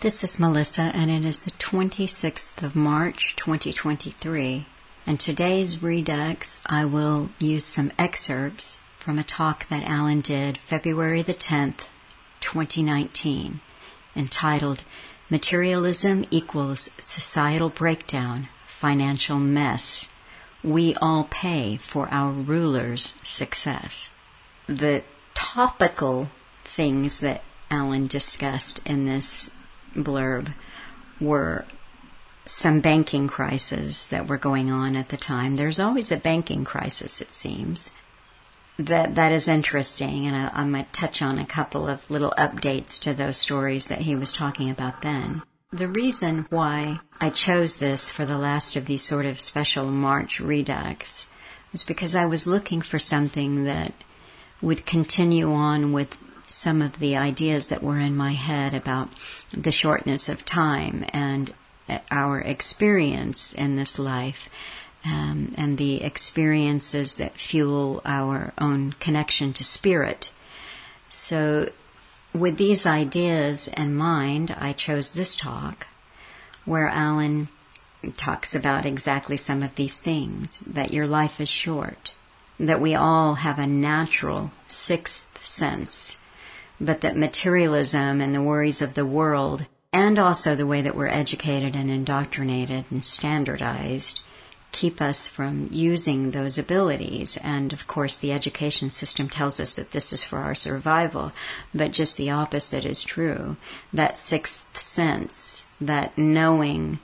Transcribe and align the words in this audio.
This 0.00 0.22
is 0.22 0.38
Melissa, 0.38 0.92
and 0.94 1.10
it 1.10 1.24
is 1.24 1.42
the 1.42 1.50
26th 1.50 2.62
of 2.62 2.76
March 2.76 3.34
2023. 3.34 4.64
And 5.04 5.18
today's 5.18 5.82
Redux, 5.82 6.62
I 6.66 6.84
will 6.84 7.30
use 7.40 7.64
some 7.64 7.90
excerpts 7.98 8.78
from 9.00 9.18
a 9.18 9.24
talk 9.24 9.68
that 9.70 9.82
Alan 9.82 10.20
did 10.20 10.56
February 10.56 11.22
the 11.22 11.34
10th, 11.34 11.80
2019, 12.40 13.58
entitled 14.14 14.84
Materialism 15.30 16.26
Equals 16.30 16.90
Societal 17.00 17.68
Breakdown, 17.68 18.50
Financial 18.66 19.40
Mess. 19.40 20.06
We 20.62 20.94
all 21.02 21.24
pay 21.28 21.76
for 21.76 22.08
our 22.12 22.30
rulers' 22.30 23.14
success. 23.24 24.10
The 24.68 25.02
topical 25.34 26.30
things 26.62 27.18
that 27.18 27.42
Alan 27.68 28.06
discussed 28.06 28.80
in 28.86 29.04
this 29.04 29.50
blurb 29.94 30.52
were 31.20 31.64
some 32.46 32.80
banking 32.80 33.28
crises 33.28 34.06
that 34.08 34.26
were 34.26 34.38
going 34.38 34.70
on 34.70 34.96
at 34.96 35.10
the 35.10 35.16
time. 35.16 35.56
There's 35.56 35.80
always 35.80 36.10
a 36.10 36.16
banking 36.16 36.64
crisis, 36.64 37.20
it 37.20 37.32
seems. 37.32 37.90
That 38.78 39.16
that 39.16 39.32
is 39.32 39.48
interesting, 39.48 40.26
and 40.26 40.36
I, 40.36 40.60
I 40.60 40.64
might 40.64 40.92
touch 40.92 41.20
on 41.20 41.38
a 41.38 41.44
couple 41.44 41.88
of 41.88 42.08
little 42.08 42.32
updates 42.38 42.98
to 43.00 43.12
those 43.12 43.36
stories 43.36 43.88
that 43.88 44.02
he 44.02 44.14
was 44.14 44.32
talking 44.32 44.70
about 44.70 45.02
then. 45.02 45.42
The 45.72 45.88
reason 45.88 46.46
why 46.48 47.00
I 47.20 47.30
chose 47.30 47.78
this 47.78 48.08
for 48.08 48.24
the 48.24 48.38
last 48.38 48.76
of 48.76 48.86
these 48.86 49.02
sort 49.02 49.26
of 49.26 49.40
special 49.40 49.90
March 49.90 50.40
redux 50.40 51.26
was 51.72 51.82
because 51.82 52.16
I 52.16 52.24
was 52.24 52.46
looking 52.46 52.80
for 52.80 52.98
something 52.98 53.64
that 53.64 53.92
would 54.62 54.86
continue 54.86 55.52
on 55.52 55.92
with 55.92 56.16
some 56.52 56.82
of 56.82 56.98
the 56.98 57.16
ideas 57.16 57.68
that 57.68 57.82
were 57.82 57.98
in 57.98 58.16
my 58.16 58.32
head 58.32 58.74
about 58.74 59.08
the 59.52 59.72
shortness 59.72 60.28
of 60.28 60.44
time 60.44 61.04
and 61.08 61.52
our 62.10 62.40
experience 62.40 63.52
in 63.52 63.76
this 63.76 63.98
life 63.98 64.48
um, 65.04 65.54
and 65.56 65.78
the 65.78 66.02
experiences 66.02 67.16
that 67.16 67.32
fuel 67.32 68.02
our 68.04 68.52
own 68.58 68.92
connection 69.00 69.52
to 69.54 69.64
spirit. 69.64 70.30
So, 71.08 71.70
with 72.34 72.58
these 72.58 72.84
ideas 72.84 73.68
in 73.68 73.94
mind, 73.94 74.54
I 74.58 74.72
chose 74.72 75.14
this 75.14 75.34
talk 75.34 75.86
where 76.64 76.88
Alan 76.88 77.48
talks 78.16 78.54
about 78.54 78.84
exactly 78.84 79.36
some 79.36 79.62
of 79.62 79.74
these 79.76 80.00
things 80.00 80.58
that 80.60 80.92
your 80.92 81.06
life 81.06 81.40
is 81.40 81.48
short, 81.48 82.12
that 82.60 82.80
we 82.80 82.94
all 82.94 83.36
have 83.36 83.58
a 83.58 83.66
natural 83.66 84.50
sixth 84.68 85.44
sense 85.44 86.18
but 86.80 87.00
that 87.00 87.16
materialism 87.16 88.20
and 88.20 88.34
the 88.34 88.42
worries 88.42 88.82
of 88.82 88.94
the 88.94 89.06
world, 89.06 89.66
and 89.92 90.18
also 90.18 90.54
the 90.54 90.66
way 90.66 90.82
that 90.82 90.94
we're 90.94 91.08
educated 91.08 91.74
and 91.74 91.90
indoctrinated 91.90 92.84
and 92.90 93.04
standardized, 93.04 94.20
keep 94.70 95.00
us 95.00 95.26
from 95.26 95.68
using 95.72 96.30
those 96.30 96.58
abilities. 96.58 97.38
And 97.38 97.72
of 97.72 97.86
course, 97.86 98.18
the 98.18 98.32
education 98.32 98.92
system 98.92 99.28
tells 99.28 99.58
us 99.58 99.76
that 99.76 99.92
this 99.92 100.12
is 100.12 100.22
for 100.22 100.38
our 100.38 100.54
survival, 100.54 101.32
but 101.74 101.92
just 101.92 102.16
the 102.16 102.30
opposite 102.30 102.84
is 102.84 103.02
true. 103.02 103.56
That 103.92 104.18
sixth 104.18 104.78
sense, 104.78 105.68
that 105.80 106.16
knowing, 106.18 107.00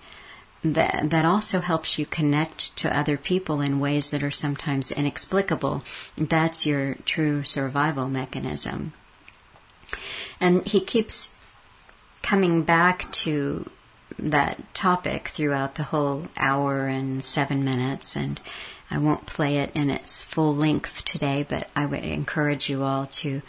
that, 0.62 1.11
that 1.11 1.25
also 1.25 1.61
helps 1.61 1.98
you 1.98 2.06
connect 2.06 2.77
to 2.77 2.97
other 2.97 3.17
people 3.17 3.61
in 3.61 3.80
ways 3.80 4.11
that 4.11 4.22
are 4.22 4.30
sometimes 4.30 4.92
inexplicable. 4.92 5.83
That's 6.17 6.67
your 6.67 6.97
true 7.06 7.45
survival 7.45 8.08
mechanism. 8.08 8.92
And 10.45 10.69
he 10.69 10.81
keeps 10.83 11.34
coming 12.20 12.64
back 12.64 13.11
to 13.25 13.70
that 14.19 14.75
topic 14.75 15.28
throughout 15.28 15.77
the 15.77 15.84
whole 15.84 16.27
hour 16.36 16.86
and 16.86 17.25
seven 17.25 17.64
minutes, 17.64 18.14
and 18.14 18.39
I 18.91 18.98
won't 18.98 19.25
play 19.25 19.56
it 19.56 19.75
in 19.75 19.89
its 19.89 20.23
full 20.27 20.55
length 20.55 21.02
today, 21.07 21.46
but 21.48 21.70
I 21.74 21.86
would 21.86 22.05
encourage 22.05 22.69
you 22.69 22.83
all 22.83 23.07
to 23.23 23.41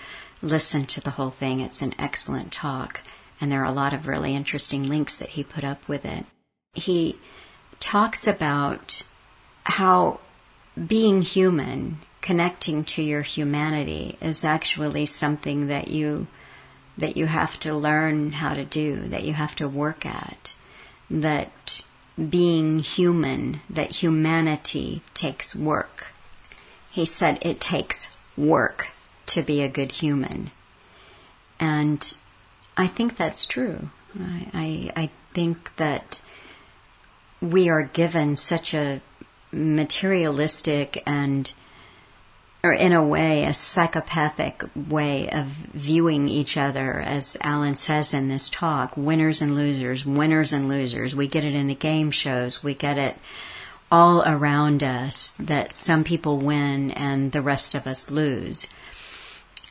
listen 0.41 0.85
to 0.85 1.01
the 1.01 1.09
whole 1.09 1.31
thing. 1.31 1.59
It's 1.59 1.81
an 1.81 1.95
excellent 1.99 2.53
talk, 2.53 3.01
and 3.41 3.51
there 3.51 3.61
are 3.61 3.73
a 3.73 3.81
lot 3.83 3.91
of 3.91 4.07
really 4.07 4.33
interesting 4.33 4.87
links 4.87 5.17
that 5.17 5.35
he 5.35 5.43
put 5.43 5.65
up 5.65 5.85
with 5.89 6.05
it. 6.05 6.25
He 6.71 7.19
talks 7.81 8.25
about 8.25 9.03
how 9.65 10.21
being 10.87 11.23
human, 11.23 11.99
connecting 12.21 12.85
to 12.85 13.01
your 13.01 13.21
humanity, 13.21 14.17
is 14.21 14.45
actually 14.45 15.07
something 15.07 15.67
that 15.67 15.89
you 15.89 16.27
that 16.97 17.17
you 17.17 17.25
have 17.25 17.59
to 17.61 17.73
learn 17.73 18.33
how 18.33 18.53
to 18.53 18.63
do, 18.65 19.07
that 19.09 19.23
you 19.23 19.33
have 19.33 19.55
to 19.57 19.67
work 19.67 20.05
at, 20.05 20.53
that 21.09 21.81
being 22.29 22.79
human, 22.79 23.61
that 23.69 23.91
humanity 23.91 25.01
takes 25.13 25.55
work. 25.55 26.07
He 26.89 27.05
said 27.05 27.37
it 27.41 27.59
takes 27.59 28.17
work 28.37 28.87
to 29.27 29.41
be 29.41 29.61
a 29.61 29.67
good 29.67 29.91
human. 29.93 30.51
And 31.59 32.15
I 32.77 32.87
think 32.87 33.17
that's 33.17 33.45
true. 33.45 33.89
I, 34.17 34.47
I, 34.53 34.91
I 35.03 35.09
think 35.33 35.75
that 35.75 36.21
we 37.41 37.69
are 37.69 37.83
given 37.83 38.35
such 38.35 38.73
a 38.73 39.01
materialistic 39.51 41.03
and 41.05 41.51
or 42.65 42.73
in 42.73 42.93
a 42.93 43.03
way, 43.03 43.43
a 43.43 43.53
psychopathic 43.53 44.63
way 44.75 45.29
of 45.29 45.45
viewing 45.45 46.27
each 46.27 46.57
other, 46.57 46.99
as 46.99 47.37
Alan 47.41 47.75
says 47.75 48.13
in 48.13 48.27
this 48.27 48.49
talk, 48.49 48.97
winners 48.97 49.41
and 49.41 49.55
losers, 49.55 50.03
winners 50.05 50.51
and 50.51 50.67
losers. 50.67 51.15
We 51.15 51.27
get 51.27 51.43
it 51.43 51.53
in 51.53 51.67
the 51.67 51.75
game 51.75 52.09
shows. 52.09 52.63
We 52.63 52.73
get 52.73 52.97
it 52.97 53.17
all 53.91 54.23
around 54.25 54.81
us 54.81 55.35
that 55.35 55.73
some 55.73 56.03
people 56.03 56.39
win 56.39 56.89
and 56.91 57.31
the 57.31 57.41
rest 57.43 57.75
of 57.75 57.85
us 57.85 58.09
lose. 58.09 58.67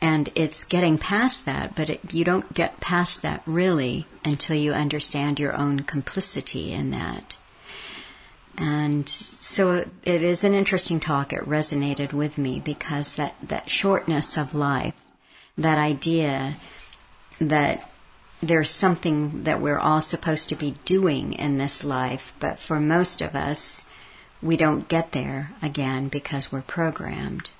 And 0.00 0.30
it's 0.36 0.62
getting 0.62 0.96
past 0.96 1.46
that, 1.46 1.74
but 1.74 1.90
it, 1.90 2.14
you 2.14 2.24
don't 2.24 2.54
get 2.54 2.78
past 2.78 3.22
that 3.22 3.42
really 3.44 4.06
until 4.24 4.54
you 4.54 4.72
understand 4.72 5.40
your 5.40 5.56
own 5.56 5.80
complicity 5.80 6.72
in 6.72 6.90
that. 6.92 7.38
And 8.56 9.08
so 9.08 9.84
it 10.04 10.22
is 10.22 10.44
an 10.44 10.54
interesting 10.54 11.00
talk. 11.00 11.32
It 11.32 11.48
resonated 11.48 12.12
with 12.12 12.38
me 12.38 12.60
because 12.60 13.14
that, 13.14 13.34
that 13.42 13.68
shortness 13.68 14.36
of 14.36 14.54
life, 14.54 14.94
that 15.58 15.78
idea 15.78 16.54
that 17.40 17.90
there's 18.40 18.70
something 18.70 19.44
that 19.44 19.60
we're 19.60 19.78
all 19.78 20.00
supposed 20.00 20.48
to 20.50 20.54
be 20.54 20.76
doing 20.84 21.32
in 21.32 21.58
this 21.58 21.82
life, 21.82 22.32
but 22.38 22.58
for 22.58 22.78
most 22.78 23.22
of 23.22 23.34
us, 23.34 23.88
we 24.42 24.56
don't 24.56 24.88
get 24.88 25.12
there 25.12 25.52
again 25.62 26.08
because 26.08 26.52
we're 26.52 26.62
programmed. 26.62 27.50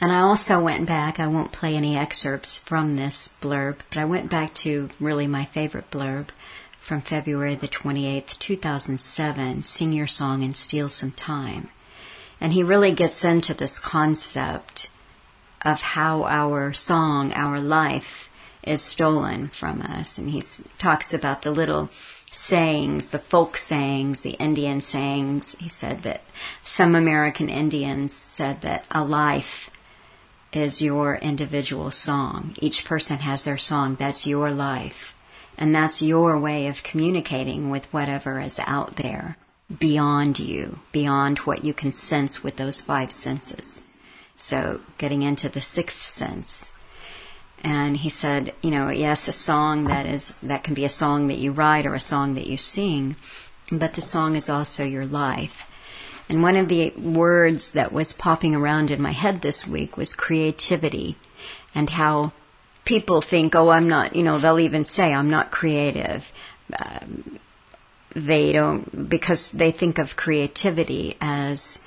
And 0.00 0.10
I 0.10 0.20
also 0.20 0.62
went 0.62 0.86
back, 0.86 1.20
I 1.20 1.26
won't 1.26 1.52
play 1.52 1.76
any 1.76 1.96
excerpts 1.96 2.58
from 2.58 2.96
this 2.96 3.34
blurb, 3.40 3.80
but 3.90 3.98
I 3.98 4.04
went 4.06 4.30
back 4.30 4.54
to 4.54 4.88
really 4.98 5.26
my 5.26 5.44
favorite 5.44 5.90
blurb 5.90 6.28
from 6.90 7.00
February 7.00 7.54
the 7.54 7.68
28th, 7.68 8.36
2007, 8.40 9.62
Sing 9.62 9.92
Your 9.92 10.08
Song 10.08 10.42
and 10.42 10.56
Steal 10.56 10.88
Some 10.88 11.12
Time. 11.12 11.68
And 12.40 12.52
he 12.52 12.64
really 12.64 12.90
gets 12.90 13.24
into 13.24 13.54
this 13.54 13.78
concept 13.78 14.90
of 15.62 15.80
how 15.80 16.24
our 16.24 16.72
song, 16.72 17.32
our 17.32 17.60
life, 17.60 18.28
is 18.64 18.82
stolen 18.82 19.46
from 19.46 19.82
us. 19.82 20.18
And 20.18 20.30
he 20.30 20.42
talks 20.78 21.14
about 21.14 21.42
the 21.42 21.52
little 21.52 21.90
sayings, 22.32 23.10
the 23.10 23.20
folk 23.20 23.56
sayings, 23.56 24.24
the 24.24 24.34
Indian 24.40 24.80
sayings. 24.80 25.56
He 25.60 25.68
said 25.68 26.02
that 26.02 26.24
some 26.60 26.96
American 26.96 27.48
Indians 27.48 28.12
said 28.12 28.62
that 28.62 28.84
a 28.90 29.04
life 29.04 29.70
is 30.52 30.82
your 30.82 31.14
individual 31.14 31.92
song. 31.92 32.56
Each 32.58 32.84
person 32.84 33.18
has 33.18 33.44
their 33.44 33.58
song. 33.58 33.94
That's 33.94 34.26
your 34.26 34.50
life. 34.50 35.14
And 35.60 35.74
that's 35.74 36.00
your 36.00 36.38
way 36.38 36.68
of 36.68 36.82
communicating 36.82 37.68
with 37.68 37.84
whatever 37.92 38.40
is 38.40 38.58
out 38.66 38.96
there 38.96 39.36
beyond 39.78 40.38
you, 40.38 40.80
beyond 40.90 41.38
what 41.40 41.64
you 41.64 41.74
can 41.74 41.92
sense 41.92 42.42
with 42.42 42.56
those 42.56 42.80
five 42.80 43.12
senses. 43.12 43.86
So 44.36 44.80
getting 44.96 45.22
into 45.22 45.50
the 45.50 45.60
sixth 45.60 46.02
sense. 46.02 46.72
And 47.62 47.98
he 47.98 48.08
said, 48.08 48.54
you 48.62 48.70
know, 48.70 48.88
yes, 48.88 49.28
a 49.28 49.32
song 49.32 49.84
that 49.84 50.06
is, 50.06 50.34
that 50.42 50.64
can 50.64 50.72
be 50.72 50.86
a 50.86 50.88
song 50.88 51.28
that 51.28 51.36
you 51.36 51.52
write 51.52 51.84
or 51.84 51.94
a 51.94 52.00
song 52.00 52.34
that 52.34 52.46
you 52.46 52.56
sing, 52.56 53.16
but 53.70 53.92
the 53.92 54.00
song 54.00 54.34
is 54.34 54.48
also 54.48 54.82
your 54.82 55.04
life. 55.04 55.70
And 56.30 56.42
one 56.42 56.56
of 56.56 56.68
the 56.68 56.90
words 56.96 57.72
that 57.72 57.92
was 57.92 58.14
popping 58.14 58.54
around 58.54 58.90
in 58.90 59.02
my 59.02 59.12
head 59.12 59.42
this 59.42 59.66
week 59.66 59.98
was 59.98 60.14
creativity 60.14 61.16
and 61.74 61.90
how 61.90 62.32
people 62.90 63.20
think, 63.20 63.54
oh, 63.54 63.68
I'm 63.68 63.88
not, 63.88 64.16
you 64.16 64.24
know, 64.24 64.38
they'll 64.38 64.58
even 64.58 64.84
say, 64.84 65.14
I'm 65.14 65.30
not 65.30 65.52
creative. 65.52 66.32
Um, 66.76 67.38
they 68.16 68.52
don't, 68.52 69.08
because 69.08 69.52
they 69.52 69.70
think 69.70 69.98
of 69.98 70.16
creativity 70.16 71.16
as 71.20 71.80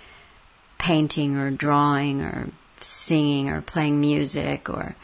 painting 0.78 1.36
or 1.36 1.52
drawing 1.52 2.22
or 2.22 2.48
singing 2.80 3.50
or 3.50 3.60
playing 3.62 4.00
music 4.00 4.70
or 4.70 4.96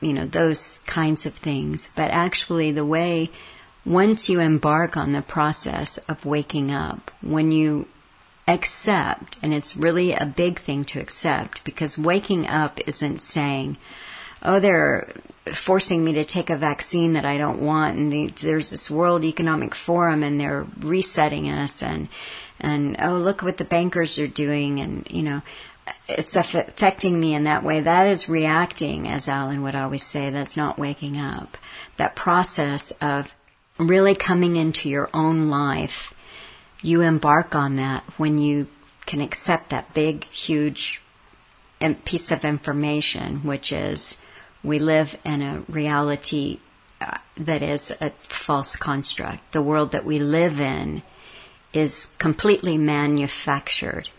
you 0.00 0.14
know, 0.14 0.26
those 0.26 0.78
kinds 0.86 1.26
of 1.26 1.34
things. 1.34 1.92
But 1.94 2.10
actually, 2.10 2.72
the 2.72 2.84
way, 2.84 3.30
once 3.84 4.30
you 4.30 4.40
embark 4.40 4.96
on 4.96 5.12
the 5.12 5.22
process 5.22 5.98
of 6.08 6.24
waking 6.24 6.72
up, 6.72 7.10
when 7.20 7.52
you 7.52 7.86
accept, 8.46 9.38
and 9.42 9.52
it's 9.52 9.76
really 9.76 10.14
a 10.14 10.24
big 10.24 10.58
thing 10.58 10.86
to 10.86 11.00
accept 11.00 11.62
because 11.64 11.98
waking 11.98 12.48
up 12.48 12.80
isn't 12.86 13.20
saying, 13.20 13.76
oh, 14.42 14.60
they're 14.60 15.12
forcing 15.52 16.04
me 16.04 16.12
to 16.14 16.24
take 16.24 16.50
a 16.50 16.56
vaccine 16.56 17.14
that 17.14 17.24
I 17.24 17.38
don't 17.38 17.60
want, 17.60 17.96
and 17.96 18.12
the, 18.12 18.26
there's 18.26 18.70
this 18.70 18.90
World 18.90 19.24
Economic 19.24 19.74
Forum, 19.74 20.22
and 20.22 20.40
they're 20.40 20.66
resetting 20.78 21.50
us, 21.50 21.82
and 21.82 22.08
and 22.60 22.96
oh, 23.00 23.16
look 23.16 23.42
what 23.42 23.56
the 23.56 23.64
bankers 23.64 24.18
are 24.18 24.26
doing, 24.26 24.80
and 24.80 25.06
you 25.10 25.22
know, 25.22 25.42
it's 26.08 26.36
affecting 26.36 27.18
me 27.18 27.34
in 27.34 27.44
that 27.44 27.62
way. 27.62 27.80
That 27.80 28.06
is 28.06 28.28
reacting, 28.28 29.06
as 29.08 29.28
Alan 29.28 29.62
would 29.62 29.74
always 29.74 30.02
say. 30.02 30.30
That's 30.30 30.56
not 30.56 30.78
waking 30.78 31.18
up. 31.18 31.56
That 31.96 32.16
process 32.16 32.90
of 33.00 33.34
really 33.78 34.14
coming 34.14 34.56
into 34.56 34.88
your 34.88 35.08
own 35.14 35.48
life, 35.48 36.14
you 36.82 37.00
embark 37.02 37.54
on 37.54 37.76
that 37.76 38.02
when 38.16 38.38
you 38.38 38.66
can 39.06 39.20
accept 39.20 39.70
that 39.70 39.94
big, 39.94 40.24
huge 40.24 41.00
piece 42.04 42.32
of 42.32 42.44
information, 42.44 43.44
which 43.44 43.72
is 43.72 44.22
we 44.68 44.78
live 44.78 45.16
in 45.24 45.42
a 45.42 45.60
reality 45.68 46.60
uh, 47.00 47.18
that 47.36 47.62
is 47.62 47.90
a 48.00 48.10
false 48.10 48.76
construct. 48.76 49.52
The 49.52 49.62
world 49.62 49.92
that 49.92 50.04
we 50.04 50.18
live 50.18 50.60
in 50.60 51.02
is 51.72 52.14
completely 52.18 52.76
manufactured. 52.76 54.10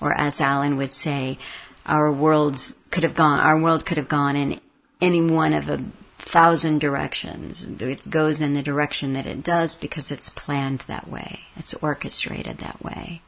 Or 0.00 0.12
as 0.12 0.40
Alan 0.40 0.76
would 0.76 0.92
say, 0.92 1.38
our 1.84 2.12
worlds 2.12 2.78
could 2.90 3.02
have 3.02 3.14
gone, 3.14 3.40
our 3.40 3.60
world 3.60 3.84
could 3.84 3.96
have 3.96 4.08
gone 4.08 4.36
in 4.36 4.60
any 5.00 5.20
one 5.20 5.52
of 5.52 5.68
a 5.68 5.84
thousand 6.18 6.80
directions. 6.80 7.64
It 7.64 8.10
goes 8.10 8.40
in 8.40 8.54
the 8.54 8.62
direction 8.62 9.14
that 9.14 9.26
it 9.26 9.42
does 9.42 9.74
because 9.74 10.10
it's 10.10 10.28
planned 10.28 10.80
that 10.80 11.08
way. 11.08 11.40
It's 11.56 11.74
orchestrated 11.74 12.58
that 12.58 12.82
way. 12.82 13.22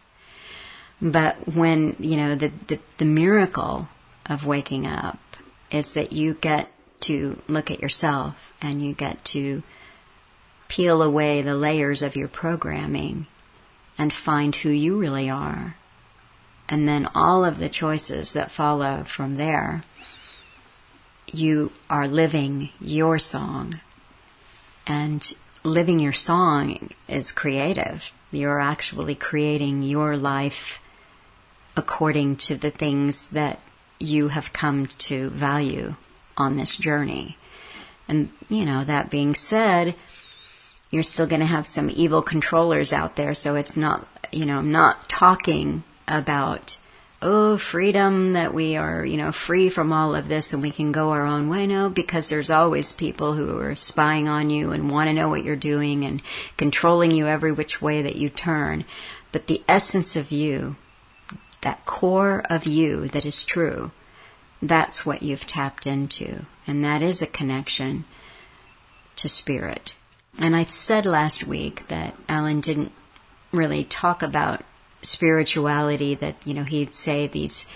But 1.00 1.55
when, 1.55 1.96
you 1.99 2.17
know, 2.17 2.34
the, 2.34 2.52
the, 2.67 2.78
the 2.99 3.06
miracle 3.06 3.88
of 4.26 4.44
waking 4.44 4.87
up 4.87 5.19
is 5.70 5.94
that 5.94 6.12
you 6.12 6.34
get 6.34 6.70
to 7.00 7.40
look 7.49 7.70
at 7.70 7.81
yourself 7.81 8.52
and 8.61 8.84
you 8.84 8.93
get 8.93 9.25
to 9.25 9.62
peel 10.69 11.02
away 11.02 11.43
the 11.43 11.55
layers 11.55 12.02
of 12.02 12.17
your 12.17 12.28
programming 12.28 13.26
and 13.99 14.12
find 14.12 14.55
who 14.56 14.70
you 14.70 14.99
really 14.99 15.28
are. 15.28 15.76
And 16.69 16.87
then 16.87 17.08
all 17.14 17.44
of 17.44 17.58
the 17.58 17.69
choices 17.69 18.32
that 18.32 18.50
follow 18.50 19.02
from 19.05 19.37
there, 19.37 19.82
you 21.32 21.72
are 21.88 22.06
living 22.06 22.70
your 22.81 23.19
song. 23.19 23.81
And 24.87 25.32
living 25.64 25.99
your 25.99 26.12
song 26.12 26.90
is 27.08 27.32
creative. 27.32 28.12
You're 28.31 28.61
actually 28.61 29.17
creating 29.17 29.82
your 29.82 30.17
life 30.17 30.81
according 31.76 32.37
to 32.37 32.56
the 32.56 32.70
things 32.70 33.31
that 33.31 33.61
you 34.00 34.29
have 34.29 34.52
come 34.52 34.87
to 34.87 35.29
value 35.31 35.94
on 36.37 36.56
this 36.56 36.76
journey. 36.76 37.37
And, 38.08 38.31
you 38.49 38.64
know, 38.64 38.82
that 38.82 39.11
being 39.11 39.35
said, 39.35 39.94
you're 40.91 41.02
still 41.05 41.26
going 41.26 41.41
to 41.41 41.47
have 41.47 41.67
some 41.67 41.91
evil 41.91 42.23
controllers 42.23 42.93
out 42.93 43.14
there, 43.14 43.35
so 43.35 43.55
it's 43.55 43.76
not, 43.76 44.08
you 44.32 44.47
know, 44.47 44.58
I'm 44.58 44.73
not 44.73 45.08
talking 45.08 45.85
about, 46.08 46.76
oh, 47.23 47.56
freedom 47.56 48.32
that 48.32 48.52
we 48.52 48.76
are, 48.76 49.05
you 49.05 49.17
know, 49.17 49.31
free 49.31 49.69
from 49.69 49.93
all 49.93 50.17
of 50.17 50.26
this 50.26 50.53
and 50.53 50.62
we 50.62 50.70
can 50.70 50.91
go 50.91 51.11
our 51.11 51.25
own 51.25 51.49
way. 51.49 51.67
No, 51.67 51.88
because 51.88 52.29
there's 52.29 52.50
always 52.50 52.91
people 52.91 53.35
who 53.35 53.58
are 53.58 53.76
spying 53.76 54.29
on 54.29 54.50
you 54.50 54.73
and 54.73 54.91
want 54.91 55.08
to 55.08 55.14
know 55.14 55.29
what 55.29 55.44
you're 55.44 55.55
doing 55.55 56.05
and 56.05 56.23
controlling 56.56 57.12
you 57.12 57.29
every 57.29 57.53
which 57.53 57.81
way 57.81 58.03
that 58.03 58.17
you 58.17 58.29
turn. 58.29 58.85
But 59.31 59.46
the 59.46 59.62
essence 59.69 60.17
of 60.17 60.32
you 60.32 60.75
that 61.62 61.84
core 61.84 62.44
of 62.48 62.66
you 62.66 63.08
that 63.08 63.26
is 63.26 63.44
true, 63.44 63.90
that's 64.62 65.04
what 65.04 65.22
you've 65.22 65.46
tapped 65.46 65.86
into. 65.86 66.44
And 66.66 66.84
that 66.84 67.02
is 67.02 67.22
a 67.22 67.26
connection 67.26 68.04
to 69.16 69.28
spirit. 69.28 69.94
And 70.38 70.54
I 70.54 70.64
said 70.64 71.06
last 71.06 71.46
week 71.46 71.88
that 71.88 72.14
Alan 72.28 72.60
didn't 72.60 72.92
really 73.52 73.84
talk 73.84 74.22
about 74.22 74.64
spirituality, 75.02 76.14
that, 76.14 76.36
you 76.44 76.54
know, 76.54 76.64
he'd 76.64 76.94
say 76.94 77.26
these 77.26 77.66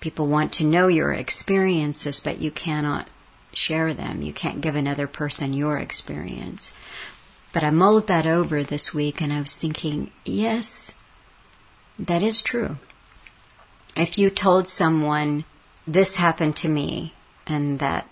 people 0.00 0.26
want 0.26 0.52
to 0.54 0.64
know 0.64 0.88
your 0.88 1.12
experiences, 1.12 2.20
but 2.20 2.38
you 2.38 2.50
cannot 2.50 3.08
share 3.52 3.94
them. 3.94 4.22
You 4.22 4.32
can't 4.32 4.60
give 4.60 4.74
another 4.74 5.06
person 5.06 5.52
your 5.52 5.78
experience. 5.78 6.72
But 7.52 7.62
I 7.62 7.70
mulled 7.70 8.06
that 8.08 8.26
over 8.26 8.62
this 8.62 8.92
week 8.92 9.22
and 9.22 9.32
I 9.32 9.40
was 9.40 9.56
thinking, 9.56 10.10
yes, 10.24 10.94
that 11.98 12.22
is 12.22 12.42
true 12.42 12.78
if 13.96 14.18
you 14.18 14.30
told 14.30 14.68
someone, 14.68 15.44
this 15.86 16.16
happened 16.16 16.56
to 16.56 16.68
me, 16.68 17.14
and 17.46 17.78
that 17.78 18.10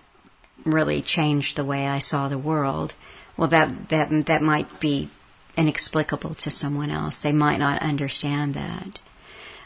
really 0.64 1.02
changed 1.02 1.56
the 1.56 1.64
way 1.64 1.86
I 1.86 1.98
saw 1.98 2.28
the 2.28 2.38
world, 2.38 2.94
well, 3.36 3.48
that, 3.48 3.88
that, 3.88 4.26
that 4.26 4.42
might 4.42 4.80
be 4.80 5.08
inexplicable 5.56 6.34
to 6.36 6.50
someone 6.50 6.90
else. 6.90 7.22
They 7.22 7.32
might 7.32 7.58
not 7.58 7.82
understand 7.82 8.54
that. 8.54 9.00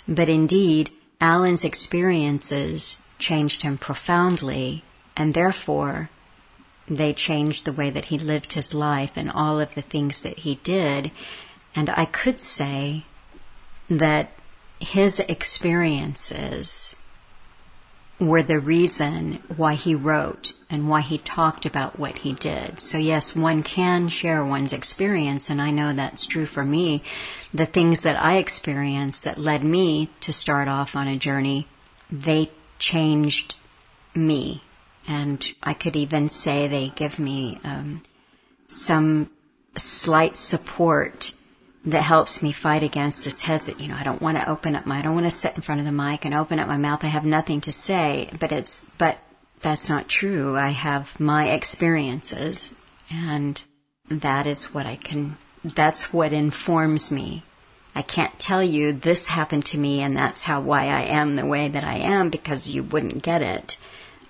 But 0.07 0.29
indeed, 0.29 0.91
Alan's 1.21 1.65
experiences 1.65 2.99
changed 3.19 3.63
him 3.63 3.79
profoundly, 3.79 4.83
and 5.17 5.35
therefore, 5.35 6.11
they 6.87 7.13
changed 7.13 7.65
the 7.65 7.73
way 7.73 7.91
that 7.91 8.07
he 8.07 8.19
lived 8.19 8.55
his 8.55 8.75
life 8.75 9.17
and 9.17 9.31
all 9.31 9.61
of 9.61 9.75
the 9.75 9.83
things 9.83 10.23
that 10.23 10.39
he 10.39 10.57
did. 10.57 11.11
And 11.75 11.91
I 11.91 12.07
could 12.07 12.41
say 12.41 13.05
that 13.91 14.31
his 14.81 15.21
experiences 15.21 16.97
were 18.21 18.43
the 18.43 18.59
reason 18.59 19.35
why 19.57 19.75
he 19.75 19.95
wrote 19.95 20.53
and 20.71 20.89
why 20.89 21.01
he 21.01 21.19
talked 21.19 21.65
about 21.65 21.99
what 21.99 22.19
he 22.19 22.33
did. 22.33 22.81
So 22.81 22.99
yes, 22.99 23.35
one 23.37 23.63
can 23.63 24.09
share 24.09 24.45
one's 24.45 24.73
experience 24.73 25.51
and 25.51 25.63
I 25.63 25.71
know 25.71 25.93
that's 25.93 26.27
true 26.27 26.47
for 26.47 26.65
me. 26.65 27.03
The 27.55 27.67
things 27.67 28.03
that 28.03 28.23
I 28.23 28.37
experienced 28.37 29.25
that 29.25 29.39
led 29.39 29.63
me 29.63 30.11
to 30.21 30.33
start 30.33 30.69
off 30.69 30.97
on 30.97 31.07
a 31.07 31.17
journey, 31.17 31.69
they 32.11 32.51
changed 32.79 33.55
me. 34.15 34.63
And 35.07 35.55
I 35.63 35.73
could 35.73 35.97
even 35.97 36.29
say 36.29 36.67
they 36.67 36.91
give 36.91 37.19
me 37.19 37.61
um, 37.65 38.03
some 38.67 39.31
slight 39.77 40.37
support 40.37 41.33
that 41.85 42.03
helps 42.03 42.43
me 42.43 42.53
fight 42.53 42.83
against 42.83 43.25
this 43.25 43.43
hesitant. 43.43 43.83
You 43.83 43.89
know, 43.89 43.99
I 43.99 44.03
don't 44.03 44.21
want 44.21 44.37
to 44.39 44.49
open 44.49 44.77
up 44.77 44.87
my, 44.87 44.99
I 44.99 45.03
don't 45.03 45.15
want 45.15 45.27
to 45.27 45.31
sit 45.31 45.57
in 45.57 45.63
front 45.63 45.81
of 45.81 45.85
the 45.85 45.93
mic 45.93 46.25
and 46.25 46.35
open 46.35 46.59
up 46.59 46.69
my 46.69 46.77
mouth. 46.77 47.05
I 47.05 47.09
have 47.09 47.25
nothing 47.25 47.61
to 47.63 47.73
say, 47.73 48.31
but 48.39 48.53
it's, 48.53 48.97
but 48.97 49.19
that's 49.63 49.89
not 49.89 50.09
true. 50.09 50.57
I 50.57 50.71
have 50.71 51.19
my 51.19 51.51
experiences 51.51 52.75
and 53.11 53.63
that 54.11 54.47
is 54.47 54.75
what 54.75 54.87
I 54.87 54.97
can, 54.97 55.37
that's 55.65 56.13
what 56.13 56.33
informs 56.33 57.11
me. 57.11 57.45
I 57.95 58.03
can't 58.03 58.39
tell 58.39 58.63
you 58.63 58.93
this 58.93 59.29
happened 59.29 59.67
to 59.67 59.79
me 59.79 60.01
and 60.01 60.17
that's 60.17 60.45
how, 60.45 60.61
why 60.61 60.83
I 60.83 61.03
am 61.03 61.37
the 61.37 61.47
way 61.47 61.69
that 61.69 61.85
I 61.85 61.97
am 61.97 62.31
because 62.31 62.71
you 62.71 62.83
wouldn't 62.83 63.23
get 63.23 63.43
it. 63.43 63.77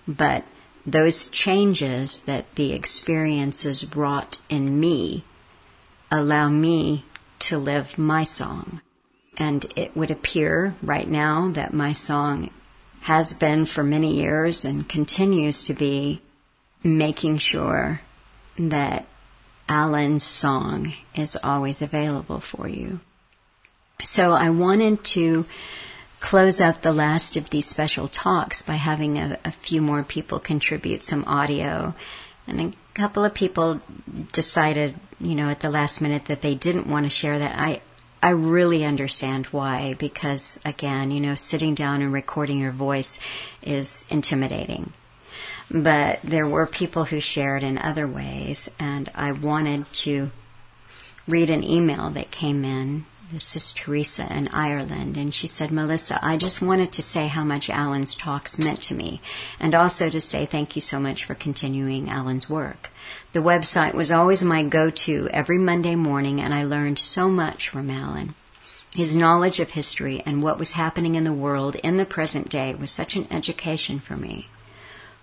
But 0.06 0.44
those 0.86 1.28
changes 1.28 2.20
that 2.20 2.54
the 2.54 2.72
experiences 2.72 3.84
brought 3.84 4.38
in 4.48 4.80
me 4.80 5.24
allow 6.10 6.48
me 6.48 7.04
to 7.40 7.58
live 7.58 7.98
my 7.98 8.24
song. 8.24 8.80
And 9.36 9.64
it 9.76 9.96
would 9.96 10.10
appear 10.10 10.74
right 10.82 11.08
now 11.08 11.50
that 11.52 11.72
my 11.72 11.92
song 11.92 12.50
has 13.02 13.32
been 13.32 13.64
for 13.64 13.84
many 13.84 14.20
years 14.20 14.64
and 14.64 14.88
continues 14.88 15.62
to 15.64 15.74
be 15.74 16.20
making 16.82 17.38
sure 17.38 18.00
that 18.58 19.06
Alan's 19.68 20.24
song 20.24 20.94
is 21.14 21.38
always 21.42 21.82
available 21.82 22.40
for 22.40 22.66
you. 22.66 23.00
So 24.02 24.32
I 24.32 24.50
wanted 24.50 25.04
to 25.04 25.44
close 26.20 26.60
out 26.60 26.82
the 26.82 26.92
last 26.92 27.36
of 27.36 27.50
these 27.50 27.66
special 27.66 28.08
talks 28.08 28.62
by 28.62 28.74
having 28.74 29.18
a, 29.18 29.38
a 29.44 29.52
few 29.52 29.80
more 29.80 30.02
people 30.02 30.38
contribute 30.38 31.02
some 31.02 31.24
audio. 31.24 31.94
And 32.46 32.60
a 32.60 32.72
couple 32.94 33.24
of 33.24 33.34
people 33.34 33.80
decided 34.32 34.96
you 35.20 35.34
know, 35.34 35.50
at 35.50 35.60
the 35.60 35.70
last 35.70 36.00
minute 36.00 36.26
that 36.26 36.42
they 36.42 36.54
didn't 36.54 36.86
want 36.86 37.06
to 37.06 37.10
share 37.10 37.38
that. 37.38 37.58
I, 37.58 37.80
I 38.22 38.30
really 38.30 38.84
understand 38.84 39.46
why, 39.46 39.94
because 39.94 40.60
again, 40.64 41.10
you 41.10 41.20
know, 41.20 41.34
sitting 41.34 41.74
down 41.74 42.02
and 42.02 42.12
recording 42.12 42.58
your 42.58 42.72
voice 42.72 43.20
is 43.62 44.06
intimidating. 44.10 44.92
But 45.70 46.22
there 46.22 46.46
were 46.46 46.66
people 46.66 47.04
who 47.04 47.20
shared 47.20 47.62
in 47.62 47.78
other 47.78 48.06
ways, 48.06 48.70
and 48.78 49.10
I 49.14 49.32
wanted 49.32 49.92
to 50.04 50.30
read 51.26 51.50
an 51.50 51.62
email 51.62 52.10
that 52.10 52.30
came 52.30 52.64
in 52.64 53.04
This 53.30 53.56
is 53.56 53.72
Teresa 53.72 54.26
in 54.32 54.48
Ireland, 54.54 55.18
and 55.18 55.34
she 55.34 55.46
said, 55.46 55.70
Melissa, 55.70 56.18
I 56.24 56.38
just 56.38 56.62
wanted 56.62 56.92
to 56.92 57.02
say 57.02 57.26
how 57.26 57.44
much 57.44 57.68
Alan's 57.68 58.14
talks 58.14 58.58
meant 58.58 58.82
to 58.84 58.94
me, 58.94 59.20
and 59.60 59.74
also 59.74 60.08
to 60.08 60.18
say 60.18 60.46
thank 60.46 60.74
you 60.74 60.80
so 60.80 60.98
much 60.98 61.26
for 61.26 61.34
continuing 61.34 62.08
Alan's 62.08 62.48
work. 62.48 62.88
The 63.34 63.40
website 63.40 63.92
was 63.92 64.10
always 64.10 64.42
my 64.42 64.62
go-to 64.62 65.28
every 65.30 65.58
Monday 65.58 65.94
morning, 65.94 66.40
and 66.40 66.54
I 66.54 66.64
learned 66.64 66.98
so 66.98 67.28
much 67.28 67.68
from 67.68 67.90
Alan. 67.90 68.34
His 68.94 69.14
knowledge 69.14 69.60
of 69.60 69.72
history 69.72 70.22
and 70.24 70.42
what 70.42 70.58
was 70.58 70.72
happening 70.72 71.14
in 71.14 71.24
the 71.24 71.32
world 71.34 71.74
in 71.76 71.98
the 71.98 72.06
present 72.06 72.48
day 72.48 72.74
was 72.74 72.90
such 72.90 73.14
an 73.14 73.26
education 73.30 73.98
for 74.00 74.16
me. 74.16 74.48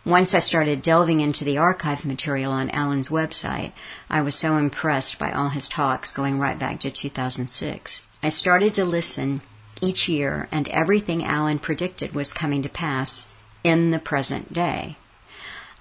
Once 0.05 0.35
I 0.35 0.39
started 0.39 0.83
delving 0.83 1.19
into 1.19 1.43
the 1.43 1.57
archive 1.57 2.05
material 2.05 2.51
on 2.51 2.69
Alan's 2.69 3.09
website, 3.09 3.71
I 4.07 4.21
was 4.21 4.35
so 4.35 4.57
impressed 4.57 5.17
by 5.17 5.31
all 5.31 5.49
his 5.49 5.67
talks 5.67 6.13
going 6.13 6.37
right 6.37 6.59
back 6.59 6.79
to 6.81 6.91
2006. 6.91 8.05
I 8.21 8.29
started 8.29 8.75
to 8.75 8.85
listen 8.85 9.41
each 9.81 10.07
year 10.07 10.47
and 10.51 10.67
everything 10.67 11.25
Alan 11.25 11.57
predicted 11.57 12.13
was 12.13 12.33
coming 12.33 12.61
to 12.61 12.69
pass 12.69 13.29
in 13.63 13.89
the 13.89 13.97
present 13.97 14.53
day. 14.53 14.97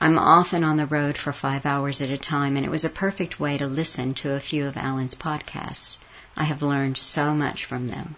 I'm 0.00 0.18
often 0.18 0.64
on 0.64 0.78
the 0.78 0.86
road 0.86 1.18
for 1.18 1.34
five 1.34 1.66
hours 1.66 2.00
at 2.00 2.08
a 2.08 2.16
time 2.16 2.56
and 2.56 2.64
it 2.64 2.70
was 2.70 2.84
a 2.84 2.90
perfect 2.90 3.38
way 3.38 3.58
to 3.58 3.66
listen 3.66 4.14
to 4.14 4.32
a 4.32 4.40
few 4.40 4.66
of 4.66 4.78
Alan's 4.78 5.14
podcasts. 5.14 5.98
I 6.34 6.44
have 6.44 6.62
learned 6.62 6.96
so 6.96 7.34
much 7.34 7.66
from 7.66 7.88
them. 7.88 8.16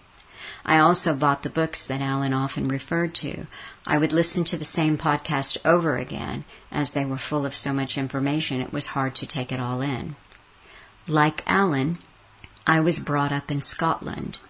I 0.65 0.79
also 0.79 1.15
bought 1.15 1.43
the 1.43 1.51
books 1.51 1.85
that 1.87 2.01
Alan 2.01 2.33
often 2.33 2.69
referred 2.69 3.15
to. 3.17 3.47
I 3.88 3.99
would 3.99 4.12
listen 4.12 4.43
to 4.45 4.57
the 4.57 4.64
same 4.64 4.99
podcast 4.99 5.59
over 5.64 5.97
again, 5.97 6.45
as 6.73 6.90
they 6.90 7.05
were 7.05 7.19
full 7.19 7.47
of 7.47 7.55
so 7.55 7.73
much 7.73 7.97
information 7.97 8.61
it 8.61 8.73
was 8.73 8.87
hard 8.87 9.14
to 9.16 9.26
take 9.26 9.52
it 9.52 9.61
all 9.61 9.81
in. 9.81 10.16
Like 11.07 11.45
Alan, 11.47 11.99
I 12.66 12.81
was 12.81 12.99
brought 12.99 13.31
up 13.31 13.49
in 13.49 13.62
Scotland 13.62 14.40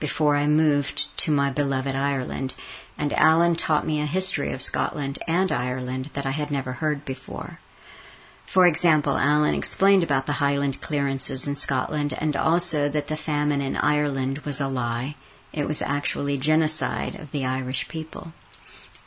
before 0.00 0.34
I 0.34 0.46
moved 0.46 1.14
to 1.18 1.30
my 1.30 1.50
beloved 1.50 1.94
Ireland, 1.94 2.54
and 2.96 3.12
Alan 3.12 3.54
taught 3.54 3.86
me 3.86 4.00
a 4.00 4.06
history 4.06 4.50
of 4.52 4.62
Scotland 4.62 5.18
and 5.28 5.52
Ireland 5.52 6.08
that 6.14 6.24
I 6.24 6.30
had 6.30 6.50
never 6.50 6.72
heard 6.72 7.04
before. 7.04 7.60
For 8.46 8.66
example, 8.66 9.18
Alan 9.18 9.54
explained 9.54 10.04
about 10.04 10.24
the 10.24 10.40
Highland 10.40 10.80
clearances 10.80 11.46
in 11.46 11.56
Scotland 11.56 12.14
and 12.16 12.34
also 12.34 12.88
that 12.88 13.08
the 13.08 13.16
famine 13.16 13.60
in 13.60 13.76
Ireland 13.76 14.38
was 14.38 14.58
a 14.58 14.68
lie, 14.68 15.16
it 15.52 15.68
was 15.68 15.82
actually 15.82 16.38
genocide 16.38 17.16
of 17.16 17.32
the 17.32 17.44
Irish 17.44 17.88
people. 17.88 18.32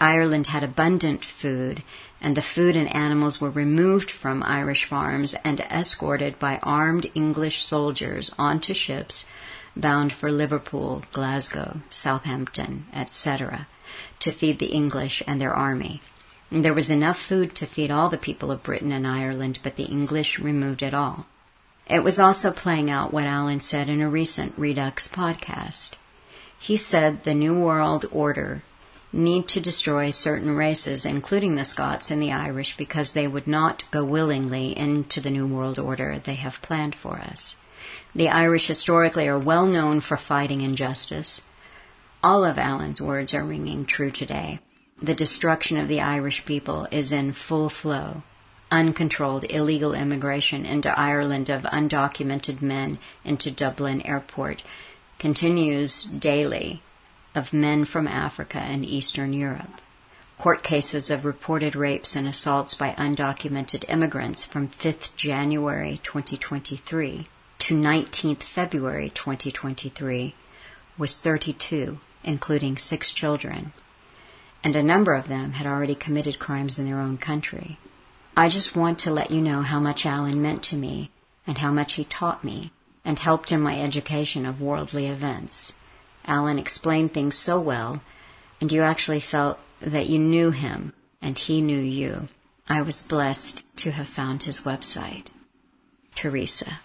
Ireland 0.01 0.48
had 0.48 0.63
abundant 0.63 1.25
food, 1.25 1.84
and 2.22 2.38
the 2.38 2.41
food 2.41 2.75
and 2.75 2.88
animals 2.96 3.41
were 3.41 3.50
removed 3.50 4.10
from 4.10 4.41
Irish 4.44 4.86
farms 4.86 5.34
and 5.44 5.60
escorted 5.60 6.39
by 6.39 6.60
armed 6.63 7.12
English 7.13 7.62
soldiers 7.62 8.32
onto 8.39 8.74
ships 8.74 9.25
bound 9.75 10.13
for 10.13 10.32
Liverpool, 10.32 11.03
Glasgow, 11.12 11.82
Southampton, 11.89 12.86
etc., 12.94 13.68
to 14.20 14.32
feed 14.32 14.60
the 14.60 14.68
English 14.68 15.22
and 15.27 15.39
their 15.39 15.53
army. 15.53 16.01
There 16.51 16.74
was 16.74 16.89
enough 16.89 17.20
food 17.20 17.53
to 17.56 17.65
feed 17.65 17.91
all 17.91 18.10
the 18.10 18.18
people 18.18 18.51
of 18.51 18.63
Britain 18.63 18.91
and 18.91 19.06
Ireland, 19.06 19.60
but 19.63 19.75
the 19.75 19.84
English 19.84 20.39
removed 20.39 20.82
it 20.82 20.94
all. 20.94 21.25
It 21.88 22.03
was 22.03 22.20
also 22.20 22.51
playing 22.51 22.89
out 22.89 23.13
what 23.13 23.25
Alan 23.25 23.60
said 23.60 23.89
in 23.89 24.01
a 24.01 24.10
recent 24.10 24.53
Redux 24.58 25.08
podcast. 25.08 25.91
He 26.60 26.77
said 26.77 27.24
the 27.24 27.34
New 27.34 27.60
World 27.60 28.06
Order 28.12 28.63
need 29.12 29.48
to 29.48 29.60
destroy 29.60 30.12
certain 30.12 30.56
races, 30.56 31.06
including 31.06 31.56
the 31.56 31.66
Scots 31.66 32.12
and 32.12 32.22
the 32.22 32.32
Irish, 32.32 32.78
because 32.78 33.13
they 33.13 33.28
would 33.28 33.48
not 33.48 33.84
go 33.92 34.04
willingly 34.04 34.78
into 34.78 35.20
the 35.20 35.32
New 35.32 35.48
World 35.48 35.80
Order 35.80 36.20
they 36.20 36.36
have 36.36 36.62
planned 36.62 36.96
for 36.96 37.18
us. 37.18 37.56
The 38.13 38.30
Irish 38.30 38.68
historically 38.68 39.28
are 39.28 39.39
well 39.39 39.66
known 39.66 40.01
for 40.01 40.18
fighting 40.18 40.62
injustice. 40.62 41.42
All 42.24 42.44
of 42.44 42.60
Alan's 42.60 43.01
words 43.01 43.34
are 43.34 43.44
ringing 43.44 43.86
true 43.86 44.12
today. 44.12 44.60
The 45.01 45.16
destruction 45.16 45.78
of 45.78 45.88
the 45.88 46.01
Irish 46.01 46.46
people 46.46 46.88
is 46.92 47.12
in 47.12 47.32
full 47.34 47.70
flow. 47.70 48.24
Uncontrolled 48.72 49.46
illegal 49.50 49.94
immigration 49.94 50.66
into 50.66 50.98
Ireland 51.00 51.50
of 51.50 51.63
undocumented 51.63 52.62
men 52.62 53.00
into 53.24 53.50
Dublin 53.50 54.01
airport 54.04 54.62
continues 55.18 56.04
daily 56.04 56.82
of 57.36 57.53
men 57.53 57.86
from 57.86 58.07
Africa 58.07 58.59
and 58.59 58.86
Eastern 58.86 59.33
Europe. 59.33 59.81
Court 60.38 60.63
cases 60.63 61.09
of 61.09 61.25
reported 61.25 61.75
rapes 61.75 62.15
and 62.15 62.27
assaults 62.27 62.74
by 62.74 62.91
undocumented 62.91 63.83
immigrants 63.89 64.45
from 64.45 64.69
5th 64.69 65.15
January 65.15 66.00
2023 66.03 67.27
to 67.59 67.75
19th 67.75 68.41
February 68.41 69.09
2023 69.09 70.33
was 70.98 71.19
32, 71.19 72.00
including 72.24 72.77
six 72.77 73.12
children, 73.12 73.74
and 74.63 74.75
a 74.75 74.83
number 74.83 75.13
of 75.13 75.27
them 75.27 75.53
had 75.53 75.67
already 75.67 75.95
committed 75.95 76.39
crimes 76.39 76.79
in 76.79 76.86
their 76.86 77.00
own 77.00 77.17
country. 77.17 77.77
I 78.36 78.48
just 78.48 78.75
want 78.75 79.00
to 79.00 79.12
let 79.12 79.31
you 79.31 79.41
know 79.41 79.62
how 79.62 79.79
much 79.79 80.05
Alan 80.05 80.41
meant 80.41 80.63
to 80.63 80.75
me 80.75 81.12
and 81.45 81.57
how 81.57 81.71
much 81.71 81.95
he 81.95 82.05
taught 82.05 82.43
me 82.43 82.71
and 83.03 83.19
helped 83.19 83.51
in 83.51 83.59
my 83.59 83.79
education 83.79 84.45
of 84.45 84.62
worldly 84.62 85.07
events. 85.07 85.74
Alan 86.29 86.59
explained 86.59 87.13
things 87.13 87.36
so 87.36 87.59
well, 87.59 88.01
and 88.62 88.71
you 88.71 88.83
actually 88.83 89.19
felt 89.19 89.59
that 89.81 90.07
you 90.07 90.19
knew 90.19 90.51
him 90.51 90.93
and 91.21 91.38
he 91.38 91.62
knew 91.62 91.79
you. 91.79 92.29
I 92.67 92.83
was 92.83 93.01
blessed 93.01 93.63
to 93.77 93.91
have 93.91 94.07
found 94.07 94.43
his 94.43 94.62
website. 94.62 95.27
Teresa. 96.15 96.79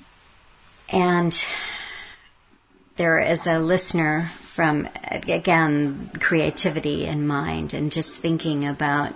And 0.89 1.37
there 2.97 3.19
is 3.19 3.47
a 3.47 3.59
listener 3.59 4.23
from, 4.23 4.89
again, 5.11 6.11
creativity 6.21 7.05
in 7.05 7.27
mind 7.27 7.75
and 7.75 7.91
just 7.91 8.19
thinking 8.19 8.65
about 8.65 9.15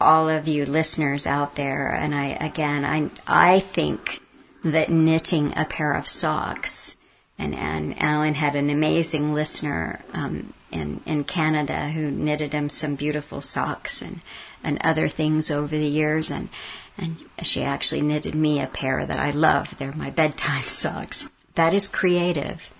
all 0.00 0.28
of 0.28 0.48
you 0.48 0.64
listeners 0.64 1.26
out 1.26 1.56
there. 1.56 1.88
And 1.88 2.14
I, 2.14 2.26
again, 2.26 2.84
I, 2.84 3.10
I 3.26 3.60
think 3.60 4.22
that 4.64 4.90
knitting 4.90 5.52
a 5.56 5.64
pair 5.64 5.92
of 5.94 6.08
socks. 6.08 6.96
And, 7.40 7.54
and 7.54 8.00
Alan 8.00 8.34
had 8.34 8.54
an 8.54 8.68
amazing 8.68 9.32
listener 9.32 10.04
um, 10.12 10.52
in 10.70 11.00
in 11.06 11.24
Canada 11.24 11.88
who 11.88 12.10
knitted 12.10 12.52
him 12.52 12.68
some 12.68 12.96
beautiful 12.96 13.40
socks 13.40 14.02
and 14.02 14.20
and 14.62 14.78
other 14.82 15.08
things 15.08 15.50
over 15.50 15.76
the 15.76 15.86
years. 15.86 16.30
And 16.30 16.50
and 16.98 17.16
she 17.42 17.62
actually 17.62 18.02
knitted 18.02 18.34
me 18.34 18.60
a 18.60 18.66
pair 18.66 19.06
that 19.06 19.18
I 19.18 19.30
love. 19.30 19.74
They're 19.78 19.92
my 19.92 20.10
bedtime 20.10 20.60
socks. 20.82 21.30
That 21.54 21.72
is 21.72 21.88
creative. 21.88 22.70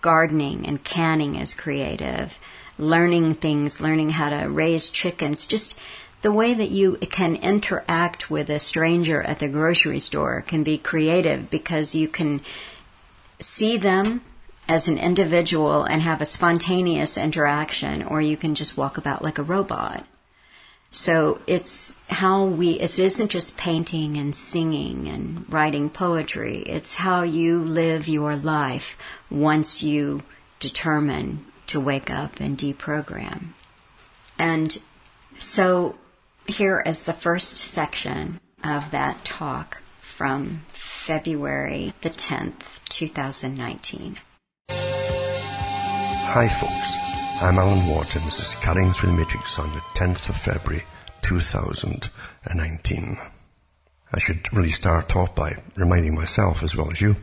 Gardening 0.00 0.66
and 0.66 0.82
canning 0.82 1.36
is 1.36 1.54
creative. 1.54 2.38
Learning 2.78 3.34
things, 3.34 3.82
learning 3.82 4.10
how 4.10 4.30
to 4.30 4.48
raise 4.48 4.88
chickens, 4.88 5.46
just 5.46 5.78
the 6.22 6.32
way 6.32 6.54
that 6.54 6.70
you 6.70 6.96
can 6.96 7.36
interact 7.36 8.30
with 8.30 8.48
a 8.48 8.58
stranger 8.58 9.22
at 9.22 9.38
the 9.38 9.48
grocery 9.48 10.00
store 10.00 10.42
can 10.46 10.62
be 10.62 10.78
creative 10.78 11.50
because 11.50 11.94
you 11.94 12.08
can 12.08 12.40
see 13.38 13.76
them 13.76 14.22
as 14.68 14.88
an 14.88 14.98
individual 14.98 15.84
and 15.84 16.02
have 16.02 16.20
a 16.20 16.26
spontaneous 16.26 17.16
interaction, 17.16 18.02
or 18.02 18.20
you 18.20 18.36
can 18.36 18.54
just 18.54 18.76
walk 18.76 18.98
about 18.98 19.22
like 19.22 19.38
a 19.38 19.42
robot. 19.42 20.04
So 20.90 21.40
it's 21.46 22.04
how 22.08 22.44
we, 22.44 22.72
it 22.80 22.98
isn't 22.98 23.30
just 23.30 23.58
painting 23.58 24.16
and 24.16 24.34
singing 24.34 25.08
and 25.08 25.44
writing 25.52 25.90
poetry. 25.90 26.62
It's 26.62 26.96
how 26.96 27.22
you 27.22 27.62
live 27.62 28.08
your 28.08 28.34
life 28.34 28.96
once 29.30 29.82
you 29.82 30.22
determine 30.58 31.44
to 31.66 31.80
wake 31.80 32.10
up 32.10 32.40
and 32.40 32.56
deprogram. 32.56 33.48
And 34.38 34.78
so 35.38 35.96
here 36.46 36.80
is 36.80 37.04
the 37.04 37.12
first 37.12 37.58
section 37.58 38.40
of 38.64 38.90
that 38.90 39.24
talk 39.24 39.82
from 40.00 40.62
February 40.72 41.92
the 42.00 42.10
10th, 42.10 42.85
2019. 42.96 44.16
Hi, 44.70 46.48
folks. 46.48 47.42
I'm 47.42 47.58
Alan 47.58 47.86
Watt, 47.88 48.16
and 48.16 48.24
this 48.24 48.40
is 48.40 48.54
Cutting 48.54 48.90
Through 48.90 49.10
the 49.10 49.16
Matrix 49.18 49.58
on 49.58 49.70
the 49.74 49.80
10th 49.80 50.30
of 50.30 50.36
February 50.38 50.82
2019. 51.20 53.18
I 54.10 54.18
should 54.18 54.50
really 54.50 54.70
start 54.70 55.14
off 55.14 55.34
by 55.34 55.62
reminding 55.74 56.14
myself, 56.14 56.62
as 56.62 56.74
well 56.74 56.90
as 56.90 56.98
you, 56.98 57.16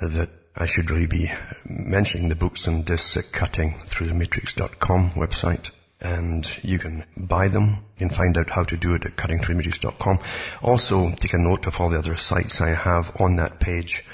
uh, 0.00 0.06
that 0.06 0.30
I 0.54 0.66
should 0.66 0.88
really 0.88 1.08
be 1.08 1.28
mentioning 1.68 2.28
the 2.28 2.36
books 2.36 2.68
on 2.68 2.84
this 2.84 3.16
uh, 3.16 3.22
cuttingthroughthematrix.com 3.22 5.10
website 5.14 5.70
and 6.00 6.46
you 6.62 6.78
can 6.78 7.04
buy 7.16 7.48
them. 7.48 7.78
You 7.96 8.06
can 8.06 8.10
find 8.10 8.38
out 8.38 8.50
how 8.50 8.62
to 8.62 8.76
do 8.76 8.94
it 8.94 9.06
at 9.06 9.16
cuttingthroughmatrix.com. 9.16 10.20
Also, 10.62 11.10
take 11.16 11.32
a 11.32 11.38
note 11.38 11.66
of 11.66 11.80
all 11.80 11.88
the 11.88 11.98
other 11.98 12.16
sites 12.16 12.60
I 12.60 12.74
have 12.74 13.10
on 13.20 13.34
that 13.36 13.58
page 13.58 14.04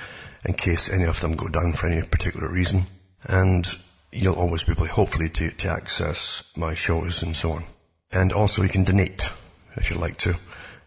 in 0.45 0.55
case 0.55 0.91
any 0.91 1.05
of 1.05 1.21
them 1.21 1.37
go 1.37 1.49
down 1.49 1.73
for 1.73 1.87
any 1.87 2.03
particular 2.03 2.51
reason. 2.51 2.87
And 3.25 3.67
you'll 4.13 4.35
always 4.35 4.65
be 4.65 4.73
able, 4.73 4.87
hopefully, 4.87 5.29
to, 5.31 5.51
to 5.51 5.69
access 5.69 6.43
my 6.57 6.75
shows 6.75 7.23
and 7.23 7.37
so 7.37 7.53
on. 7.53 7.65
And 8.11 8.33
also 8.33 8.63
you 8.63 8.69
can 8.69 8.85
donate 8.85 9.31
if 9.77 9.91
you'd 9.91 10.01
like 10.01 10.17
to, 10.19 10.37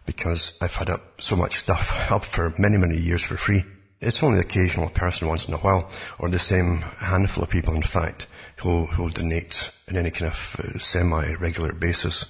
because 0.05 0.57
I've 0.59 0.75
had 0.75 0.89
up 0.89 1.21
so 1.21 1.35
much 1.35 1.55
stuff 1.55 2.11
up 2.11 2.25
for 2.25 2.53
many, 2.57 2.77
many 2.77 2.97
years 2.97 3.23
for 3.23 3.37
free. 3.37 3.63
It's 4.01 4.21
only 4.21 4.39
the 4.39 4.45
occasional 4.45 4.89
person 4.89 5.29
once 5.29 5.47
in 5.47 5.53
a 5.53 5.57
while, 5.57 5.89
or 6.19 6.29
the 6.29 6.39
same 6.39 6.79
handful 6.99 7.43
of 7.43 7.49
people, 7.49 7.73
in 7.73 7.83
fact, 7.83 8.27
who 8.57 8.85
who 8.85 9.09
donate 9.09 9.71
in 9.87 9.95
any 9.95 10.11
kind 10.11 10.31
of 10.31 10.55
uh, 10.59 10.79
semi-regular 10.79 11.71
basis, 11.71 12.25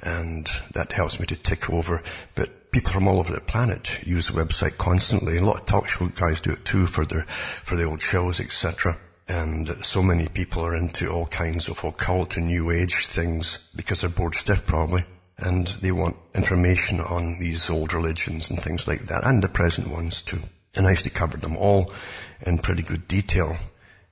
and 0.00 0.48
that 0.72 0.92
helps 0.92 1.20
me 1.20 1.26
to 1.26 1.36
tick 1.36 1.68
over. 1.68 2.02
But 2.34 2.48
people 2.72 2.90
from 2.90 3.06
all 3.06 3.18
over 3.18 3.32
the 3.32 3.40
planet 3.40 4.00
use 4.02 4.28
the 4.28 4.42
website 4.42 4.78
constantly. 4.78 5.36
A 5.36 5.44
lot 5.44 5.60
of 5.60 5.66
talk 5.66 5.88
show 5.88 6.08
guys 6.08 6.40
do 6.40 6.52
it 6.52 6.64
too 6.64 6.86
for 6.86 7.04
their 7.04 7.26
for 7.62 7.76
the 7.76 7.84
old 7.84 8.02
shows, 8.02 8.40
etc. 8.40 8.98
And 9.28 9.76
so 9.82 10.02
many 10.02 10.26
people 10.28 10.64
are 10.64 10.74
into 10.74 11.10
all 11.10 11.26
kinds 11.26 11.68
of 11.68 11.84
occult 11.84 12.36
and 12.36 12.46
new 12.46 12.70
age 12.70 13.06
things 13.06 13.70
because 13.76 14.00
they're 14.00 14.10
bored 14.10 14.34
stiff 14.34 14.66
probably. 14.66 15.04
And 15.38 15.66
they 15.80 15.92
want 15.92 16.16
information 16.34 17.00
on 17.00 17.38
these 17.38 17.68
old 17.68 17.92
religions 17.92 18.50
and 18.50 18.60
things 18.60 18.88
like 18.88 19.06
that, 19.06 19.24
and 19.24 19.42
the 19.42 19.48
present 19.48 19.88
ones 19.88 20.22
too. 20.22 20.40
And 20.74 20.86
I 20.86 20.90
used 20.90 21.04
to 21.04 21.10
cover 21.10 21.36
them 21.36 21.56
all 21.56 21.92
in 22.40 22.58
pretty 22.58 22.82
good 22.82 23.06
detail. 23.06 23.56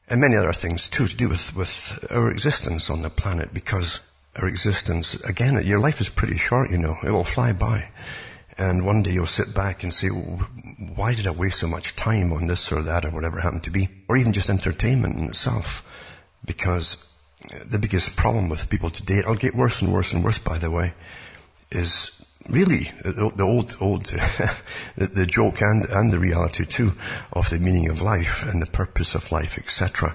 And 0.08 0.20
many 0.20 0.36
other 0.36 0.52
things 0.52 0.90
too 0.90 1.06
to 1.06 1.16
do 1.16 1.28
with, 1.28 1.54
with 1.54 2.04
our 2.10 2.30
existence 2.30 2.90
on 2.90 3.02
the 3.02 3.10
planet 3.10 3.54
because 3.54 4.00
our 4.36 4.48
existence, 4.48 5.14
again, 5.14 5.64
your 5.64 5.78
life 5.78 6.00
is 6.00 6.08
pretty 6.08 6.36
short, 6.36 6.70
you 6.70 6.78
know. 6.78 6.96
It 7.04 7.10
will 7.10 7.24
fly 7.24 7.52
by. 7.52 7.88
And 8.60 8.84
one 8.84 9.02
day 9.02 9.12
you'll 9.12 9.26
sit 9.26 9.54
back 9.54 9.84
and 9.84 9.94
say, 9.94 10.08
why 10.08 11.14
did 11.14 11.26
I 11.26 11.30
waste 11.30 11.60
so 11.60 11.66
much 11.66 11.96
time 11.96 12.30
on 12.30 12.46
this 12.46 12.70
or 12.70 12.82
that 12.82 13.06
or 13.06 13.10
whatever 13.10 13.40
happened 13.40 13.62
to 13.64 13.70
be? 13.70 13.88
Or 14.06 14.18
even 14.18 14.34
just 14.34 14.50
entertainment 14.50 15.16
in 15.16 15.30
itself. 15.30 15.82
Because 16.44 17.02
the 17.64 17.78
biggest 17.78 18.16
problem 18.16 18.50
with 18.50 18.68
people 18.68 18.90
today, 18.90 19.20
it'll 19.20 19.34
get 19.34 19.54
worse 19.54 19.80
and 19.80 19.90
worse 19.90 20.12
and 20.12 20.22
worse 20.22 20.38
by 20.38 20.58
the 20.58 20.70
way, 20.70 20.92
is 21.70 22.22
really 22.50 22.92
the, 23.02 23.44
old, 23.44 23.78
old, 23.80 24.04
the, 24.96 25.26
joke 25.26 25.62
and, 25.62 25.84
and 25.84 26.12
the 26.12 26.18
reality 26.18 26.66
too 26.66 26.92
of 27.32 27.48
the 27.48 27.58
meaning 27.58 27.88
of 27.88 28.02
life 28.02 28.46
and 28.46 28.60
the 28.60 28.70
purpose 28.70 29.14
of 29.14 29.32
life, 29.32 29.56
etc. 29.56 30.14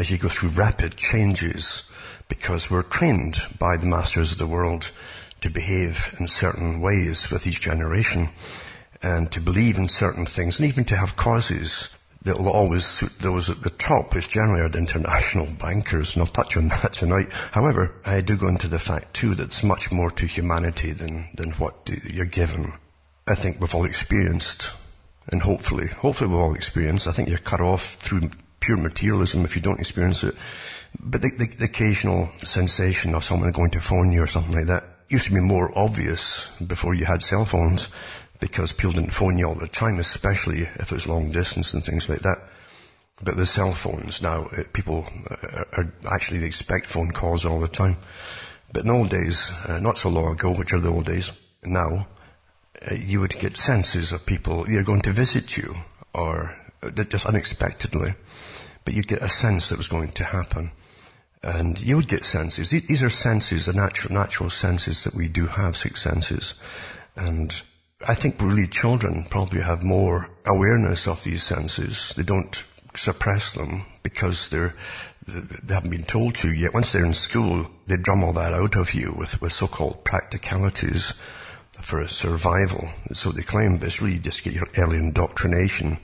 As 0.00 0.10
you 0.10 0.18
go 0.18 0.28
through 0.28 0.48
rapid 0.48 0.96
changes 0.96 1.88
because 2.28 2.68
we're 2.68 2.82
trained 2.82 3.40
by 3.56 3.76
the 3.76 3.86
masters 3.86 4.32
of 4.32 4.38
the 4.38 4.48
world 4.48 4.90
to 5.44 5.50
behave 5.50 6.16
in 6.18 6.26
certain 6.26 6.80
ways 6.80 7.30
with 7.30 7.46
each 7.46 7.60
generation 7.60 8.30
and 9.02 9.30
to 9.30 9.42
believe 9.42 9.76
in 9.76 9.86
certain 9.86 10.24
things 10.24 10.58
and 10.58 10.66
even 10.66 10.84
to 10.84 10.96
have 10.96 11.16
causes 11.16 11.94
that 12.22 12.38
will 12.38 12.48
always 12.48 12.86
suit 12.86 13.12
those 13.18 13.50
at 13.50 13.60
the 13.60 13.68
top, 13.68 14.14
which 14.14 14.30
generally 14.30 14.62
are 14.62 14.70
the 14.70 14.78
international 14.78 15.46
bankers, 15.60 16.14
and 16.14 16.22
I'll 16.22 16.32
touch 16.32 16.56
on 16.56 16.68
that 16.68 16.94
tonight. 16.94 17.30
However, 17.52 17.94
I 18.06 18.22
do 18.22 18.36
go 18.36 18.48
into 18.48 18.68
the 18.68 18.78
fact 18.78 19.12
too 19.12 19.34
that 19.34 19.44
it's 19.44 19.62
much 19.62 19.92
more 19.92 20.10
to 20.12 20.26
humanity 20.26 20.92
than, 20.92 21.28
than 21.34 21.50
what 21.52 21.90
you're 22.04 22.24
given. 22.24 22.72
I 23.26 23.34
think 23.34 23.60
we've 23.60 23.74
all 23.74 23.84
experienced, 23.84 24.70
and 25.28 25.42
hopefully, 25.42 25.88
hopefully 25.88 26.30
we've 26.30 26.38
all 26.38 26.54
experienced, 26.54 27.06
I 27.06 27.12
think 27.12 27.28
you're 27.28 27.36
cut 27.36 27.60
off 27.60 27.96
through 27.96 28.30
pure 28.60 28.78
materialism 28.78 29.44
if 29.44 29.56
you 29.56 29.60
don't 29.60 29.80
experience 29.80 30.24
it. 30.24 30.36
But 30.98 31.20
the, 31.20 31.32
the, 31.36 31.48
the 31.48 31.64
occasional 31.66 32.30
sensation 32.38 33.14
of 33.14 33.24
someone 33.24 33.52
going 33.52 33.72
to 33.72 33.80
phone 33.82 34.10
you 34.10 34.22
or 34.22 34.26
something 34.26 34.54
like 34.54 34.68
that 34.68 34.93
used 35.14 35.26
to 35.26 35.32
be 35.32 35.40
more 35.40 35.70
obvious 35.78 36.48
before 36.56 36.92
you 36.92 37.04
had 37.04 37.22
cell 37.22 37.44
phones 37.44 37.88
because 38.40 38.72
people 38.72 38.90
didn't 38.90 39.14
phone 39.14 39.38
you 39.38 39.46
all 39.46 39.54
the 39.54 39.68
time, 39.68 40.00
especially 40.00 40.62
if 40.62 40.90
it 40.90 40.92
was 40.92 41.06
long 41.06 41.30
distance 41.30 41.72
and 41.72 41.84
things 41.84 42.08
like 42.08 42.22
that. 42.22 42.38
But 43.22 43.36
the 43.36 43.46
cell 43.46 43.72
phones 43.72 44.20
now, 44.20 44.48
it, 44.58 44.72
people 44.72 45.06
are, 45.30 45.66
are, 45.72 45.92
actually 46.12 46.44
expect 46.44 46.88
phone 46.88 47.12
calls 47.12 47.44
all 47.44 47.60
the 47.60 47.68
time. 47.68 47.96
But 48.72 48.84
in 48.84 48.90
old 48.90 49.10
days, 49.10 49.52
uh, 49.68 49.78
not 49.78 49.98
so 49.98 50.08
long 50.08 50.32
ago, 50.32 50.50
which 50.50 50.72
are 50.72 50.80
the 50.80 50.90
old 50.90 51.06
days, 51.06 51.30
now, 51.62 52.08
uh, 52.90 52.94
you 52.94 53.20
would 53.20 53.38
get 53.38 53.56
senses 53.56 54.10
of 54.10 54.26
people 54.26 54.68
either 54.68 54.82
going 54.82 55.02
to 55.02 55.12
visit 55.12 55.56
you 55.56 55.76
or 56.12 56.56
uh, 56.82 56.90
just 56.90 57.26
unexpectedly, 57.26 58.14
but 58.84 58.94
you'd 58.94 59.06
get 59.06 59.22
a 59.22 59.28
sense 59.28 59.68
that 59.68 59.78
was 59.78 59.88
going 59.88 60.10
to 60.10 60.24
happen. 60.24 60.72
And 61.44 61.78
you 61.78 61.96
would 61.96 62.08
get 62.08 62.24
senses. 62.24 62.70
These 62.70 63.02
are 63.02 63.10
senses, 63.10 63.66
the 63.66 63.74
natural, 63.74 64.14
natural 64.14 64.48
senses 64.48 65.04
that 65.04 65.14
we 65.14 65.28
do 65.28 65.46
have, 65.46 65.76
six 65.76 66.00
senses. 66.00 66.54
And 67.16 67.60
I 68.08 68.14
think 68.14 68.40
really 68.40 68.66
children 68.66 69.26
probably 69.28 69.60
have 69.60 69.82
more 69.82 70.30
awareness 70.46 71.06
of 71.06 71.22
these 71.22 71.42
senses. 71.42 72.14
They 72.16 72.22
don't 72.22 72.64
suppress 72.96 73.52
them 73.52 73.84
because 74.02 74.48
they're, 74.48 74.74
they 75.26 75.74
haven't 75.74 75.90
been 75.90 76.04
told 76.04 76.36
to 76.36 76.50
yet. 76.50 76.72
Once 76.72 76.92
they're 76.92 77.04
in 77.04 77.12
school, 77.12 77.66
they 77.88 77.98
drum 77.98 78.24
all 78.24 78.32
that 78.32 78.54
out 78.54 78.76
of 78.76 78.94
you 78.94 79.12
with, 79.12 79.42
with 79.42 79.52
so-called 79.52 80.02
practicalities 80.02 81.12
for 81.82 82.08
survival. 82.08 82.88
So 83.12 83.32
they 83.32 83.42
claim, 83.42 83.76
but 83.76 83.88
it's 83.88 84.00
really 84.00 84.18
just 84.18 84.44
get 84.44 84.54
your 84.54 84.68
early 84.78 84.96
indoctrination 84.96 85.98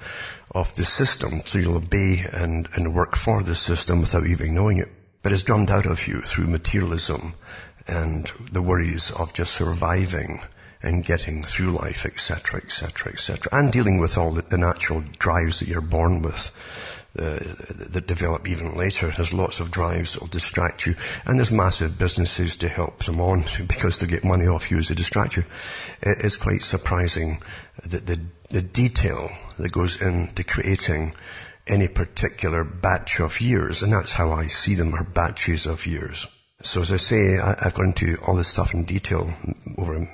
of 0.50 0.74
the 0.74 0.85
system 0.85 1.40
so 1.46 1.59
you'll 1.59 1.79
obey 1.79 2.26
and, 2.31 2.68
and 2.74 2.94
work 2.94 3.16
for 3.16 3.42
the 3.42 3.55
system 3.55 4.03
without 4.03 4.26
even 4.26 4.53
knowing 4.55 4.76
it. 4.76 4.90
But 5.22 5.33
it's 5.33 5.42
drummed 5.42 5.70
out 5.70 5.87
of 5.87 6.09
you 6.09 6.22
through 6.22 6.46
materialism 6.46 7.35
and 7.87 8.30
the 8.52 8.62
worries 8.62 9.11
of 9.11 9.35
just 9.35 9.54
surviving 9.54 10.40
and 10.83 11.04
getting 11.04 11.42
through 11.42 11.72
life, 11.72 12.06
etc., 12.06 12.61
etc., 12.61 13.12
etc., 13.12 13.48
and 13.52 13.70
dealing 13.70 14.00
with 14.00 14.16
all 14.16 14.33
the, 14.33 14.42
the, 14.42 14.56
natural 14.56 15.02
drives 15.18 15.61
that 15.61 15.68
you're 15.68 15.83
born 15.83 16.22
with. 16.22 16.50
Uh, 17.18 17.40
that 17.88 18.06
develop 18.06 18.46
even 18.46 18.76
later. 18.76 19.11
There's 19.11 19.33
lots 19.33 19.59
of 19.59 19.72
drives 19.72 20.12
that 20.12 20.20
will 20.20 20.28
distract 20.28 20.87
you, 20.87 20.94
and 21.26 21.37
there's 21.37 21.50
massive 21.50 21.98
businesses 21.98 22.56
to 22.59 22.68
help 22.68 23.02
them 23.02 23.20
on 23.20 23.44
because 23.66 23.98
they 23.98 24.06
get 24.06 24.22
money 24.22 24.46
off 24.46 24.70
you 24.70 24.78
as 24.78 24.90
a 24.90 24.94
distract 24.94 25.37
you. 25.37 25.42
It 26.02 26.24
is 26.24 26.37
quite 26.37 26.62
surprising 26.62 27.42
that 27.85 28.06
the, 28.06 28.20
the 28.50 28.62
detail 28.62 29.28
that 29.59 29.72
goes 29.72 30.00
into 30.00 30.44
creating 30.44 31.14
any 31.66 31.88
particular 31.88 32.64
batch 32.64 33.20
of 33.20 33.40
years, 33.40 33.83
and 33.83 33.92
that's 33.92 34.12
how 34.12 34.33
I 34.33 34.46
see 34.46 34.75
them, 34.75 34.94
are 34.94 35.05
batches 35.05 35.66
of 35.66 35.87
years. 35.87 36.27
So 36.62 36.83
as 36.83 36.92
I 36.92 36.99
say, 36.99 37.38
I, 37.38 37.57
have 37.62 37.75
gone 37.75 37.87
into 37.87 38.16
all 38.27 38.37
this 38.37 38.49
stuff 38.49 38.75
in 38.75 38.85
detail 38.85 39.33
over 39.79 40.07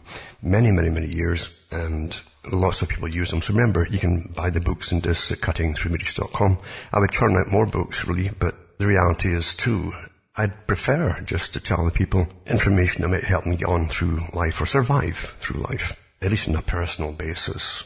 many, 0.43 0.71
many, 0.71 0.91
many 0.91 1.09
years, 1.09 1.67
and 1.73 2.19
lots 2.53 2.83
of 2.83 2.89
people 2.89 3.09
use 3.09 3.31
them. 3.31 3.43
So 3.43 3.53
remember, 3.53 3.87
you 3.91 3.99
can 3.99 4.33
buy 4.37 4.51
the 4.51 4.61
books 4.61 4.93
and 4.93 5.03
discs 5.03 5.33
at 5.33 5.39
cuttingthroughmatrix.com. 5.39 6.59
I 6.93 7.01
would 7.01 7.11
churn 7.11 7.37
out 7.37 7.51
more 7.51 7.67
books, 7.67 8.07
really, 8.07 8.31
but 8.39 8.55
the 8.79 8.87
reality 8.87 9.35
is 9.35 9.55
too, 9.55 9.93
I'd 10.37 10.67
prefer 10.67 11.19
just 11.25 11.53
to 11.55 11.61
tell 11.61 11.85
the 11.85 11.91
people 11.91 12.29
information 12.47 13.03
that 13.03 13.09
might 13.09 13.25
help 13.25 13.45
them 13.45 13.57
get 13.57 13.69
on 13.69 13.89
through 13.89 14.21
life 14.33 14.61
or 14.61 14.67
survive 14.67 15.35
through 15.41 15.63
life, 15.63 15.95
at 16.21 16.31
least 16.31 16.49
on 16.49 16.55
a 16.55 16.63
personal 16.63 17.13
basis. 17.13 17.85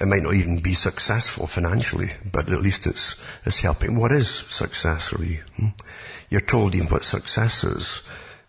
It 0.00 0.06
might 0.08 0.22
not 0.22 0.34
even 0.34 0.58
be 0.58 0.74
successful 0.74 1.46
financially, 1.46 2.12
but 2.32 2.50
at 2.50 2.62
least 2.62 2.86
it's, 2.86 3.16
it's 3.44 3.60
helping. 3.60 3.98
What 3.98 4.12
is 4.12 4.28
success 4.28 5.12
really? 5.12 5.40
Hmm? 5.56 5.68
You're 6.30 6.40
told 6.40 6.74
even 6.74 6.88
what 6.88 7.04
success 7.04 7.64
is. 7.64 8.02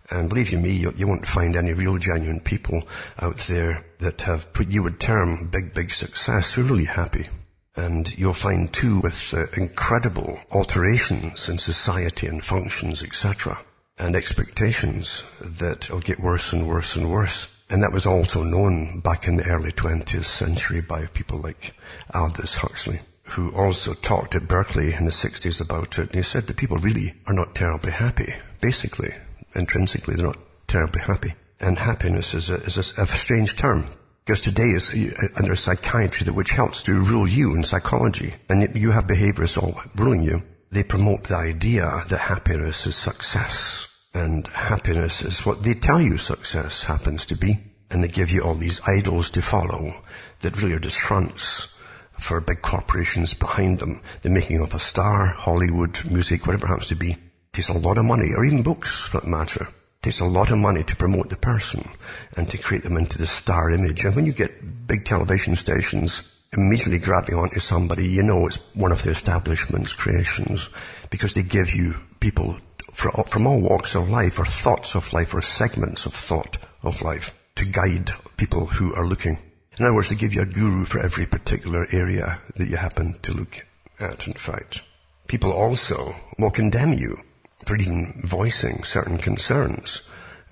And 0.10 0.30
believe 0.30 0.52
you 0.52 0.58
me, 0.58 0.72
you, 0.72 0.94
you, 0.96 1.08
won't 1.08 1.28
find 1.28 1.56
any 1.56 1.74
real 1.74 1.98
genuine 1.98 2.40
people 2.40 2.88
out 3.20 3.38
there 3.48 3.86
that 4.00 4.22
have 4.22 4.52
put 4.54 4.68
you 4.68 4.84
would 4.84 5.00
term 5.00 5.48
big, 5.48 5.74
big 5.74 5.94
success 5.94 6.54
who 6.54 6.62
are 6.62 6.66
really 6.66 6.86
happy. 6.86 7.28
And 7.76 8.16
you'll 8.18 8.34
find 8.34 8.72
too 8.72 9.00
with 9.00 9.34
uh, 9.34 9.48
incredible 9.58 10.40
alterations 10.52 11.50
in 11.50 11.58
society 11.58 12.28
and 12.28 12.44
functions, 12.44 13.02
etc. 13.02 13.58
and 13.98 14.16
expectations 14.16 15.24
that 15.42 15.90
will 15.90 16.00
get 16.00 16.20
worse 16.20 16.54
and 16.54 16.68
worse 16.68 16.96
and 16.96 17.10
worse. 17.10 17.48
And 17.74 17.84
that 17.84 17.92
was 17.92 18.06
also 18.06 18.44
known 18.44 19.02
back 19.02 19.28
in 19.28 19.36
the 19.36 19.46
early 19.46 19.72
20th 19.72 20.26
century 20.26 20.80
by 20.80 21.08
people 21.08 21.40
like 21.40 21.74
Aldous 22.14 22.56
Huxley 22.56 23.02
who 23.34 23.50
also 23.50 23.94
talked 23.96 24.36
at 24.36 24.48
Berkeley 24.48 24.94
in 24.94 25.06
the 25.06 25.12
60s 25.12 25.60
about 25.60 25.98
it, 25.98 26.08
and 26.08 26.16
he 26.16 26.22
said 26.22 26.46
that 26.46 26.58
people 26.58 26.78
really 26.78 27.16
are 27.26 27.34
not 27.34 27.56
terribly 27.56 27.92
happy. 27.92 28.32
Basically, 28.62 29.12
intrinsically, 29.56 30.16
they're 30.16 30.28
not 30.28 30.38
terribly 30.68 31.02
happy. 31.02 31.34
And 31.60 31.80
happiness 31.80 32.36
is 32.36 32.52
a, 32.52 32.56
is 32.56 32.78
a, 32.78 33.02
a 33.02 33.08
strange 33.08 33.56
term. 33.56 33.88
Because 34.24 34.42
today 34.42 34.70
is 34.70 34.94
under 35.36 35.56
psychiatry 35.56 36.32
which 36.32 36.52
helps 36.52 36.84
to 36.84 36.94
rule 36.94 37.28
you 37.28 37.56
in 37.56 37.64
psychology, 37.64 38.36
and 38.50 38.76
you 38.76 38.92
have 38.92 39.08
behaviors 39.08 39.58
all 39.58 39.82
ruling 39.96 40.22
you. 40.22 40.44
They 40.72 40.84
promote 40.84 41.26
the 41.26 41.38
idea 41.38 42.04
that 42.08 42.20
happiness 42.20 42.86
is 42.86 42.96
success, 42.96 43.88
and 44.14 44.48
happiness 44.48 45.24
is 45.24 45.46
what 45.46 45.64
they 45.64 45.74
tell 45.74 46.00
you 46.00 46.18
success 46.18 46.84
happens 46.84 47.26
to 47.28 47.36
be, 47.36 47.58
and 47.90 48.04
they 48.04 48.08
give 48.08 48.32
you 48.32 48.42
all 48.42 48.56
these 48.56 48.82
idols 48.88 49.32
to 49.32 49.42
follow 49.42 49.96
that 50.42 50.62
really 50.62 50.74
are 50.74 50.80
just 50.80 51.00
fronts 51.00 51.78
for 52.20 52.40
big 52.42 52.62
corporations 52.62 53.34
behind 53.34 53.80
them. 53.80 54.02
The 54.22 54.30
making 54.30 54.62
of 54.62 54.74
a 54.74 54.80
star, 54.80 55.28
Hollywood, 55.28 56.06
music, 56.06 56.46
whatever 56.46 56.66
it 56.66 56.70
happens 56.70 56.88
to 56.90 56.96
be, 56.96 57.18
takes 57.52 57.70
a 57.70 57.74
lot 57.74 57.98
of 57.98 58.06
money, 58.06 58.34
or 58.36 58.46
even 58.46 58.64
books 58.64 59.06
for 59.06 59.20
that 59.20 59.28
matter. 59.28 59.68
Takes 60.02 60.20
a 60.20 60.26
lot 60.26 60.52
of 60.52 60.58
money 60.58 60.84
to 60.84 60.96
promote 60.96 61.30
the 61.30 61.38
person 61.38 61.90
and 62.36 62.48
to 62.50 62.58
create 62.58 62.84
them 62.84 62.98
into 62.98 63.18
the 63.18 63.28
star 63.28 63.72
image. 63.72 64.04
And 64.04 64.16
when 64.16 64.26
you 64.26 64.34
get 64.34 64.88
big 64.88 65.06
television 65.06 65.56
stations 65.56 66.22
immediately 66.52 67.00
grabbing 67.00 67.36
onto 67.36 67.60
somebody, 67.60 68.08
you 68.08 68.22
know 68.22 68.46
it's 68.48 68.58
one 68.76 68.92
of 68.92 69.02
the 69.02 69.12
establishment's 69.12 69.94
creations 69.94 70.68
because 71.10 71.34
they 71.34 71.42
give 71.42 71.74
you 71.74 71.96
people 72.20 72.58
from 72.94 73.48
all 73.48 73.62
walks 73.62 73.96
of 73.96 74.10
life 74.10 74.40
or 74.40 74.46
thoughts 74.46 74.96
of 74.96 75.14
life 75.14 75.34
or 75.34 75.42
segments 75.42 76.06
of 76.06 76.14
thought 76.14 76.58
of 76.82 77.02
life 77.02 77.34
to 77.56 77.66
guide 77.66 78.12
people 78.38 78.66
who 78.66 78.94
are 78.96 79.06
looking 79.06 79.38
In 79.78 79.86
other 79.86 79.96
words, 79.96 80.10
they 80.10 80.16
give 80.16 80.36
you 80.36 80.42
a 80.42 80.46
guru 80.46 80.86
for 80.86 81.00
every 81.00 81.26
particular 81.26 81.88
area 81.92 82.40
that 82.58 82.68
you 82.68 82.78
happen 82.78 83.18
to 83.24 83.34
look 83.34 83.66
at, 84.00 84.28
in 84.28 84.34
fact. 84.34 84.84
People 85.28 85.52
also 85.52 86.16
will 86.38 86.52
condemn 86.52 86.94
you 86.94 87.18
for 87.66 87.76
even 87.78 88.22
voicing 88.24 88.84
certain 88.84 89.18
concerns. 89.18 90.04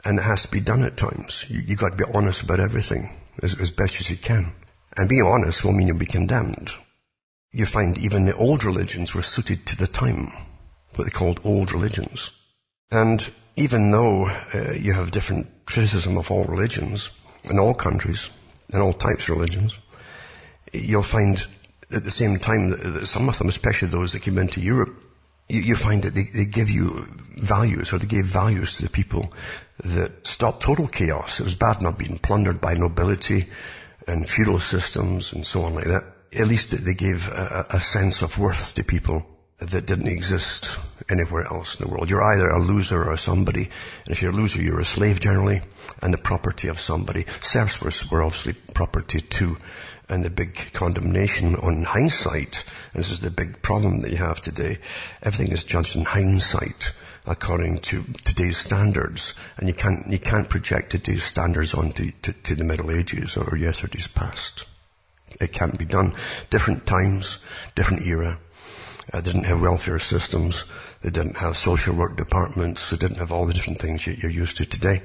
And 0.04 0.18
it 0.18 0.24
has 0.24 0.44
to 0.44 0.52
be 0.52 0.60
done 0.60 0.82
at 0.84 0.98
times. 0.98 1.46
You, 1.50 1.62
have 1.62 1.78
got 1.78 1.90
to 1.92 2.06
be 2.06 2.12
honest 2.16 2.42
about 2.42 2.60
everything 2.60 3.22
as, 3.44 3.54
as 3.60 3.70
best 3.70 4.00
as 4.00 4.10
you 4.10 4.18
can. 4.18 4.54
And 4.98 5.08
being 5.08 5.22
honest 5.22 5.64
will 5.64 5.74
mean 5.74 5.88
you'll 5.88 5.98
be 5.98 6.08
condemned. 6.08 6.72
You 7.52 7.68
find 7.68 8.00
even 8.00 8.26
the 8.26 8.36
old 8.36 8.64
religions 8.64 9.14
were 9.14 9.22
suited 9.22 9.68
to 9.68 9.78
the 9.78 9.88
time, 9.88 10.32
what 10.96 11.06
they 11.06 11.12
called 11.12 11.40
old 11.44 11.72
religions. 11.72 12.32
And 12.92 13.30
even 13.56 13.92
though 13.92 14.26
uh, 14.54 14.72
you 14.72 14.94
have 14.94 15.12
different 15.12 15.48
criticism 15.66 16.18
of 16.18 16.32
all 16.32 16.44
religions 16.46 17.12
in 17.44 17.60
all 17.60 17.74
countries 17.74 18.30
and 18.72 18.82
all 18.82 18.94
types 18.94 19.30
of 19.30 19.38
religions, 19.38 19.78
you'll 20.74 21.04
find 21.04 21.46
at 21.92 22.04
the 22.04 22.12
same 22.12 22.38
time 22.40 22.70
that, 22.72 22.84
that 22.84 23.08
some 23.08 23.30
of 23.30 23.38
them, 23.38 23.50
especially 23.50 23.90
those 23.90 24.14
that 24.14 24.22
came 24.22 24.38
into 24.38 24.62
Europe, 24.62 25.06
you, 25.50 25.62
you 25.62 25.76
find 25.76 26.04
that 26.04 26.16
they, 26.16 26.24
they 26.34 26.46
give 26.46 26.70
you 26.70 27.06
values 27.38 27.92
or 27.92 28.00
they 28.00 28.08
gave 28.08 28.26
values 28.26 28.78
to 28.78 28.84
the 28.84 28.90
people 28.90 29.34
that 29.84 30.26
stopped 30.26 30.62
total 30.62 30.88
chaos. 30.88 31.40
It 31.40 31.44
was 31.44 31.56
bad 31.56 31.82
not 31.82 31.98
being 31.98 32.18
plundered 32.18 32.62
by 32.62 32.74
nobility 32.74 33.48
and 34.08 34.30
feudal 34.30 34.60
systems 34.60 35.34
and 35.34 35.46
so 35.46 35.64
on 35.64 35.76
like 35.76 35.86
that. 35.86 36.04
At 36.34 36.48
least 36.48 36.72
they 36.72 36.94
gave 36.94 37.28
a, 37.28 37.66
a 37.72 37.82
sense 37.82 38.22
of 38.22 38.38
worth 38.38 38.76
to 38.76 38.84
people 38.84 39.26
that 39.62 39.86
didn't 39.86 40.08
exist 40.08 40.78
anywhere 41.10 41.46
else 41.46 41.80
in 41.80 41.86
the 41.86 41.92
world. 41.92 42.10
You're 42.10 42.24
either 42.24 42.50
a 42.50 42.64
loser 42.64 43.04
or 43.10 43.16
somebody, 43.18 43.70
and 44.06 44.12
if 44.12 44.22
you're 44.22 44.32
a 44.32 44.36
loser, 44.36 44.62
you're 44.62 44.80
a 44.80 44.86
slave 44.86 45.20
generally, 45.20 45.62
and 46.02 46.14
the 46.14 46.18
property 46.18 46.68
of 46.68 46.80
somebody. 46.80 47.26
Serfs 47.42 47.80
were, 47.80 47.92
were 48.12 48.24
obviously 48.24 48.54
property 48.74 49.22
too, 49.22 49.58
and 50.10 50.26
the 50.26 50.32
big 50.32 50.74
condemnation 50.74 51.56
on 51.56 51.84
hindsight, 51.84 52.64
and 52.94 53.04
this 53.04 53.12
is 53.12 53.20
the 53.20 53.30
big 53.30 53.62
problem 53.62 54.00
that 54.00 54.12
you 54.12 54.18
have 54.18 54.42
today, 54.42 54.80
everything 55.22 55.54
is 55.54 55.64
judged 55.64 55.96
in 55.96 56.06
hindsight 56.06 56.92
according 57.28 57.78
to 57.78 58.04
today's 58.26 58.58
standards, 58.58 59.36
and 59.58 59.68
you 59.68 59.76
can't, 59.76 60.08
you 60.08 60.18
can't 60.18 60.50
project 60.50 60.90
today's 60.90 61.24
standards 61.24 61.76
onto 61.76 62.12
to, 62.24 62.34
to 62.34 62.56
the 62.56 62.64
Middle 62.64 62.90
Ages 62.90 63.38
or 63.38 63.56
yesterday's 63.56 64.08
past. 64.08 64.66
It 65.40 65.54
can't 65.54 65.78
be 65.78 65.86
done. 65.86 66.16
Different 66.50 66.86
times, 66.88 67.38
different 67.76 68.06
era. 68.06 68.40
Uh, 69.14 69.20
didn't 69.20 69.44
have 69.44 69.62
welfare 69.62 70.00
systems. 70.00 70.64
They 71.02 71.10
didn't 71.10 71.38
have 71.38 71.58
social 71.58 71.96
work 71.96 72.16
departments. 72.16 72.90
They 72.90 72.98
didn't 72.98 73.18
have 73.18 73.32
all 73.32 73.46
the 73.46 73.54
different 73.54 73.80
things 73.80 74.08
you, 74.08 74.18
are 74.24 74.32
used 74.32 74.58
to 74.58 74.66
today. 74.66 75.02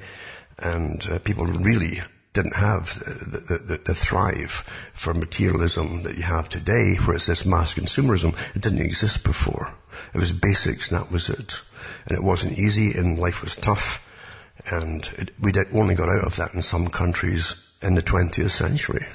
And 0.57 1.05
uh, 1.09 1.19
people 1.19 1.45
really 1.45 1.99
didn't 2.31 2.55
have 2.55 2.97
the, 2.99 3.57
the, 3.65 3.81
the, 3.83 3.95
thrive 3.95 4.63
for 4.93 5.13
materialism 5.13 6.03
that 6.03 6.15
you 6.15 6.23
have 6.23 6.47
today, 6.47 6.95
where 6.95 7.15
it's 7.15 7.25
this 7.25 7.45
mass 7.45 7.73
consumerism. 7.73 8.35
It 8.55 8.61
didn't 8.61 8.81
exist 8.81 9.23
before. 9.23 9.73
It 10.13 10.19
was 10.19 10.31
basics, 10.31 10.91
and 10.91 11.01
that 11.01 11.11
was 11.11 11.29
it. 11.29 11.59
And 12.05 12.17
it 12.17 12.23
wasn't 12.23 12.57
easy, 12.57 12.93
and 12.93 13.19
life 13.19 13.43
was 13.43 13.55
tough. 13.55 14.03
And 14.71 15.07
it, 15.17 15.31
we 15.39 15.51
only 15.73 15.95
got 15.95 16.09
out 16.09 16.25
of 16.25 16.35
that 16.37 16.53
in 16.53 16.61
some 16.61 16.87
countries 16.87 17.55
in 17.81 17.95
the 17.95 18.03
20th 18.03 18.51
century 18.51 19.05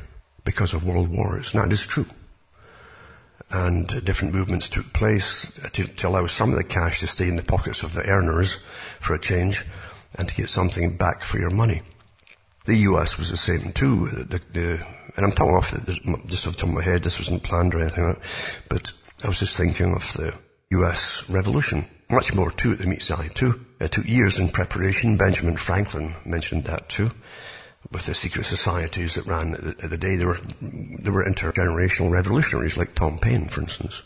because 0.45 0.75
of 0.75 0.85
world 0.85 1.09
wars. 1.09 1.55
Now, 1.55 1.65
it 1.65 1.73
is 1.73 1.87
true 1.87 2.07
and 3.53 4.05
different 4.05 4.35
movements 4.35 4.69
took 4.69 4.93
place 4.93 5.61
to, 5.75 5.87
to, 5.87 6.09
allow 6.09 6.27
some 6.27 6.51
of 6.51 6.57
the 6.57 6.65
cash 6.65 7.01
to 7.01 7.07
stay 7.07 7.29
in 7.29 7.37
the 7.37 7.43
pockets 7.43 7.83
of 7.83 7.93
the 7.93 8.03
earners 8.03 8.57
for 8.99 9.15
a 9.15 9.21
change 9.21 9.63
and 10.15 10.29
to 10.29 10.35
get 10.35 10.49
something 10.49 10.97
back 10.97 11.23
for 11.23 11.39
your 11.39 11.51
money. 11.51 11.83
The 12.65 12.77
US 12.77 13.19
was 13.19 13.31
the 13.31 13.37
same 13.37 13.73
too. 13.73 14.07
The, 14.07 14.41
the, 14.53 14.87
and 15.17 15.27
I'm 15.27 15.33
talking 15.33 15.55
off 15.55 15.71
the, 15.71 15.99
just 16.27 16.47
off 16.47 16.55
the 16.55 16.61
top 16.61 16.71
of 16.71 16.75
my 16.75 16.83
head, 16.83 17.03
this 17.03 17.19
wasn't 17.19 17.43
planned 17.43 17.75
or 17.75 17.81
anything 17.81 18.05
like 18.05 18.17
that, 18.17 18.25
but 18.69 18.93
I 19.23 19.29
was 19.29 19.41
just 19.41 19.57
thinking 19.57 19.95
of 19.95 20.13
the 20.15 20.35
US 20.71 21.29
Revolution. 21.29 21.85
Much 22.11 22.35
more 22.35 22.51
too 22.51 22.73
at 22.73 22.79
the 22.79 22.85
the 22.85 23.17
eye 23.19 23.29
too. 23.29 23.65
It 23.81 23.93
took 23.93 24.07
years 24.07 24.39
in 24.39 24.49
preparation. 24.49 25.17
Benjamin 25.17 25.57
Franklin 25.57 26.15
mentioned 26.25 26.65
that 26.65 26.89
too 26.89 27.11
with 27.91 28.07
the 28.07 28.15
secret 28.15 28.47
societies 28.47 29.15
that 29.15 29.27
ran 29.27 29.55
at 29.55 29.91
the 29.91 29.99
day. 29.99 30.17
There 30.17 30.29
were, 30.29 30.39
there 30.61 31.13
were 31.13 31.25
intergenerational 31.25 32.11
revolutionaries 32.11 32.77
like 32.77 32.95
Tom 32.95 33.19
Paine, 33.19 33.49
for 33.49 33.61
instance, 33.63 34.03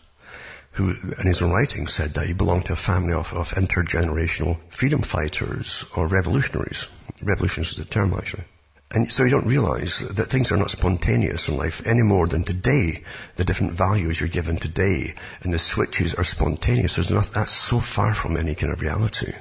who 0.73 0.91
in 0.91 1.27
his 1.27 1.43
own 1.43 1.53
writing 1.53 1.87
said 1.87 2.15
that 2.15 2.27
he 2.27 2.33
belonged 2.33 2.67
to 2.67 2.73
a 2.73 2.77
family 2.77 3.13
of, 3.13 3.33
of 3.33 3.51
intergenerational 3.53 4.59
freedom 4.71 5.03
fighters 5.03 5.85
or 5.95 6.07
revolutionaries. 6.07 6.87
Revolutions 7.23 7.71
is 7.71 7.77
the 7.77 7.85
term 7.85 8.15
actually. 8.15 8.45
And 8.93 9.13
so 9.13 9.25
you 9.25 9.31
don't 9.31 9.47
realize 9.47 9.99
that 9.99 10.29
things 10.29 10.53
are 10.53 10.57
not 10.57 10.71
spontaneous 10.71 11.49
in 11.49 11.57
life 11.57 11.85
any 11.85 12.03
more 12.03 12.29
than 12.29 12.45
today. 12.45 13.03
The 13.35 13.45
different 13.45 13.73
values 13.73 14.21
you're 14.21 14.29
given 14.29 14.59
today 14.59 15.15
and 15.43 15.53
the 15.53 15.59
switches 15.59 16.15
are 16.15 16.25
spontaneous. 16.25 16.95
There's 16.95 17.11
not, 17.11 17.33
that's 17.33 17.53
so 17.53 17.81
far 17.81 18.15
from 18.15 18.37
any 18.37 18.55
kind 18.55 18.73
of 18.73 18.81
reality. 18.81 19.33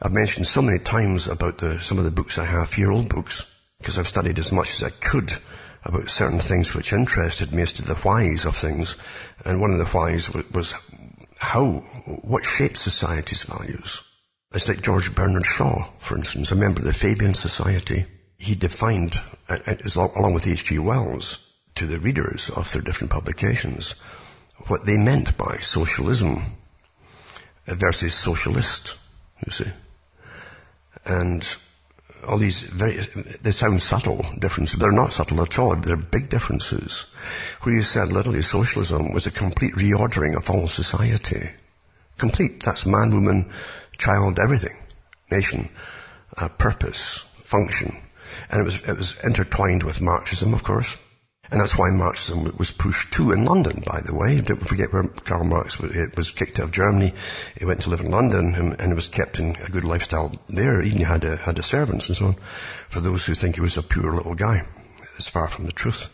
I've 0.00 0.14
mentioned 0.14 0.46
so 0.46 0.62
many 0.62 0.78
times 0.78 1.28
about 1.28 1.58
the, 1.58 1.80
some 1.82 1.98
of 1.98 2.04
the 2.04 2.10
books 2.10 2.38
I 2.38 2.44
have 2.44 2.72
here, 2.72 2.90
old 2.90 3.08
books, 3.10 3.57
because 3.78 3.98
I've 3.98 4.08
studied 4.08 4.38
as 4.38 4.52
much 4.52 4.74
as 4.74 4.82
I 4.82 4.90
could 4.90 5.32
about 5.84 6.10
certain 6.10 6.40
things 6.40 6.74
which 6.74 6.92
interested 6.92 7.52
me 7.52 7.62
as 7.62 7.72
to 7.74 7.82
the 7.82 7.94
whys 7.94 8.44
of 8.44 8.56
things. 8.56 8.96
And 9.44 9.60
one 9.60 9.70
of 9.70 9.78
the 9.78 9.86
whys 9.86 10.30
was 10.52 10.74
how, 11.38 11.84
what 12.22 12.44
shapes 12.44 12.80
society's 12.80 13.44
values. 13.44 14.02
It's 14.52 14.68
like 14.68 14.82
George 14.82 15.14
Bernard 15.14 15.46
Shaw, 15.46 15.88
for 15.98 16.16
instance, 16.16 16.50
a 16.50 16.56
member 16.56 16.80
of 16.80 16.86
the 16.86 16.92
Fabian 16.92 17.34
Society. 17.34 18.06
He 18.38 18.54
defined, 18.54 19.20
along 19.48 20.34
with 20.34 20.46
H.G. 20.46 20.78
Wells, 20.78 21.44
to 21.74 21.86
the 21.86 22.00
readers 22.00 22.50
of 22.50 22.70
their 22.72 22.82
different 22.82 23.12
publications, 23.12 23.94
what 24.66 24.86
they 24.86 24.96
meant 24.96 25.36
by 25.36 25.58
socialism 25.58 26.56
versus 27.66 28.14
socialist, 28.14 28.96
you 29.46 29.52
see. 29.52 29.70
And 31.04 31.56
all 32.26 32.38
these 32.38 32.60
very, 32.60 33.06
they 33.42 33.52
sound 33.52 33.82
subtle 33.82 34.24
differences, 34.38 34.78
but 34.78 34.86
they're 34.86 34.92
not 34.92 35.12
subtle 35.12 35.42
at 35.42 35.58
all. 35.58 35.76
They're 35.76 35.96
big 35.96 36.28
differences. 36.28 37.06
Where 37.62 37.74
you 37.74 37.82
said 37.82 38.12
literally 38.12 38.42
socialism 38.42 39.12
was 39.12 39.26
a 39.26 39.30
complete 39.30 39.74
reordering 39.74 40.36
of 40.36 40.50
all 40.50 40.68
society. 40.68 41.50
Complete. 42.18 42.62
That's 42.62 42.86
man, 42.86 43.10
woman, 43.12 43.50
child, 43.98 44.38
everything. 44.38 44.76
Nation, 45.30 45.68
uh, 46.36 46.48
purpose, 46.48 47.24
function. 47.42 47.96
And 48.50 48.60
it 48.60 48.64
was, 48.64 48.82
it 48.82 48.96
was 48.96 49.16
intertwined 49.22 49.82
with 49.82 50.00
Marxism, 50.00 50.54
of 50.54 50.62
course. 50.64 50.96
And 51.50 51.60
that's 51.60 51.78
why 51.78 51.90
Marxism 51.90 52.44
was 52.58 52.70
pushed 52.72 53.12
too 53.12 53.32
in 53.32 53.46
London, 53.46 53.82
by 53.86 54.02
the 54.02 54.14
way. 54.14 54.40
Don't 54.40 54.68
forget 54.68 54.92
where 54.92 55.04
Karl 55.04 55.44
Marx 55.44 55.78
was 55.78 56.30
kicked 56.30 56.58
out 56.58 56.66
of 56.66 56.72
Germany. 56.72 57.14
He 57.56 57.64
went 57.64 57.80
to 57.82 57.90
live 57.90 58.00
in 58.00 58.10
London 58.10 58.54
and, 58.78 58.94
was 58.94 59.08
kept 59.08 59.38
in 59.38 59.56
a 59.56 59.70
good 59.70 59.84
lifestyle 59.84 60.32
there. 60.48 60.82
Even 60.82 61.02
had 61.02 61.24
a, 61.24 61.36
had 61.36 61.58
a 61.58 61.62
servants 61.62 62.08
and 62.08 62.18
so 62.18 62.26
on. 62.26 62.36
For 62.90 63.00
those 63.00 63.24
who 63.24 63.34
think 63.34 63.54
he 63.54 63.62
was 63.62 63.78
a 63.78 63.82
pure 63.82 64.12
little 64.12 64.34
guy. 64.34 64.66
It's 65.16 65.28
far 65.28 65.48
from 65.48 65.64
the 65.64 65.72
truth. 65.72 66.08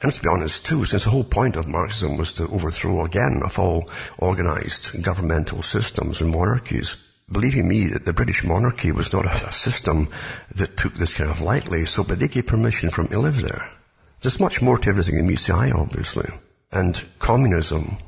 And 0.00 0.06
let's 0.06 0.18
be 0.18 0.28
honest 0.28 0.64
too, 0.64 0.86
since 0.86 1.04
the 1.04 1.10
whole 1.10 1.24
point 1.24 1.56
of 1.56 1.68
Marxism 1.68 2.16
was 2.16 2.32
to 2.34 2.48
overthrow 2.48 3.04
again 3.04 3.42
of 3.44 3.58
all 3.58 3.90
organized 4.16 5.02
governmental 5.02 5.60
systems 5.60 6.22
and 6.22 6.30
monarchies, 6.30 6.96
believing 7.30 7.68
me 7.68 7.88
that 7.88 8.06
the 8.06 8.14
British 8.14 8.44
monarchy 8.44 8.92
was 8.92 9.12
not 9.12 9.26
a, 9.26 9.48
a 9.48 9.52
system 9.52 10.08
that 10.54 10.78
took 10.78 10.94
this 10.94 11.12
kind 11.12 11.30
of 11.30 11.42
lightly, 11.42 11.84
so 11.84 12.02
but 12.02 12.18
they 12.18 12.28
gave 12.28 12.46
permission 12.46 12.88
for 12.88 13.02
him 13.02 13.08
to 13.08 13.18
live 13.18 13.42
there. 13.42 13.70
There's 14.20 14.40
much 14.40 14.60
more 14.60 14.78
to 14.78 14.88
everything 14.88 15.16
than 15.16 15.26
meets 15.26 15.48
obviously. 15.48 16.28
And 16.72 17.02
communism 17.18 17.98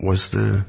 was 0.00 0.30
the, 0.30 0.64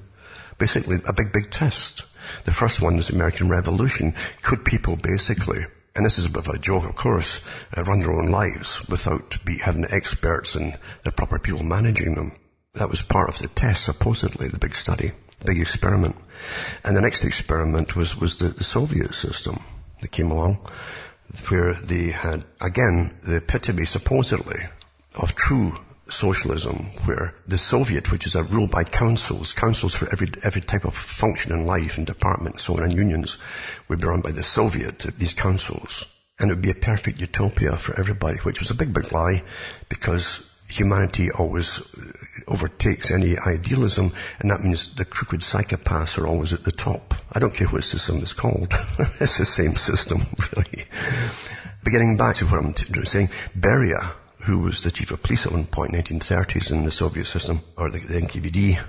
basically 0.58 0.98
a 1.06 1.14
big, 1.14 1.32
big 1.34 1.52
test. 1.52 2.04
The 2.46 2.52
first 2.52 2.82
one 2.82 2.96
was 2.96 3.08
the 3.08 3.16
American 3.16 3.50
Revolution. 3.50 4.14
Could 4.44 4.64
people 4.66 4.96
basically, 4.96 5.66
and 5.96 6.06
this 6.06 6.20
is 6.20 6.26
a 6.26 6.30
bit 6.30 6.48
of 6.48 6.54
a 6.54 6.60
joke, 6.60 6.86
of 6.86 6.96
course, 6.96 7.42
uh, 7.76 7.84
run 7.84 8.00
their 8.00 8.14
own 8.14 8.28
lives 8.28 8.88
without 8.88 9.44
be, 9.44 9.58
having 9.58 9.86
experts 9.90 10.56
and 10.56 10.78
the 11.04 11.12
proper 11.12 11.40
people 11.40 11.64
managing 11.64 12.16
them? 12.16 12.34
That 12.74 12.90
was 12.90 13.02
part 13.02 13.30
of 13.30 13.40
the 13.40 13.48
test, 13.48 13.84
supposedly, 13.84 14.48
the 14.48 14.60
big 14.60 14.76
study, 14.76 15.12
the 15.40 15.46
big 15.46 15.60
experiment. 15.60 16.16
And 16.84 16.96
the 16.96 17.02
next 17.02 17.26
experiment 17.26 17.96
was, 17.96 18.16
was 18.16 18.38
the, 18.38 18.50
the 18.50 18.64
Soviet 18.64 19.16
system 19.16 19.64
that 20.02 20.12
came 20.12 20.30
along 20.30 20.60
where 21.50 21.74
they 21.74 22.12
had, 22.12 22.44
uh, 22.44 22.66
again, 22.66 23.18
the 23.24 23.38
epitome 23.38 23.86
supposedly 23.86 24.60
of 25.16 25.36
true 25.36 25.74
socialism, 26.10 26.90
where 27.06 27.36
the 27.48 27.58
Soviet, 27.58 28.12
which 28.12 28.26
is 28.26 28.36
uh, 28.36 28.40
a 28.40 28.44
rule 28.44 28.68
by 28.68 28.84
councils, 28.84 29.54
councils 29.54 29.94
for 29.94 30.10
every, 30.12 30.32
every 30.44 30.62
type 30.62 30.86
of 30.86 30.96
function 30.96 31.52
in 31.52 31.66
life 31.66 31.98
and 31.98 32.08
department 32.08 32.60
so 32.60 32.76
on, 32.76 32.84
and 32.84 32.94
unions, 32.94 33.38
would 33.88 34.00
be 34.00 34.08
run 34.08 34.22
by 34.22 34.32
the 34.32 34.44
Soviet, 34.44 35.00
these 35.18 35.34
councils. 35.34 36.06
And 36.40 36.50
it 36.50 36.54
would 36.54 36.62
be 36.62 36.72
a 36.72 36.76
perfect 36.76 37.20
utopia 37.20 37.76
for 37.78 38.00
everybody, 38.00 38.38
which 38.40 38.60
was 38.60 38.70
a 38.70 38.76
big, 38.76 38.94
big 38.94 39.12
lie, 39.12 39.44
because 39.90 40.47
humanity 40.68 41.32
always 41.32 41.80
uh, 41.80 42.12
overtakes 42.48 43.12
any 43.12 43.38
idealism, 43.38 44.14
and 44.40 44.52
that 44.52 44.64
means 44.64 44.96
the 44.96 45.06
crooked 45.06 45.42
psychopaths 45.42 46.18
are 46.18 46.28
always 46.28 46.54
at 46.54 46.64
the 46.64 46.72
top. 46.72 47.14
I 47.32 47.40
don't 47.40 47.54
care 47.54 47.68
what 47.68 47.84
system 47.84 48.18
it's 48.18 48.34
called. 48.34 48.68
it's 49.20 49.38
the 49.38 49.46
same 49.46 49.76
system, 49.76 50.22
really. 50.56 50.86
But 51.84 51.92
getting 51.92 52.18
back 52.18 52.36
to 52.38 52.46
what 52.46 52.60
I'm 52.60 53.06
saying, 53.06 53.30
Beria, 53.58 54.12
who 54.42 54.60
was 54.60 54.84
the 54.84 54.92
chief 54.92 55.12
of 55.12 55.24
police 55.24 55.46
at 55.46 55.52
one 55.52 55.66
point, 55.66 55.94
in 55.94 56.04
the 56.04 56.04
1930s 56.04 56.72
in 56.72 56.84
the 56.84 56.92
Soviet 56.92 57.26
system, 57.26 57.62
or 57.78 57.90
the, 57.90 58.00
the 58.00 58.22
NKVD 58.22 58.82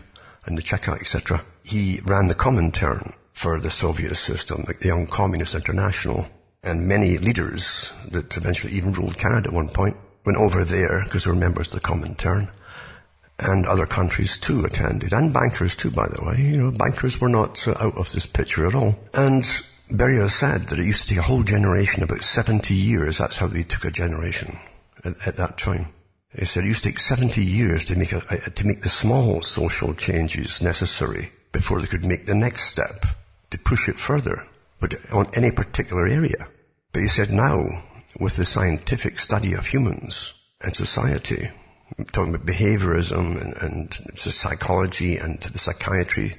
and 0.47 0.59
the 0.59 0.63
Cheka, 0.63 1.01
etc. 1.01 1.43
He 1.63 2.01
ran 2.05 2.29
the 2.29 2.35
Comintern 2.35 3.15
for 3.33 3.61
the 3.61 3.71
Soviet 3.71 4.17
system, 4.17 4.65
the 4.67 4.87
Young 4.87 5.07
Communist 5.07 5.55
International, 5.55 6.27
and 6.63 6.89
many 6.89 7.19
leaders 7.19 7.93
that 8.11 8.37
eventually 8.37 8.73
even 8.73 8.93
ruled 8.93 9.17
Canada 9.17 9.49
at 9.49 9.55
one 9.55 9.69
point 9.69 9.97
went 10.29 10.39
over 10.39 10.63
there 10.63 11.03
because 11.05 11.25
they 11.25 11.31
were 11.31 11.37
members 11.37 11.69
of 11.69 11.73
the 11.73 11.81
Comintern. 11.81 12.51
And 13.39 13.67
other 13.67 13.87
countries 13.87 14.37
too 14.37 14.65
attended, 14.65 15.13
and 15.13 15.33
bankers 15.33 15.77
too, 15.77 15.91
by 15.91 16.09
the 16.09 16.23
way. 16.23 16.43
You 16.43 16.57
know, 16.59 16.71
bankers 16.73 17.21
were 17.21 17.29
not 17.29 17.67
uh, 17.67 17.75
out 17.79 17.97
of 17.97 18.13
this 18.13 18.27
picture 18.27 18.67
at 18.67 18.75
all. 18.75 18.99
And 19.15 19.45
Beria 19.89 20.29
said 20.29 20.63
that 20.63 20.79
it 20.79 20.85
used 20.85 21.03
to 21.03 21.09
take 21.09 21.19
a 21.19 21.23
whole 21.23 21.45
generation, 21.45 22.03
about 22.03 22.25
70 22.25 22.75
years. 22.75 23.19
That's 23.19 23.37
how 23.39 23.47
they 23.47 23.63
took 23.63 23.85
a 23.85 23.93
generation 23.93 24.59
at, 25.05 25.15
at 25.27 25.37
that 25.37 25.57
time. 25.57 25.87
He 26.37 26.45
said 26.45 26.65
it 26.65 26.67
used 26.67 26.83
to 26.83 26.91
take 26.91 27.01
70 27.01 27.43
years 27.43 27.85
to 27.87 27.97
make, 27.97 28.13
a, 28.13 28.51
to 28.51 28.67
make 28.67 28.83
the 28.83 28.89
small 28.89 29.43
social 29.43 29.95
changes 29.95 30.61
necessary 30.61 31.31
before 31.53 31.81
they 31.81 31.87
could 31.87 32.05
make 32.05 32.27
the 32.27 32.35
next 32.35 32.65
step 32.65 33.07
to 33.51 33.59
push 33.59 33.89
it 33.89 34.01
further, 34.01 34.47
but 34.81 34.95
on 35.13 35.31
any 35.33 35.53
particular 35.53 36.07
area. 36.09 36.49
But 36.93 37.03
he 37.03 37.09
said 37.09 37.31
now, 37.31 37.85
with 38.19 38.37
the 38.37 38.47
scientific 38.47 39.19
study 39.19 39.55
of 39.55 39.67
humans 39.67 40.33
and 40.61 40.75
society, 40.75 41.51
talking 42.13 42.35
about 42.35 42.47
behaviorism 42.47 43.41
and, 43.41 43.55
and 43.55 44.19
psychology 44.19 45.17
and 45.17 45.41
the 45.41 45.59
psychiatry, 45.59 46.35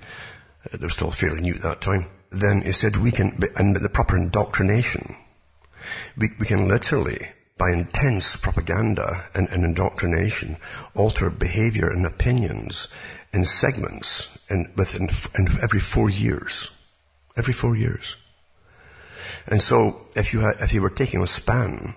uh, 0.65 0.77
they 0.77 0.85
were 0.85 0.89
still 0.89 1.11
fairly 1.11 1.41
new 1.41 1.55
at 1.55 1.61
that 1.61 1.81
time, 1.81 2.05
then 2.31 2.61
he 2.61 2.71
said 2.71 2.95
we 2.97 3.11
can, 3.11 3.39
and 3.55 3.75
the 3.75 3.89
proper 3.89 4.15
indoctrination, 4.15 5.15
we, 6.17 6.29
we 6.39 6.45
can 6.45 6.67
literally, 6.67 7.27
by 7.57 7.71
intense 7.71 8.35
propaganda 8.35 9.25
and, 9.33 9.47
and 9.49 9.63
indoctrination, 9.63 10.57
alter 10.95 11.29
behavior 11.29 11.89
and 11.89 12.05
opinions 12.05 12.87
in 13.33 13.45
segments 13.45 14.37
in, 14.49 14.71
within 14.75 15.09
in 15.37 15.47
every 15.61 15.79
four 15.79 16.09
years. 16.09 16.69
Every 17.37 17.53
four 17.53 17.75
years. 17.75 18.17
And 19.49 19.61
so, 19.61 20.07
if 20.15 20.31
you 20.31 20.39
had, 20.39 20.57
if 20.61 20.73
you 20.73 20.81
were 20.81 20.91
taking 20.91 21.23
a 21.23 21.27
span 21.27 21.95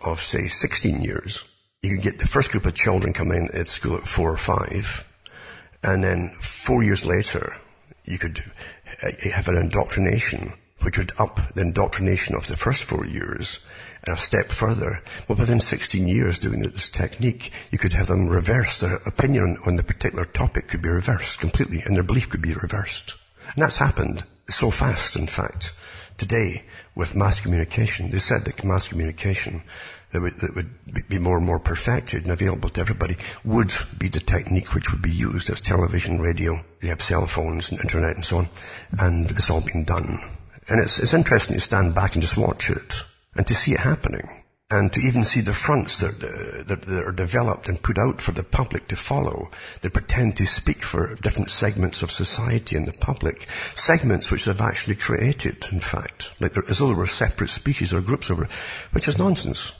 of, 0.00 0.20
say, 0.20 0.48
16 0.48 1.02
years, 1.02 1.44
you 1.80 1.94
could 1.94 2.04
get 2.04 2.18
the 2.18 2.26
first 2.26 2.50
group 2.50 2.66
of 2.66 2.74
children 2.74 3.12
coming 3.12 3.48
in 3.48 3.60
at 3.60 3.68
school 3.68 3.96
at 3.96 4.08
four 4.08 4.32
or 4.32 4.36
five, 4.36 5.06
and 5.82 6.02
then 6.02 6.30
four 6.40 6.82
years 6.82 7.04
later, 7.04 7.56
you 8.04 8.18
could 8.18 8.42
have 9.22 9.48
an 9.48 9.56
indoctrination 9.56 10.52
which 10.82 10.98
would 10.98 11.12
up 11.18 11.54
the 11.54 11.60
indoctrination 11.60 12.34
of 12.34 12.46
the 12.48 12.56
first 12.56 12.84
four 12.84 13.06
years 13.06 13.64
and 14.04 14.16
a 14.16 14.18
step 14.18 14.50
further. 14.50 15.00
But 15.28 15.38
within 15.38 15.60
16 15.60 16.08
years 16.08 16.40
doing 16.40 16.60
this 16.60 16.88
technique, 16.88 17.52
you 17.70 17.78
could 17.78 17.92
have 17.92 18.08
them 18.08 18.28
reverse. 18.28 18.80
Their 18.80 18.96
opinion 19.06 19.58
on 19.64 19.76
the 19.76 19.84
particular 19.84 20.24
topic 20.24 20.68
could 20.68 20.82
be 20.82 20.88
reversed 20.88 21.38
completely 21.38 21.82
and 21.82 21.94
their 21.94 22.02
belief 22.02 22.28
could 22.28 22.42
be 22.42 22.54
reversed. 22.54 23.14
And 23.54 23.62
that's 23.62 23.76
happened 23.76 24.24
so 24.48 24.70
fast, 24.70 25.14
in 25.14 25.26
fact, 25.28 25.72
today 26.18 26.64
with 26.94 27.14
mass 27.14 27.40
communication. 27.40 28.10
They 28.10 28.18
said 28.18 28.44
that 28.44 28.64
mass 28.64 28.88
communication 28.88 29.62
that 30.12 30.20
would, 30.20 30.40
that 30.40 30.54
would 30.54 31.08
be 31.08 31.18
more 31.18 31.38
and 31.38 31.46
more 31.46 31.58
perfected 31.58 32.24
and 32.24 32.32
available 32.32 32.68
to 32.70 32.80
everybody 32.80 33.16
would 33.44 33.72
be 33.98 34.08
the 34.08 34.20
technique 34.20 34.74
which 34.74 34.90
would 34.92 35.02
be 35.02 35.10
used 35.10 35.48
as 35.50 35.60
television, 35.60 36.20
radio. 36.20 36.62
You 36.80 36.90
have 36.90 37.02
cell 37.02 37.26
phones 37.26 37.70
and 37.70 37.80
internet 37.80 38.16
and 38.16 38.24
so 38.24 38.38
on. 38.38 38.48
And 38.98 39.30
it's 39.30 39.50
all 39.50 39.62
been 39.62 39.84
done. 39.84 40.22
And 40.68 40.80
it's, 40.80 40.98
it's 40.98 41.14
interesting 41.14 41.56
to 41.56 41.60
stand 41.60 41.94
back 41.94 42.14
and 42.14 42.22
just 42.22 42.36
watch 42.36 42.70
it 42.70 43.02
and 43.34 43.46
to 43.46 43.54
see 43.54 43.72
it 43.72 43.80
happening 43.80 44.41
and 44.72 44.90
to 44.90 45.00
even 45.00 45.22
see 45.22 45.42
the 45.42 45.52
fronts 45.52 45.98
that, 45.98 46.14
uh, 46.24 46.62
that, 46.64 46.80
that, 46.86 47.04
are 47.04 47.12
developed 47.12 47.68
and 47.68 47.82
put 47.82 47.98
out 47.98 48.22
for 48.22 48.32
the 48.32 48.42
public 48.42 48.88
to 48.88 48.96
follow 48.96 49.50
that 49.82 49.92
pretend 49.92 50.34
to 50.34 50.46
speak 50.46 50.82
for 50.82 51.14
different 51.16 51.50
segments 51.50 52.02
of 52.02 52.10
society 52.10 52.74
and 52.74 52.88
the 52.88 52.98
public, 52.98 53.46
segments 53.74 54.30
which 54.30 54.46
they've 54.46 54.60
actually 54.62 54.96
created, 54.96 55.66
in 55.70 55.78
fact, 55.78 56.30
like 56.40 56.56
as 56.70 56.78
though 56.78 56.88
they 56.88 56.94
were 56.94 57.06
separate 57.06 57.50
species 57.50 57.92
or 57.92 58.00
groups 58.00 58.30
over, 58.30 58.48
which 58.92 59.08
is 59.08 59.18
nonsense. 59.18 59.72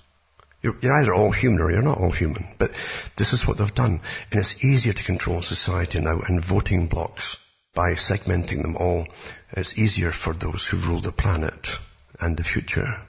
You're, 0.61 0.77
you're 0.83 0.93
either 0.93 1.15
all 1.15 1.33
human 1.33 1.63
or 1.63 1.73
you're 1.73 1.81
not 1.81 1.99
all 1.99 2.13
human, 2.13 2.49
but 2.59 2.73
this 3.17 3.33
is 3.33 3.49
what 3.49 3.57
they've 3.57 3.75
done, 3.75 4.03
and 4.31 4.41
it's 4.41 4.63
easier 4.63 4.93
to 4.93 5.03
control 5.03 5.41
society 5.41 6.01
now 6.01 6.21
and 6.29 6.45
voting 6.45 6.87
blocks 6.87 7.39
by 7.73 7.93
segmenting 7.93 8.61
them 8.61 8.77
all. 8.77 9.07
It's 9.53 9.79
easier 9.79 10.13
for 10.13 10.35
those 10.35 10.67
who 10.67 10.77
rule 10.77 11.01
the 11.01 11.13
planet 11.13 11.79
and 12.21 12.37
the 12.37 12.45
future. 12.45 13.01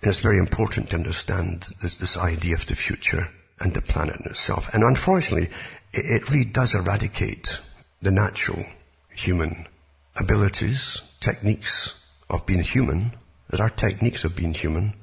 And 0.00 0.10
it's 0.10 0.20
very 0.20 0.38
important 0.38 0.90
to 0.90 0.96
understand 0.96 1.68
this, 1.82 1.96
this 1.96 2.16
idea 2.16 2.54
of 2.54 2.66
the 2.66 2.76
future 2.76 3.28
and 3.58 3.74
the 3.74 3.82
planet 3.82 4.20
in 4.20 4.30
itself. 4.30 4.72
And 4.72 4.84
unfortunately, 4.84 5.48
it, 5.92 6.04
it 6.04 6.30
really 6.30 6.44
does 6.44 6.74
eradicate 6.74 7.58
the 8.00 8.12
natural 8.12 8.64
human 9.10 9.66
abilities, 10.16 11.02
techniques 11.20 12.04
of 12.30 12.46
being 12.46 12.60
human. 12.60 13.12
There 13.50 13.64
are 13.64 13.70
techniques 13.70 14.24
of 14.24 14.36
being 14.36 14.54
human. 14.54 14.94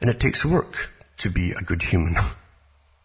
And 0.00 0.10
it 0.10 0.18
takes 0.18 0.44
work 0.44 0.90
to 1.18 1.30
be 1.30 1.52
a 1.52 1.60
good 1.60 1.82
human. 1.82 2.16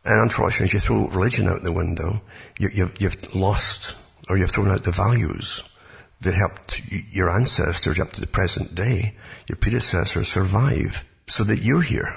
And 0.06 0.22
unfortunately, 0.22 0.68
as 0.68 0.74
you 0.74 0.80
throw 0.80 1.08
religion 1.10 1.50
out 1.50 1.64
the 1.64 1.72
window, 1.74 2.22
you, 2.58 2.70
you've, 2.74 3.02
you've 3.02 3.36
lost 3.36 3.94
or 4.30 4.38
you've 4.38 4.52
thrown 4.52 4.72
out 4.72 4.86
the 4.86 4.92
values 4.92 5.64
that 6.22 6.34
helped 6.34 6.82
your 7.12 7.30
ancestors 7.30 8.00
up 8.00 8.14
to 8.14 8.22
the 8.22 8.28
present 8.28 8.74
day, 8.74 9.16
your 9.50 9.58
predecessors 9.58 10.30
survive 10.30 11.04
so 11.28 11.44
that 11.44 11.62
you're 11.62 11.82
here 11.82 12.16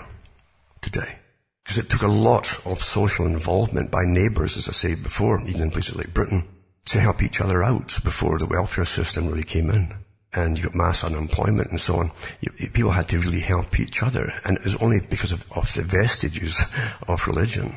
today. 0.81 1.17
Because 1.65 1.79
it 1.79 1.91
took 1.91 2.03
a 2.03 2.09
lot 2.09 2.61
of 2.65 2.83
social 2.83 3.27
involvement 3.27 3.91
by 3.91 4.05
neighbours, 4.05 4.57
as 4.57 4.69
I 4.69 4.73
said 4.73 5.03
before, 5.03 5.41
even 5.47 5.63
in 5.63 5.71
places 5.71 5.97
like 5.97 6.15
Britain, 6.15 6.49
to 6.87 7.01
help 7.01 7.23
each 7.23 7.41
other 7.41 7.63
out 7.63 7.99
before 8.03 8.39
the 8.39 8.47
welfare 8.47 8.87
system 8.87 9.29
really 9.29 9.45
came 9.45 9.71
in. 9.71 9.95
And 10.33 10.57
you 10.57 10.65
got 10.65 10.75
mass 10.75 11.05
unemployment 11.05 11.71
and 11.71 11.81
so 11.81 11.97
on. 11.97 12.13
You, 12.41 12.51
people 12.71 12.93
had 12.93 13.09
to 13.09 13.19
really 13.19 13.41
help 13.41 13.79
each 13.79 14.03
other. 14.03 14.33
And 14.45 14.57
it 14.57 14.65
was 14.65 14.77
only 14.77 15.01
because 15.01 15.33
of, 15.33 15.45
of 15.53 15.73
the 15.75 15.83
vestiges 15.83 16.63
of 17.09 17.27
religion 17.27 17.77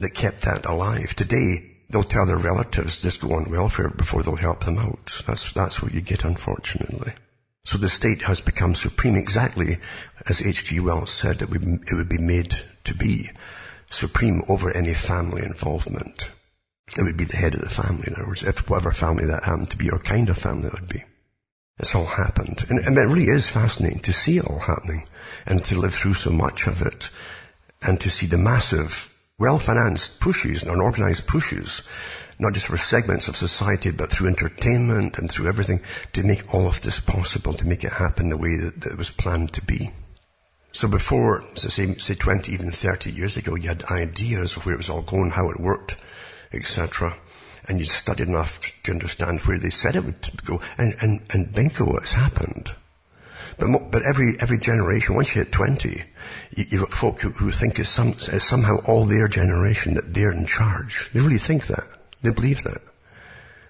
that 0.00 0.10
kept 0.10 0.42
that 0.42 0.64
alive. 0.64 1.14
Today, 1.14 1.76
they'll 1.90 2.02
tell 2.02 2.24
their 2.24 2.36
relatives 2.36 3.02
just 3.02 3.20
go 3.20 3.34
on 3.34 3.50
welfare 3.50 3.90
before 3.90 4.22
they'll 4.22 4.36
help 4.36 4.64
them 4.64 4.78
out. 4.78 5.22
That's, 5.26 5.52
that's 5.52 5.82
what 5.82 5.92
you 5.92 6.00
get, 6.00 6.24
unfortunately. 6.24 7.12
So 7.64 7.78
the 7.78 7.88
state 7.88 8.22
has 8.22 8.40
become 8.40 8.74
supreme 8.74 9.16
exactly 9.16 9.78
as 10.26 10.44
H.G. 10.44 10.80
Wells 10.80 11.12
said 11.12 11.38
that 11.38 11.52
it 11.52 11.94
would 11.94 12.08
be 12.08 12.18
made 12.18 12.56
to 12.84 12.94
be 12.94 13.30
supreme 13.90 14.42
over 14.48 14.74
any 14.74 14.94
family 14.94 15.42
involvement. 15.42 16.30
It 16.96 17.02
would 17.02 17.16
be 17.16 17.24
the 17.24 17.36
head 17.36 17.54
of 17.54 17.60
the 17.60 17.68
family, 17.68 18.04
in 18.06 18.14
other 18.14 18.26
words, 18.26 18.42
if 18.42 18.68
whatever 18.68 18.92
family 18.92 19.26
that 19.26 19.44
happened 19.44 19.70
to 19.70 19.76
be 19.76 19.90
or 19.90 19.98
kind 19.98 20.28
of 20.28 20.38
family 20.38 20.68
it 20.68 20.72
would 20.72 20.88
be. 20.88 21.04
It's 21.78 21.94
all 21.94 22.06
happened. 22.06 22.64
And, 22.68 22.78
and 22.78 22.98
it 22.98 23.02
really 23.02 23.28
is 23.28 23.48
fascinating 23.48 24.00
to 24.00 24.12
see 24.12 24.38
it 24.38 24.46
all 24.46 24.58
happening 24.58 25.06
and 25.46 25.64
to 25.66 25.78
live 25.78 25.94
through 25.94 26.14
so 26.14 26.30
much 26.30 26.66
of 26.66 26.82
it 26.82 27.08
and 27.82 28.00
to 28.00 28.10
see 28.10 28.26
the 28.26 28.38
massive, 28.38 29.14
well-financed 29.38 30.20
pushes 30.20 30.62
and 30.62 30.70
unorganized 30.70 31.26
pushes 31.26 31.82
not 32.40 32.54
just 32.54 32.66
for 32.66 32.78
segments 32.78 33.28
of 33.28 33.36
society, 33.36 33.90
but 33.90 34.10
through 34.10 34.28
entertainment 34.28 35.18
and 35.18 35.30
through 35.30 35.48
everything 35.48 35.80
to 36.14 36.22
make 36.22 36.54
all 36.54 36.66
of 36.66 36.80
this 36.80 36.98
possible, 36.98 37.52
to 37.52 37.66
make 37.66 37.84
it 37.84 37.92
happen 37.92 38.30
the 38.30 38.36
way 38.36 38.56
that, 38.56 38.80
that 38.80 38.92
it 38.92 38.98
was 38.98 39.10
planned 39.10 39.52
to 39.52 39.64
be. 39.64 39.90
So 40.72 40.88
before, 40.88 41.44
say, 41.56 41.94
say 41.96 42.14
20, 42.14 42.52
even 42.52 42.70
30 42.70 43.12
years 43.12 43.36
ago, 43.36 43.56
you 43.56 43.68
had 43.68 43.84
ideas 43.84 44.56
of 44.56 44.64
where 44.64 44.74
it 44.74 44.78
was 44.78 44.88
all 44.88 45.02
going, 45.02 45.30
how 45.30 45.50
it 45.50 45.60
worked, 45.60 45.96
etc. 46.54 47.14
And 47.68 47.78
you 47.78 47.84
studied 47.84 48.28
enough 48.28 48.60
to 48.84 48.92
understand 48.92 49.40
where 49.40 49.58
they 49.58 49.70
said 49.70 49.96
it 49.96 50.04
would 50.04 50.44
go. 50.44 50.60
And, 50.78 50.94
and, 51.00 51.20
and 51.30 51.52
bingo, 51.52 51.96
it's 51.96 52.12
happened. 52.12 52.72
But, 53.58 53.90
but 53.90 54.02
every, 54.02 54.36
every 54.40 54.58
generation, 54.58 55.14
once 55.14 55.34
you 55.34 55.42
hit 55.42 55.52
20, 55.52 56.04
you, 56.56 56.64
you've 56.68 56.80
got 56.80 56.92
folk 56.92 57.20
who, 57.20 57.30
who 57.30 57.50
think 57.50 57.78
it's, 57.78 57.90
some, 57.90 58.10
it's 58.10 58.44
somehow 58.44 58.76
all 58.86 59.04
their 59.04 59.28
generation 59.28 59.94
that 59.94 60.14
they're 60.14 60.32
in 60.32 60.46
charge. 60.46 61.10
They 61.12 61.20
really 61.20 61.38
think 61.38 61.66
that. 61.66 61.99
They 62.22 62.30
believe 62.30 62.62
that. 62.64 62.80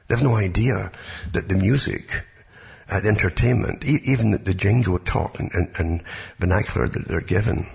They 0.08 0.16
have 0.16 0.24
no 0.24 0.34
idea 0.34 0.90
that 1.32 1.48
the 1.48 1.54
music, 1.54 2.24
uh, 2.88 3.00
the 3.00 3.08
entertainment, 3.08 3.84
e- 3.84 4.00
even 4.04 4.42
the, 4.42 4.54
jingo 4.54 4.98
talk 4.98 5.38
and, 5.38 5.50
and, 5.52 5.70
and, 5.76 6.02
vernacular 6.38 6.88
that 6.88 7.06
they're 7.06 7.20
given 7.20 7.68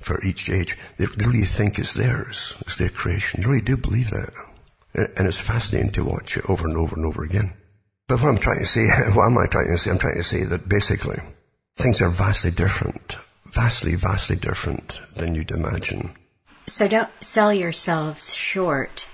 for 0.00 0.22
each 0.24 0.50
age, 0.50 0.76
they, 0.98 1.06
they 1.06 1.26
really 1.26 1.44
think 1.44 1.78
it's 1.78 1.94
theirs. 1.94 2.54
It's 2.62 2.78
their 2.78 2.88
creation. 2.88 3.42
They 3.42 3.48
really 3.48 3.62
do 3.62 3.76
believe 3.76 4.10
that. 4.10 4.32
And, 4.94 5.08
and 5.16 5.28
it's 5.28 5.40
fascinating 5.40 5.92
to 5.92 6.04
watch 6.04 6.36
it 6.36 6.50
over 6.50 6.66
and 6.66 6.76
over 6.76 6.96
and 6.96 7.06
over 7.06 7.22
again. 7.22 7.52
But 8.08 8.20
what 8.20 8.30
I'm 8.30 8.38
trying 8.38 8.60
to 8.60 8.66
say, 8.66 8.86
what 9.14 9.26
am 9.26 9.38
I 9.38 9.46
trying 9.46 9.68
to 9.68 9.78
say? 9.78 9.92
I'm 9.92 9.98
trying 9.98 10.16
to 10.16 10.24
say 10.24 10.42
that 10.42 10.68
basically 10.68 11.20
things 11.76 12.02
are 12.02 12.10
vastly 12.10 12.50
different, 12.50 13.16
vastly, 13.52 13.94
vastly 13.94 14.34
different 14.34 14.98
than 15.14 15.36
you'd 15.36 15.52
imagine. 15.52 16.16
So 16.66 16.88
don't 16.88 17.10
sell 17.20 17.52
yourselves 17.52 18.34
short 18.34 19.06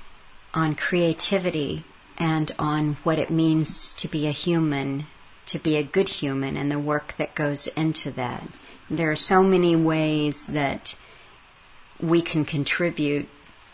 on 0.54 0.74
creativity 0.74 1.84
and 2.18 2.52
on 2.58 2.96
what 3.02 3.18
it 3.18 3.30
means 3.30 3.92
to 3.94 4.08
be 4.08 4.26
a 4.26 4.32
human, 4.32 5.06
to 5.46 5.58
be 5.58 5.76
a 5.76 5.82
good 5.82 6.08
human, 6.08 6.56
and 6.56 6.70
the 6.70 6.78
work 6.78 7.14
that 7.16 7.34
goes 7.34 7.66
into 7.68 8.10
that. 8.10 8.42
There 8.90 9.10
are 9.10 9.16
so 9.16 9.42
many 9.42 9.74
ways 9.74 10.46
that 10.46 10.94
we 11.98 12.20
can 12.20 12.44
contribute 12.44 13.28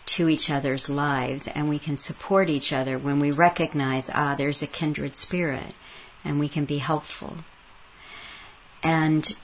to 0.06 0.28
each 0.28 0.50
other's 0.50 0.88
lives 0.88 1.48
and 1.48 1.68
we 1.68 1.78
can 1.78 1.96
support 1.96 2.48
each 2.48 2.72
other 2.72 2.98
when 2.98 3.20
we 3.20 3.30
recognize, 3.30 4.10
ah, 4.14 4.34
there's 4.34 4.62
a 4.62 4.66
kindred 4.66 5.16
spirit 5.16 5.74
and 6.24 6.38
we 6.38 6.48
can 6.48 6.64
be 6.64 6.78
helpful. 6.78 7.36
And 8.82 9.34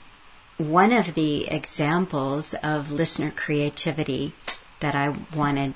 one 0.57 0.91
of 0.91 1.13
the 1.13 1.47
examples 1.47 2.53
of 2.63 2.91
listener 2.91 3.31
creativity 3.31 4.33
that 4.79 4.95
I 4.95 5.15
wanted 5.35 5.73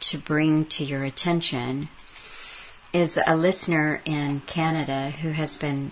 to 0.00 0.18
bring 0.18 0.64
to 0.66 0.84
your 0.84 1.04
attention 1.04 1.88
is 2.92 3.18
a 3.26 3.36
listener 3.36 4.00
in 4.04 4.40
Canada 4.46 5.10
who 5.10 5.30
has 5.30 5.56
been 5.56 5.90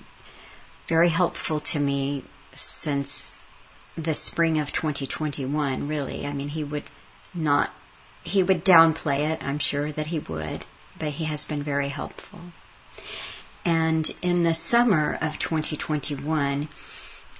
very 0.87 1.09
helpful 1.09 1.61
to 1.61 1.79
me 1.79 2.25
since 2.55 3.37
the 3.97 4.15
spring 4.15 4.59
of 4.59 4.73
2021, 4.73 5.89
really. 5.89 6.27
I 6.27 6.33
mean, 6.33 6.49
he 6.49 6.65
would 6.65 6.85
not, 7.35 7.71
he 8.23 8.43
would 8.43 8.65
downplay 8.65 9.31
it, 9.31 9.43
I'm 9.43 9.59
sure 9.59 9.93
that 9.93 10.09
he 10.09 10.19
would, 10.19 10.65
but 10.99 11.11
he 11.11 11.25
has 11.25 11.45
been 11.45 11.63
very 11.63 11.89
helpful. 11.89 12.41
And 13.65 14.15
in 14.23 14.45
the 14.45 14.55
summer 14.55 15.19
of 15.21 15.39
2021, 15.39 16.69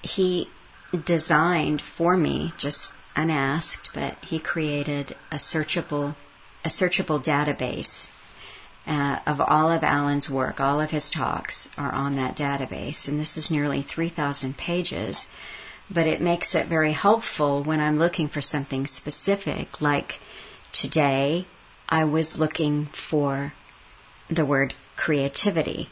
he 0.03 0.49
designed 1.05 1.81
for 1.81 2.17
me, 2.17 2.53
just 2.59 2.93
unasked, 3.15 3.91
but 3.95 4.17
he 4.25 4.39
created 4.39 5.15
a 5.31 5.37
searchable, 5.37 6.17
a 6.67 6.69
searchable 6.69 7.23
database 7.23 8.11
uh, 8.89 9.21
of 9.25 9.41
all 9.41 9.71
of 9.71 9.85
Alan's 9.85 10.29
work. 10.29 10.61
All 10.61 10.81
of 10.81 10.91
his 10.91 11.09
talks 11.09 11.71
are 11.79 11.93
on 11.93 12.17
that 12.17 12.37
database, 12.37 13.07
and 13.07 13.21
this 13.21 13.37
is 13.37 13.53
nearly 13.53 13.83
3,000 13.83 14.57
pages. 14.57 15.29
But 15.89 16.09
it 16.09 16.21
makes 16.21 16.57
it 16.57 16.67
very 16.67 16.91
helpful 16.91 17.63
when 17.63 17.79
I'm 17.79 18.01
looking 18.01 18.27
for 18.27 18.43
something 18.43 18.89
specific, 18.89 19.81
like 19.81 20.19
today 20.73 21.45
I 21.89 22.03
was 22.03 22.41
looking 22.41 22.87
for 22.87 23.53
the 24.29 24.45
word 24.45 24.75
creativity, 24.97 25.89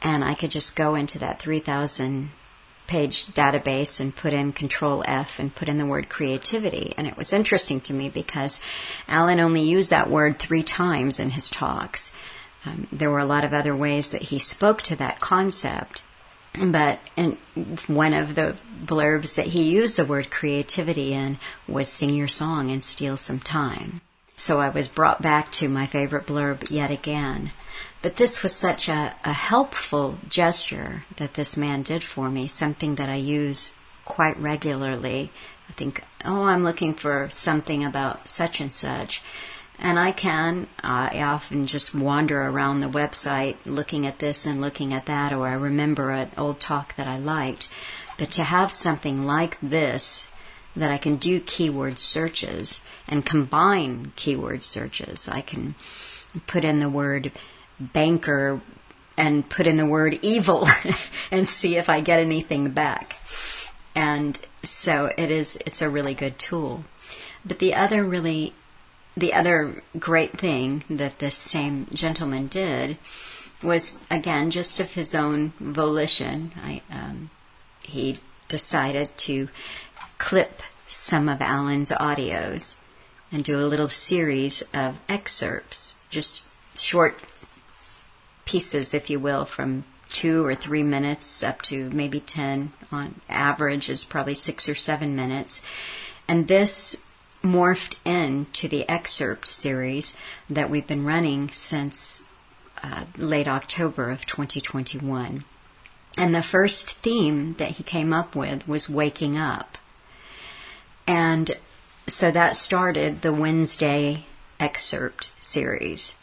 and 0.00 0.22
I 0.22 0.34
could 0.34 0.52
just 0.52 0.76
go 0.76 0.94
into 0.94 1.18
that 1.18 1.40
3,000 1.40 2.30
page 2.88 3.26
database 3.26 4.00
and 4.00 4.16
put 4.16 4.32
in 4.32 4.52
control 4.52 5.04
F 5.06 5.38
and 5.38 5.54
put 5.54 5.68
in 5.68 5.78
the 5.78 5.86
word 5.86 6.08
creativity. 6.08 6.94
And 6.96 7.06
it 7.06 7.16
was 7.16 7.32
interesting 7.32 7.80
to 7.82 7.94
me 7.94 8.08
because 8.08 8.60
Alan 9.06 9.38
only 9.38 9.62
used 9.62 9.90
that 9.90 10.10
word 10.10 10.38
three 10.38 10.64
times 10.64 11.20
in 11.20 11.30
his 11.30 11.48
talks. 11.48 12.12
Um, 12.64 12.88
there 12.90 13.10
were 13.10 13.20
a 13.20 13.24
lot 13.24 13.44
of 13.44 13.54
other 13.54 13.76
ways 13.76 14.10
that 14.10 14.22
he 14.22 14.40
spoke 14.40 14.82
to 14.82 14.96
that 14.96 15.20
concept. 15.20 16.02
But 16.60 16.98
one 17.86 18.14
of 18.14 18.34
the 18.34 18.56
blurbs 18.84 19.36
that 19.36 19.48
he 19.48 19.70
used 19.70 19.96
the 19.96 20.04
word 20.04 20.30
creativity 20.30 21.12
in 21.12 21.38
was 21.68 21.88
sing 21.88 22.14
your 22.14 22.26
song 22.26 22.70
and 22.70 22.84
steal 22.84 23.16
some 23.16 23.38
time. 23.38 24.00
So 24.34 24.58
I 24.58 24.70
was 24.70 24.88
brought 24.88 25.20
back 25.20 25.52
to 25.52 25.68
my 25.68 25.86
favorite 25.86 26.26
blurb 26.26 26.70
yet 26.70 26.90
again. 26.90 27.52
But 28.00 28.16
this 28.16 28.42
was 28.44 28.54
such 28.54 28.88
a, 28.88 29.14
a 29.24 29.32
helpful 29.32 30.18
gesture 30.28 31.04
that 31.16 31.34
this 31.34 31.56
man 31.56 31.82
did 31.82 32.04
for 32.04 32.30
me, 32.30 32.46
something 32.46 32.94
that 32.94 33.08
I 33.08 33.16
use 33.16 33.72
quite 34.04 34.38
regularly. 34.38 35.32
I 35.68 35.72
think, 35.72 36.04
oh, 36.24 36.44
I'm 36.44 36.62
looking 36.62 36.94
for 36.94 37.28
something 37.30 37.84
about 37.84 38.28
such 38.28 38.60
and 38.60 38.72
such. 38.72 39.20
And 39.80 39.98
I 39.98 40.12
can, 40.12 40.68
I 40.82 41.20
often 41.22 41.66
just 41.66 41.94
wander 41.94 42.42
around 42.42 42.80
the 42.80 42.88
website 42.88 43.56
looking 43.64 44.06
at 44.06 44.18
this 44.18 44.46
and 44.46 44.60
looking 44.60 44.94
at 44.94 45.06
that, 45.06 45.32
or 45.32 45.46
I 45.46 45.52
remember 45.52 46.10
an 46.10 46.30
old 46.36 46.60
talk 46.60 46.96
that 46.96 47.06
I 47.06 47.18
liked. 47.18 47.68
But 48.16 48.30
to 48.32 48.44
have 48.44 48.72
something 48.72 49.24
like 49.24 49.58
this 49.60 50.28
that 50.74 50.90
I 50.90 50.98
can 50.98 51.16
do 51.16 51.40
keyword 51.40 51.98
searches 51.98 52.80
and 53.08 53.26
combine 53.26 54.12
keyword 54.16 54.64
searches, 54.64 55.28
I 55.28 55.40
can 55.40 55.74
put 56.46 56.64
in 56.64 56.80
the 56.80 56.88
word 56.88 57.32
banker 57.80 58.60
and 59.16 59.48
put 59.48 59.66
in 59.66 59.76
the 59.76 59.86
word 59.86 60.18
evil 60.22 60.68
and 61.30 61.48
see 61.48 61.76
if 61.76 61.88
I 61.88 62.00
get 62.00 62.20
anything 62.20 62.70
back. 62.70 63.16
And 63.94 64.38
so 64.62 65.12
it 65.18 65.30
is, 65.30 65.58
it's 65.66 65.82
a 65.82 65.88
really 65.88 66.14
good 66.14 66.38
tool. 66.38 66.84
But 67.44 67.58
the 67.58 67.74
other 67.74 68.04
really, 68.04 68.52
the 69.16 69.34
other 69.34 69.82
great 69.98 70.38
thing 70.38 70.84
that 70.88 71.18
this 71.18 71.36
same 71.36 71.86
gentleman 71.92 72.46
did 72.46 72.96
was, 73.62 73.98
again, 74.10 74.50
just 74.52 74.78
of 74.78 74.92
his 74.92 75.14
own 75.14 75.52
volition. 75.58 76.52
I, 76.62 76.82
um, 76.90 77.30
he 77.82 78.18
decided 78.46 79.10
to 79.18 79.48
clip 80.18 80.62
some 80.86 81.28
of 81.28 81.42
Alan's 81.42 81.90
audios 81.90 82.76
and 83.32 83.44
do 83.44 83.58
a 83.58 83.66
little 83.66 83.88
series 83.88 84.62
of 84.72 84.98
excerpts, 85.08 85.94
just 86.08 86.44
short 86.78 87.20
pieces, 88.48 88.94
if 88.94 89.10
you 89.10 89.20
will, 89.20 89.44
from 89.44 89.84
two 90.10 90.42
or 90.46 90.54
three 90.54 90.82
minutes 90.82 91.42
up 91.42 91.60
to 91.60 91.90
maybe 91.90 92.18
10 92.18 92.72
on 92.90 93.20
average 93.28 93.90
is 93.90 94.06
probably 94.06 94.34
six 94.34 94.70
or 94.70 94.74
seven 94.74 95.14
minutes. 95.14 95.60
And 96.26 96.48
this 96.48 96.96
morphed 97.44 97.96
into 98.06 98.66
the 98.66 98.88
excerpt 98.88 99.46
series 99.46 100.16
that 100.48 100.70
we've 100.70 100.86
been 100.86 101.04
running 101.04 101.50
since 101.50 102.22
uh, 102.82 103.04
late 103.18 103.46
October 103.46 104.10
of 104.10 104.24
2021. 104.24 105.44
And 106.16 106.34
the 106.34 106.42
first 106.42 106.92
theme 106.92 107.52
that 107.58 107.72
he 107.72 107.82
came 107.82 108.14
up 108.14 108.34
with 108.34 108.66
was 108.66 108.88
waking 108.88 109.36
up. 109.36 109.76
And 111.06 111.54
so 112.06 112.30
that 112.30 112.56
started 112.56 113.20
the 113.20 113.32
Wednesday 113.32 114.24
excerpt 114.58 115.28
series. 115.38 116.14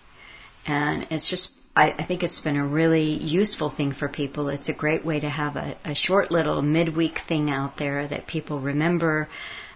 And 0.66 1.06
it's 1.12 1.30
just 1.30 1.52
I, 1.76 1.88
I, 1.88 2.04
think 2.04 2.24
it's 2.24 2.40
been 2.40 2.56
a 2.56 2.66
really 2.66 3.12
useful 3.12 3.70
thing 3.70 3.92
for 3.92 4.08
people. 4.08 4.48
It's 4.48 4.70
a 4.70 4.74
great 4.74 5.04
way 5.04 5.20
to 5.20 5.30
have 5.30 5.58
a, 5.58 5.76
a 5.84 5.94
short 5.94 6.32
little 6.32 6.62
midweek 6.62 7.20
thing 7.20 7.50
out 7.50 7.78
there 7.78 8.08
that 8.08 8.28
people 8.28 8.60
remember 8.60 9.28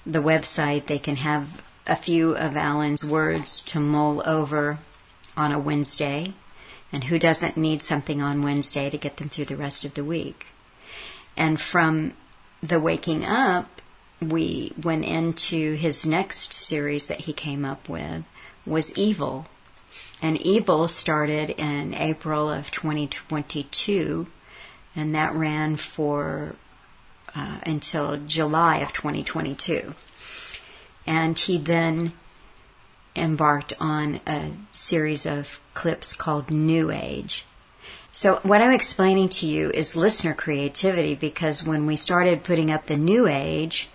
the 0.05 0.19
website. 0.19 0.85
They 0.85 0.99
can 0.99 1.17
have 1.17 1.61
a 1.85 1.97
few 1.97 2.35
of 2.35 2.55
Alan's 2.55 3.03
words 3.03 3.61
to 3.61 3.79
mull 3.79 4.23
over 4.25 4.79
on 5.35 5.51
a 5.51 5.59
Wednesday. 5.59 6.33
And 6.91 7.03
who 7.03 7.19
doesn't 7.19 7.57
need 7.57 7.81
something 7.81 8.21
on 8.21 8.43
Wednesday 8.43 8.89
to 8.89 8.97
get 8.97 9.17
them 9.17 9.29
through 9.29 9.45
the 9.45 9.57
rest 9.57 9.83
of 9.83 9.93
the 9.93 10.03
week? 10.03 10.47
And 11.35 11.59
from 11.59 12.13
the 12.63 12.79
waking 12.79 13.25
up, 13.25 13.81
we 14.21 14.73
went 14.81 15.05
into 15.05 15.73
his 15.73 16.05
next 16.05 16.53
series 16.53 17.07
that 17.09 17.21
he 17.21 17.33
came 17.33 17.65
up 17.65 17.87
with 17.87 18.23
was 18.65 18.97
evil 18.97 19.47
and 20.21 20.39
Evil 20.41 20.87
started 20.87 21.51
in 21.51 21.93
April 21.93 22.49
of 22.49 22.71
2022, 22.71 24.27
and 24.95 25.15
that 25.15 25.33
ran 25.33 25.75
for 25.75 26.55
uh, 27.35 27.59
until 27.63 28.17
July 28.17 28.77
of 28.77 28.91
2022. 28.93 29.95
And 31.05 31.37
he 31.39 31.57
then 31.57 32.13
embarked 33.15 33.73
on 33.79 34.19
a 34.27 34.51
series 34.71 35.25
of 35.25 35.59
clips 35.73 36.13
called 36.13 36.51
New 36.51 36.91
Age. 36.91 37.45
So 38.11 38.39
what 38.43 38.61
I'm 38.61 38.73
explaining 38.73 39.29
to 39.29 39.45
you 39.45 39.69
is 39.71 39.95
listener 39.95 40.33
creativity 40.33 41.15
because 41.15 41.63
when 41.63 41.85
we 41.85 41.95
started 41.95 42.43
putting 42.43 42.71
up 42.71 42.85
the 42.87 42.97
New 42.97 43.27
Age, 43.27 43.87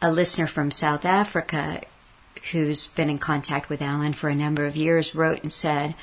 a 0.00 0.12
listener 0.12 0.46
from 0.46 0.70
South 0.70 1.04
Africa 1.04 1.82
who's 2.52 2.88
been 2.88 3.10
in 3.10 3.18
contact 3.18 3.68
with 3.68 3.82
Alan 3.82 4.12
for 4.12 4.28
a 4.28 4.34
number 4.34 4.66
of 4.66 4.76
years, 4.76 5.14
wrote 5.14 5.42
and 5.42 5.52
said, 5.52 5.94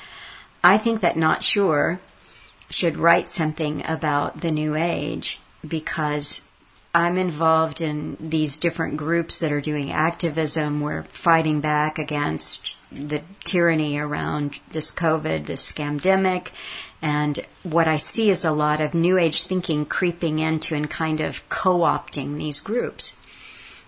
I 0.62 0.78
think 0.78 1.00
that 1.00 1.16
Not 1.16 1.44
Sure 1.44 2.00
should 2.70 2.96
write 2.96 3.30
something 3.30 3.84
about 3.86 4.40
the 4.40 4.50
New 4.50 4.74
Age 4.74 5.38
because 5.66 6.40
I'm 6.94 7.18
involved 7.18 7.80
in 7.80 8.16
these 8.18 8.58
different 8.58 8.96
groups 8.96 9.40
that 9.40 9.52
are 9.52 9.60
doing 9.60 9.92
activism. 9.92 10.80
We're 10.80 11.02
fighting 11.04 11.60
back 11.60 11.98
against 11.98 12.74
the 12.90 13.20
tyranny 13.44 13.98
around 13.98 14.58
this 14.70 14.94
COVID, 14.94 15.46
this 15.46 15.70
scamdemic. 15.70 16.48
And 17.02 17.38
what 17.62 17.86
I 17.86 17.98
see 17.98 18.30
is 18.30 18.44
a 18.44 18.50
lot 18.50 18.80
of 18.80 18.94
New 18.94 19.18
Age 19.18 19.42
thinking 19.42 19.84
creeping 19.84 20.38
into 20.38 20.74
and 20.74 20.88
kind 20.88 21.20
of 21.20 21.46
co 21.48 21.80
opting 21.80 22.38
these 22.38 22.60
groups. 22.60 23.14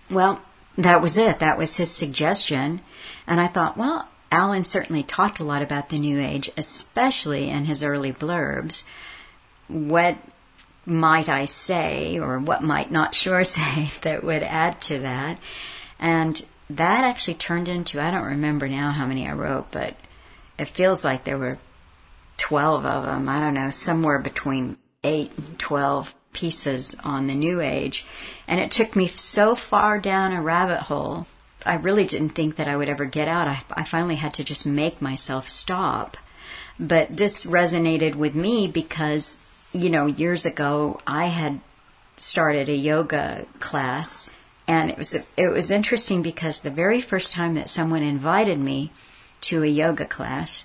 Well, 0.09 0.41
that 0.79 1.01
was 1.01 1.17
it. 1.17 1.39
That 1.39 1.57
was 1.57 1.75
his 1.75 1.91
suggestion. 1.91 2.79
And 3.27 3.41
I 3.41 3.47
thought, 3.47 3.77
well, 3.77 4.07
Alan 4.31 4.63
certainly 4.63 5.03
talked 5.03 5.39
a 5.39 5.43
lot 5.43 5.61
about 5.61 5.89
the 5.89 5.99
New 5.99 6.19
Age, 6.19 6.49
especially 6.55 7.49
in 7.49 7.65
his 7.65 7.83
early 7.83 8.13
blurbs. 8.13 8.83
What 9.67 10.17
might 10.85 11.27
I 11.27 11.45
say, 11.45 12.17
or 12.17 12.39
what 12.39 12.63
might 12.63 12.91
not 12.91 13.13
sure 13.13 13.43
say, 13.43 13.89
that 14.01 14.23
would 14.23 14.43
add 14.43 14.81
to 14.83 14.99
that? 14.99 15.39
And 15.99 16.43
that 16.69 17.03
actually 17.03 17.33
turned 17.33 17.67
into, 17.67 17.99
I 17.99 18.11
don't 18.11 18.23
remember 18.23 18.69
now 18.69 18.91
how 18.91 19.05
many 19.05 19.27
I 19.27 19.33
wrote, 19.33 19.71
but 19.71 19.95
it 20.57 20.69
feels 20.69 21.03
like 21.03 21.23
there 21.23 21.37
were 21.37 21.57
12 22.37 22.85
of 22.85 23.05
them. 23.05 23.27
I 23.27 23.41
don't 23.41 23.53
know, 23.53 23.71
somewhere 23.71 24.19
between 24.19 24.77
8 25.03 25.31
and 25.37 25.59
12 25.59 26.15
pieces 26.39 26.95
on 27.03 27.27
the 27.27 27.35
New 27.35 27.61
Age. 27.61 28.05
And 28.47 28.59
it 28.59 28.71
took 28.71 28.95
me 28.95 29.07
so 29.07 29.55
far 29.55 29.99
down 29.99 30.33
a 30.33 30.41
rabbit 30.41 30.83
hole 30.83 31.27
I 31.65 31.75
really 31.75 32.05
didn't 32.05 32.29
think 32.29 32.55
that 32.55 32.67
I 32.67 32.75
would 32.75 32.89
ever 32.89 33.05
get 33.05 33.27
out. 33.27 33.47
I, 33.47 33.61
I 33.71 33.83
finally 33.83 34.15
had 34.15 34.33
to 34.35 34.43
just 34.43 34.65
make 34.65 35.01
myself 35.01 35.49
stop. 35.49 36.17
But 36.79 37.15
this 37.15 37.45
resonated 37.45 38.15
with 38.15 38.35
me 38.35 38.67
because, 38.67 39.45
you 39.73 39.89
know, 39.89 40.05
years 40.05 40.45
ago 40.45 41.01
I 41.05 41.25
had 41.25 41.59
started 42.15 42.69
a 42.69 42.75
yoga 42.75 43.45
class 43.59 44.35
and 44.67 44.89
it 44.89 44.97
was 44.97 45.15
it 45.35 45.47
was 45.47 45.71
interesting 45.71 46.21
because 46.21 46.61
the 46.61 46.69
very 46.69 47.01
first 47.01 47.31
time 47.31 47.55
that 47.55 47.69
someone 47.69 48.03
invited 48.03 48.59
me 48.59 48.91
to 49.41 49.63
a 49.63 49.67
yoga 49.67 50.05
class, 50.05 50.63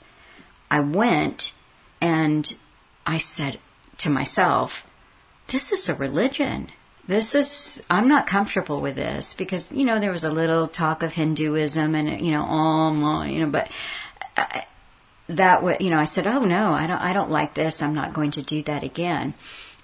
I 0.71 0.81
went 0.81 1.53
and 2.01 2.55
I 3.07 3.19
said 3.19 3.59
to 3.99 4.11
myself, 4.11 4.87
this 5.49 5.73
is 5.73 5.89
a 5.89 5.95
religion. 5.95 6.69
This 7.07 7.35
is 7.35 7.85
i'm 7.91 8.09
not 8.09 8.27
comfortable 8.27 8.81
with 8.81 8.97
this 8.97 9.35
because 9.35 9.71
you 9.71 9.85
know 9.85 9.99
there 9.99 10.11
was 10.11 10.25
a 10.25 10.33
little 10.33 10.67
talk 10.67 11.03
of 11.03 11.13
hinduism 11.13 11.95
and 11.95 12.21
you 12.25 12.33
know 12.33 12.45
all 12.45 13.27
you 13.27 13.41
know 13.41 13.51
but 13.51 13.69
I, 14.39 14.65
that 15.29 15.63
was 15.63 15.77
you 15.81 15.91
know 15.91 15.99
i 15.99 16.05
said 16.05 16.27
oh 16.27 16.41
no 16.41 16.73
i 16.73 16.87
don't 16.87 17.01
i 17.01 17.13
don't 17.13 17.31
like 17.31 17.55
this. 17.55 17.83
I'm 17.83 17.95
not 17.95 18.15
going 18.15 18.31
to 18.33 18.43
do 18.43 18.63
that 18.63 18.83
again. 18.83 19.35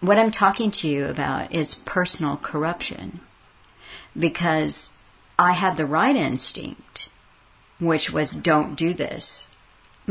What 0.01 0.19
i'm 0.19 0.31
talking 0.31 0.71
to 0.71 0.89
you 0.89 1.07
about 1.07 1.53
is 1.53 1.75
personal 1.75 2.39
corruption 2.39 3.21
because 4.19 4.97
i 5.39 5.53
had 5.53 5.77
the 5.77 5.87
right 5.87 6.17
instinct 6.17 7.11
which 7.79 8.11
was 8.11 8.31
don't 8.31 8.77
do 8.77 8.95
this 8.95 9.50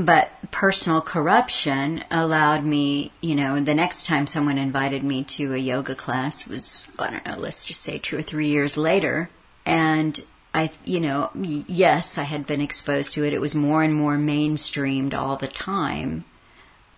but 0.05 0.29
personal 0.51 1.01
corruption 1.01 2.03
allowed 2.11 2.63
me, 2.63 3.11
you 3.21 3.35
know, 3.35 3.59
the 3.59 3.73
next 3.73 4.05
time 4.05 4.27
someone 4.27 4.57
invited 4.57 5.03
me 5.03 5.23
to 5.23 5.53
a 5.53 5.57
yoga 5.57 5.95
class 5.95 6.47
was, 6.47 6.87
I 6.97 7.09
don't 7.09 7.25
know, 7.25 7.37
let's 7.37 7.65
just 7.65 7.81
say 7.81 7.97
two 7.97 8.17
or 8.17 8.21
three 8.21 8.49
years 8.49 8.77
later. 8.77 9.29
And 9.65 10.23
I, 10.53 10.71
you 10.85 10.99
know, 10.99 11.31
yes, 11.35 12.17
I 12.17 12.23
had 12.23 12.45
been 12.45 12.61
exposed 12.61 13.13
to 13.13 13.25
it. 13.25 13.33
It 13.33 13.41
was 13.41 13.55
more 13.55 13.83
and 13.83 13.93
more 13.93 14.17
mainstreamed 14.17 15.13
all 15.13 15.37
the 15.37 15.47
time. 15.47 16.25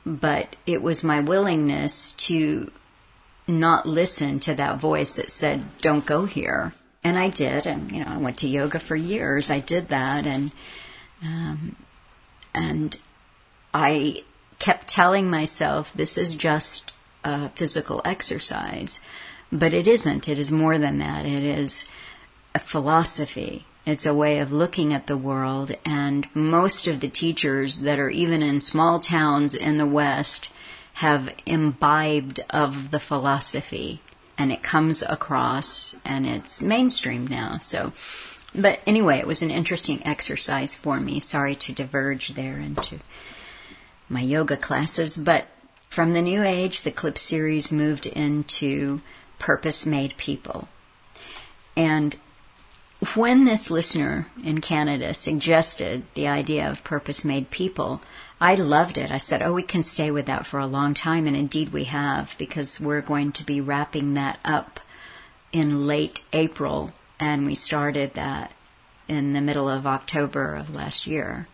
But 0.06 0.56
it 0.66 0.82
was 0.82 1.04
my 1.04 1.20
willingness 1.20 2.12
to 2.14 2.72
not 3.47 3.86
listen 3.86 4.39
to 4.41 4.56
that 4.56 4.80
voice 4.80 5.16
that 5.16 5.32
said, 5.32 5.64
don't 5.80 6.06
go 6.06 6.26
here. 6.26 6.74
And 7.04 7.18
I 7.18 7.30
did. 7.30 7.66
And, 7.66 7.91
you 7.91 8.04
know, 8.04 8.12
I 8.12 8.18
went 8.18 8.38
to 8.39 8.47
yoga 8.47 8.80
for 8.80 8.95
years. 8.95 9.52
I 9.52 9.60
did 9.60 9.89
that. 9.89 10.26
And, 10.26 10.52
um, 11.24 11.76
and 12.54 12.97
I 13.74 14.24
kept 14.60 14.88
telling 14.88 15.30
myself 15.30 15.91
this 15.93 16.18
is 16.18 16.36
just 16.36 16.93
a 17.24 17.49
physical 17.49 18.02
exercise. 18.06 18.99
But 19.52 19.74
it 19.74 19.88
isn't. 19.88 20.30
It 20.30 20.39
is 20.39 20.52
more 20.52 20.78
than 20.78 20.99
that. 20.99 21.26
It 21.26 21.43
is 21.43 21.86
a 22.56 22.60
philosophy. 22.60 23.66
It's 23.86 24.06
a 24.06 24.14
way 24.14 24.39
of 24.39 24.52
looking 24.52 24.93
at 24.93 25.08
the 25.08 25.18
world. 25.18 25.76
And 25.84 26.28
most 26.34 26.88
of 26.88 26.99
the 26.99 27.10
teachers 27.10 27.82
that 27.82 27.99
are 27.99 28.10
even 28.10 28.41
in 28.41 28.62
small 28.62 28.99
towns 28.99 29.56
in 29.56 29.78
the 29.78 29.86
West 29.86 30.49
have 30.93 31.34
imbibed 31.45 32.39
of 32.49 32.91
the 32.91 32.99
philosophy. 32.99 34.02
And 34.38 34.52
it 34.52 34.64
comes 34.64 35.04
across 35.04 35.95
and 36.06 36.26
it's 36.26 36.62
mainstream 36.62 37.28
now. 37.28 37.58
So 37.60 37.91
but 38.54 38.80
anyway, 38.86 39.18
it 39.20 39.28
was 39.28 39.41
an 39.41 39.52
interesting 39.52 40.06
exercise 40.06 40.76
for 40.76 40.99
me. 40.99 41.20
Sorry 41.20 41.56
to 41.56 41.74
diverge 41.74 42.30
there 42.30 42.58
into 42.58 42.99
my 44.10 44.22
yoga 44.22 44.58
classes, 44.58 45.18
but 45.18 45.47
from 45.89 46.14
the 46.14 46.22
New 46.22 46.43
Age, 46.43 46.84
the 46.84 46.91
Clip 46.91 47.18
series 47.18 47.72
moved 47.72 48.06
into 48.06 49.02
Purpose 49.39 49.86
Made 49.86 50.16
People. 50.18 50.68
And 51.76 52.16
when 53.16 53.45
this 53.45 53.72
listener 53.72 54.28
in 54.43 54.62
Canada 54.62 55.14
suggested 55.14 56.04
the 56.14 56.28
idea 56.28 56.70
of 56.70 56.84
Purpose 56.84 57.26
Made 57.26 57.49
People, 57.49 58.02
I 58.39 58.56
loved 58.56 58.97
it. 58.97 59.12
I 59.12 59.18
said, 59.18 59.41
oh, 59.41 59.54
we 59.54 59.64
can 59.64 59.84
stay 59.84 60.12
with 60.12 60.28
that 60.28 60.45
for 60.45 60.60
a 60.60 60.68
long 60.68 60.93
time. 60.93 61.28
And 61.28 61.36
indeed 61.36 61.74
we 61.74 61.86
have, 61.86 62.36
because 62.38 62.80
we're 62.80 63.02
going 63.02 63.32
to 63.34 63.43
be 63.43 63.62
wrapping 63.62 64.14
that 64.16 64.39
up 64.45 64.80
in 65.52 65.88
late 65.88 66.24
April 66.32 66.93
and 67.22 67.45
we 67.45 67.53
started 67.53 68.15
that 68.15 68.51
in 69.07 69.34
the 69.34 69.41
middle 69.41 69.69
of 69.69 69.86
October 69.86 70.55
of 70.55 70.76
last 70.76 71.05
year. 71.05 71.47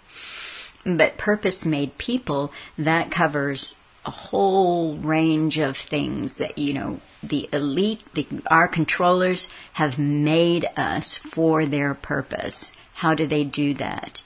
But 0.85 1.17
Purpose 1.17 1.65
Made 1.65 1.97
People, 1.97 2.53
that 2.77 3.11
covers 3.11 3.75
a 4.05 4.11
whole 4.11 4.95
range 4.95 5.59
of 5.59 5.75
things 5.75 6.37
that, 6.37 6.57
you 6.57 6.73
know, 6.73 7.01
the 7.21 7.49
elite, 7.51 8.01
the, 8.13 8.25
our 8.49 8.69
controllers 8.69 9.49
have 9.73 9.99
made 9.99 10.65
us 10.77 11.17
for 11.17 11.65
their 11.65 11.93
purpose. 11.93 12.75
How 12.93 13.13
do 13.13 13.27
they 13.27 13.43
do 13.43 13.73
that? 13.73 14.23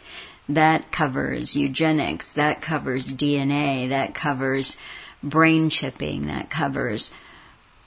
That 0.47 0.91
covers 0.91 1.55
eugenics, 1.55 2.33
that 2.33 2.61
covers 2.61 3.11
DNA, 3.11 3.89
that 3.89 4.13
covers 4.13 4.77
brain 5.23 5.71
chipping, 5.71 6.27
that 6.27 6.51
covers 6.51 7.11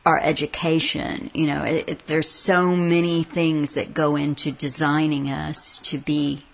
our 0.04 0.20
education. 0.20 1.30
You 1.32 1.46
know, 1.46 1.62
it, 1.64 1.88
it, 1.88 2.06
there's 2.06 2.28
so 2.28 2.76
many 2.76 3.22
things 3.24 3.74
that 3.74 3.94
go 3.94 4.16
into 4.16 4.52
designing 4.52 5.30
us 5.30 5.76
to 5.78 5.98
be 5.98 6.44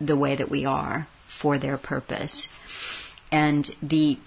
the 0.00 0.16
way 0.16 0.36
that 0.36 0.48
we 0.48 0.64
are 0.64 1.08
for 1.26 1.58
their 1.58 1.76
purpose. 1.76 2.48
And 3.30 3.70
the 3.82 4.18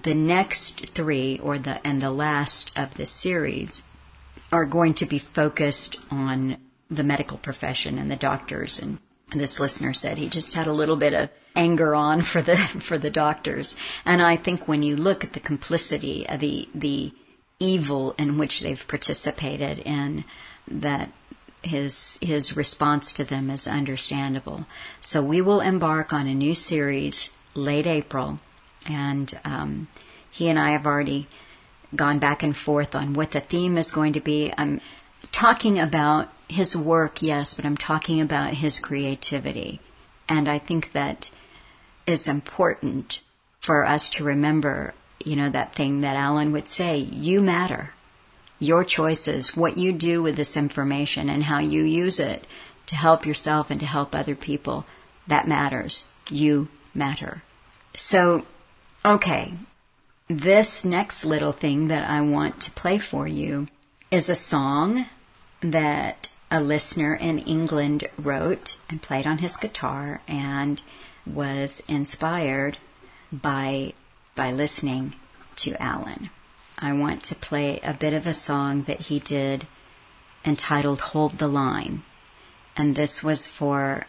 the 0.00 0.14
next 0.14 0.86
three, 0.90 1.40
or 1.42 1.58
the 1.58 1.84
and 1.86 2.00
the 2.00 2.10
last 2.10 2.76
of 2.78 2.94
this 2.94 3.10
series, 3.10 3.82
are 4.52 4.64
going 4.64 4.94
to 4.94 5.06
be 5.06 5.18
focused 5.18 5.96
on 6.10 6.56
the 6.90 7.02
medical 7.02 7.38
profession 7.38 7.98
and 7.98 8.10
the 8.10 8.16
doctors. 8.16 8.78
And 8.78 8.98
this 9.34 9.60
listener 9.60 9.92
said 9.92 10.16
he 10.16 10.28
just 10.28 10.54
had 10.54 10.66
a 10.66 10.72
little 10.72 10.96
bit 10.96 11.12
of 11.12 11.30
anger 11.54 11.94
on 11.94 12.22
for 12.22 12.40
the 12.40 12.56
for 12.86 12.98
the 12.98 13.10
doctors. 13.10 13.76
And 14.04 14.22
I 14.22 14.36
think 14.36 14.68
when 14.68 14.82
you 14.82 14.96
look 14.96 15.24
at 15.24 15.32
the 15.32 15.40
complicity, 15.40 16.26
of 16.28 16.40
the 16.40 16.68
the 16.74 17.12
evil 17.60 18.14
in 18.18 18.38
which 18.38 18.60
they've 18.60 18.86
participated 18.86 19.78
in 19.80 20.24
that 20.66 21.10
his 21.62 22.18
his 22.22 22.56
response 22.56 23.12
to 23.12 23.24
them 23.24 23.50
is 23.50 23.66
understandable. 23.66 24.66
So 25.00 25.22
we 25.22 25.40
will 25.40 25.60
embark 25.60 26.12
on 26.12 26.26
a 26.28 26.34
new 26.34 26.54
series 26.54 27.30
late 27.54 27.86
April, 27.86 28.38
and 28.86 29.38
um, 29.44 29.88
he 30.30 30.48
and 30.48 30.58
I 30.58 30.70
have 30.70 30.86
already 30.86 31.26
gone 31.94 32.18
back 32.18 32.42
and 32.42 32.56
forth 32.56 32.94
on 32.94 33.14
what 33.14 33.32
the 33.32 33.40
theme 33.40 33.76
is 33.76 33.90
going 33.90 34.12
to 34.12 34.20
be. 34.20 34.52
I'm 34.56 34.80
talking 35.32 35.78
about 35.80 36.28
his 36.48 36.76
work, 36.76 37.22
yes, 37.22 37.54
but 37.54 37.64
I'm 37.64 37.76
talking 37.76 38.20
about 38.20 38.54
his 38.54 38.78
creativity, 38.78 39.80
and 40.28 40.48
I 40.48 40.58
think 40.58 40.92
that 40.92 41.30
is 42.06 42.28
important 42.28 43.20
for 43.58 43.84
us 43.84 44.08
to 44.10 44.24
remember 44.24 44.94
you 45.28 45.36
know, 45.36 45.50
that 45.50 45.74
thing 45.74 46.00
that 46.00 46.16
Alan 46.16 46.52
would 46.52 46.66
say, 46.66 46.96
you 46.96 47.42
matter. 47.42 47.92
Your 48.58 48.82
choices, 48.82 49.54
what 49.54 49.76
you 49.76 49.92
do 49.92 50.22
with 50.22 50.36
this 50.36 50.56
information 50.56 51.28
and 51.28 51.44
how 51.44 51.58
you 51.58 51.82
use 51.82 52.18
it 52.18 52.44
to 52.86 52.96
help 52.96 53.26
yourself 53.26 53.70
and 53.70 53.78
to 53.80 53.86
help 53.86 54.14
other 54.14 54.34
people, 54.34 54.86
that 55.26 55.46
matters. 55.46 56.06
You 56.30 56.68
matter. 56.94 57.42
So, 57.94 58.46
okay, 59.04 59.52
this 60.28 60.84
next 60.84 61.26
little 61.26 61.52
thing 61.52 61.88
that 61.88 62.08
I 62.08 62.22
want 62.22 62.60
to 62.62 62.70
play 62.70 62.96
for 62.96 63.28
you 63.28 63.68
is 64.10 64.30
a 64.30 64.34
song 64.34 65.04
that 65.60 66.32
a 66.50 66.60
listener 66.60 67.14
in 67.14 67.38
England 67.40 68.08
wrote 68.16 68.78
and 68.88 69.02
played 69.02 69.26
on 69.26 69.38
his 69.38 69.58
guitar 69.58 70.22
and 70.26 70.80
was 71.26 71.84
inspired 71.86 72.78
by 73.30 73.92
by 74.38 74.52
listening 74.52 75.12
to 75.56 75.74
Alan. 75.82 76.30
I 76.78 76.92
want 76.92 77.24
to 77.24 77.34
play 77.34 77.80
a 77.80 77.92
bit 77.92 78.14
of 78.14 78.24
a 78.24 78.32
song 78.32 78.84
that 78.84 79.00
he 79.00 79.18
did 79.18 79.66
entitled 80.44 81.00
Hold 81.00 81.38
the 81.38 81.48
Line. 81.48 82.04
And 82.76 82.94
this 82.94 83.24
was 83.24 83.48
for 83.48 84.06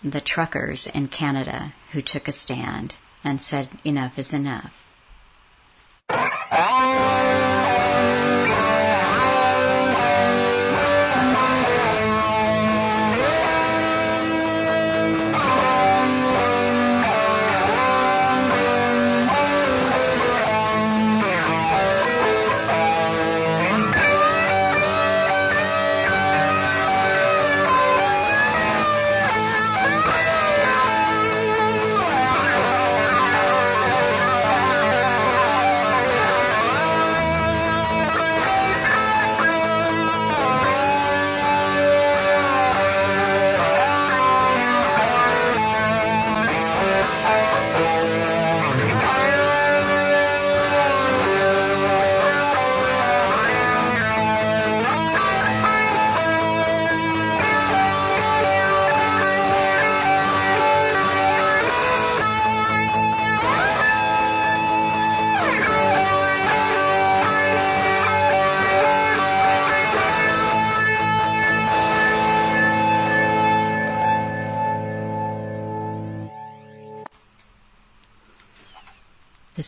the 0.00 0.20
truckers 0.20 0.86
in 0.86 1.08
Canada 1.08 1.74
who 1.90 2.00
took 2.00 2.28
a 2.28 2.32
stand 2.32 2.94
and 3.24 3.42
said 3.42 3.68
enough 3.84 4.16
is 4.16 4.32
enough. 4.32 4.72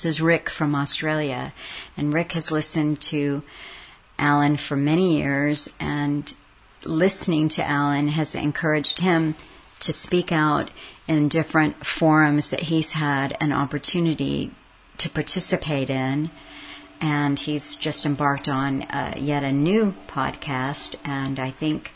This 0.00 0.14
is 0.14 0.22
Rick 0.22 0.48
from 0.48 0.74
Australia. 0.74 1.52
And 1.94 2.14
Rick 2.14 2.32
has 2.32 2.50
listened 2.50 3.02
to 3.02 3.42
Alan 4.18 4.56
for 4.56 4.74
many 4.74 5.18
years, 5.18 5.68
and 5.78 6.34
listening 6.84 7.50
to 7.50 7.68
Alan 7.68 8.08
has 8.08 8.34
encouraged 8.34 9.00
him 9.00 9.34
to 9.80 9.92
speak 9.92 10.32
out 10.32 10.70
in 11.06 11.28
different 11.28 11.84
forums 11.84 12.48
that 12.48 12.60
he's 12.60 12.92
had 12.92 13.36
an 13.42 13.52
opportunity 13.52 14.52
to 14.96 15.10
participate 15.10 15.90
in. 15.90 16.30
And 17.02 17.38
he's 17.38 17.74
just 17.76 18.06
embarked 18.06 18.48
on 18.48 18.84
uh, 18.84 19.16
yet 19.18 19.44
a 19.44 19.52
new 19.52 19.92
podcast, 20.08 20.94
and 21.04 21.38
I 21.38 21.50
think 21.50 21.92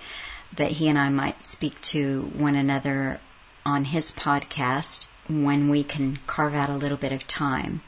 that 0.55 0.73
he 0.73 0.89
and 0.89 0.99
I 0.99 1.09
might 1.09 1.43
speak 1.43 1.81
to 1.95 2.31
one 2.37 2.55
another 2.55 3.21
on 3.65 3.85
his 3.85 4.13
podcast 4.13 5.07
when 5.29 5.69
we 5.69 5.83
can 5.83 6.19
carve 6.27 6.55
out 6.55 6.71
a 6.71 6.77
little 6.77 6.97
bit 6.97 7.13
of 7.13 7.27
time. 7.27 7.83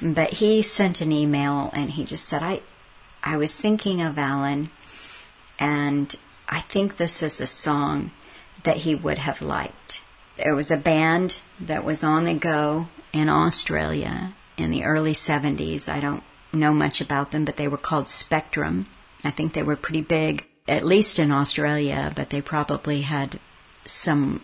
But 0.00 0.34
he 0.34 0.62
sent 0.62 1.00
an 1.00 1.12
email 1.12 1.70
and 1.72 1.90
he 1.90 2.04
just 2.04 2.26
said, 2.26 2.42
I, 2.42 2.60
I 3.22 3.36
was 3.36 3.60
thinking 3.60 4.00
of 4.00 4.18
Alan 4.18 4.70
and 5.58 6.14
I 6.48 6.60
think 6.60 6.96
this 6.96 7.22
is 7.22 7.40
a 7.40 7.46
song 7.46 8.12
that 8.62 8.78
he 8.78 8.94
would 8.94 9.18
have 9.18 9.42
liked. 9.42 10.00
There 10.36 10.54
was 10.54 10.70
a 10.70 10.76
band 10.76 11.36
that 11.60 11.84
was 11.84 12.04
on 12.04 12.24
the 12.24 12.34
go 12.34 12.88
in 13.12 13.28
Australia 13.28 14.34
in 14.56 14.70
the 14.70 14.84
early 14.84 15.12
70s. 15.12 15.88
I 15.92 16.00
don't 16.00 16.22
know 16.52 16.72
much 16.72 17.00
about 17.00 17.30
them, 17.30 17.44
but 17.44 17.56
they 17.56 17.68
were 17.68 17.76
called 17.76 18.08
Spectrum. 18.08 18.86
I 19.24 19.30
think 19.30 19.52
they 19.52 19.62
were 19.62 19.76
pretty 19.76 20.00
big, 20.00 20.46
at 20.66 20.84
least 20.84 21.18
in 21.18 21.32
Australia, 21.32 22.12
but 22.14 22.30
they 22.30 22.40
probably 22.40 23.02
had 23.02 23.40
some 23.84 24.40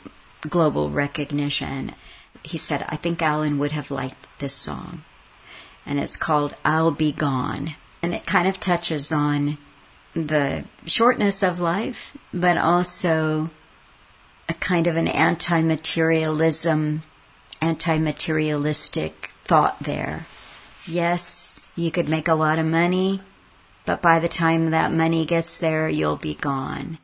global 0.49 0.91
recognition. 0.91 1.95
He 2.45 2.59
said, 2.59 2.85
I 2.89 2.97
think 2.97 3.21
Alan 3.23 3.59
would 3.59 3.73
have 3.73 3.91
liked 3.91 4.27
this 4.39 4.55
song. 4.55 5.03
And 5.85 5.99
it's 5.99 6.17
called 6.17 6.55
I'll 6.65 6.91
Be 6.91 7.11
Gone. 7.11 7.75
And 8.03 8.15
it 8.15 8.27
kind 8.27 8.47
of 8.47 8.61
touches 8.61 9.11
on 9.11 9.59
the 10.15 10.65
shortness 10.87 11.43
of 11.43 11.59
life, 11.59 12.17
but 12.33 12.57
also 12.57 13.51
a 14.49 14.55
kind 14.55 14.87
of 14.87 14.97
an 14.97 15.09
anti 15.09 15.63
materialism, 15.63 17.03
anti 17.61 17.99
materialistic 17.99 19.31
thought 19.45 19.79
there. 19.81 20.27
Yes, 20.87 21.59
you 21.77 21.91
could 21.91 22.09
make 22.09 22.29
a 22.29 22.35
lot 22.35 22.59
of 22.59 22.67
money, 22.67 23.21
but 23.85 24.03
by 24.03 24.19
the 24.19 24.29
time 24.29 24.71
that 24.71 24.93
money 24.93 25.25
gets 25.25 25.59
there, 25.59 25.89
you'll 25.89 26.17
be 26.17 26.35
gone. 26.35 26.99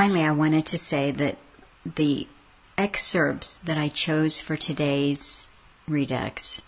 Finally, 0.00 0.24
I 0.24 0.30
wanted 0.30 0.64
to 0.64 0.78
say 0.78 1.10
that 1.10 1.36
the 1.84 2.26
excerpts 2.78 3.58
that 3.58 3.76
I 3.76 3.88
chose 3.88 4.40
for 4.40 4.56
today's 4.56 5.46
Redux, 5.86 6.62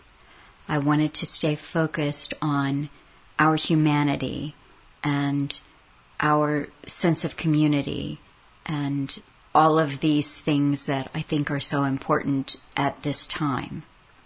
I 0.69 0.77
wanted 0.77 1.15
to 1.15 1.25
stay 1.25 1.55
focused 1.55 2.35
on 2.43 2.91
our 3.39 3.57
humanity 3.57 4.55
and 5.03 5.59
our 6.21 6.69
sense 6.87 7.25
of 7.25 7.39
community 7.39 8.21
and 8.67 9.23
all 9.55 9.79
of 9.79 10.01
these 10.01 10.39
things 10.39 10.85
that 10.85 11.11
I 11.15 11.23
think 11.23 11.51
are 11.51 11.59
so 11.59 11.85
important 11.85 12.57
at 12.77 13.03
this 13.03 13.27
time. 13.27 13.85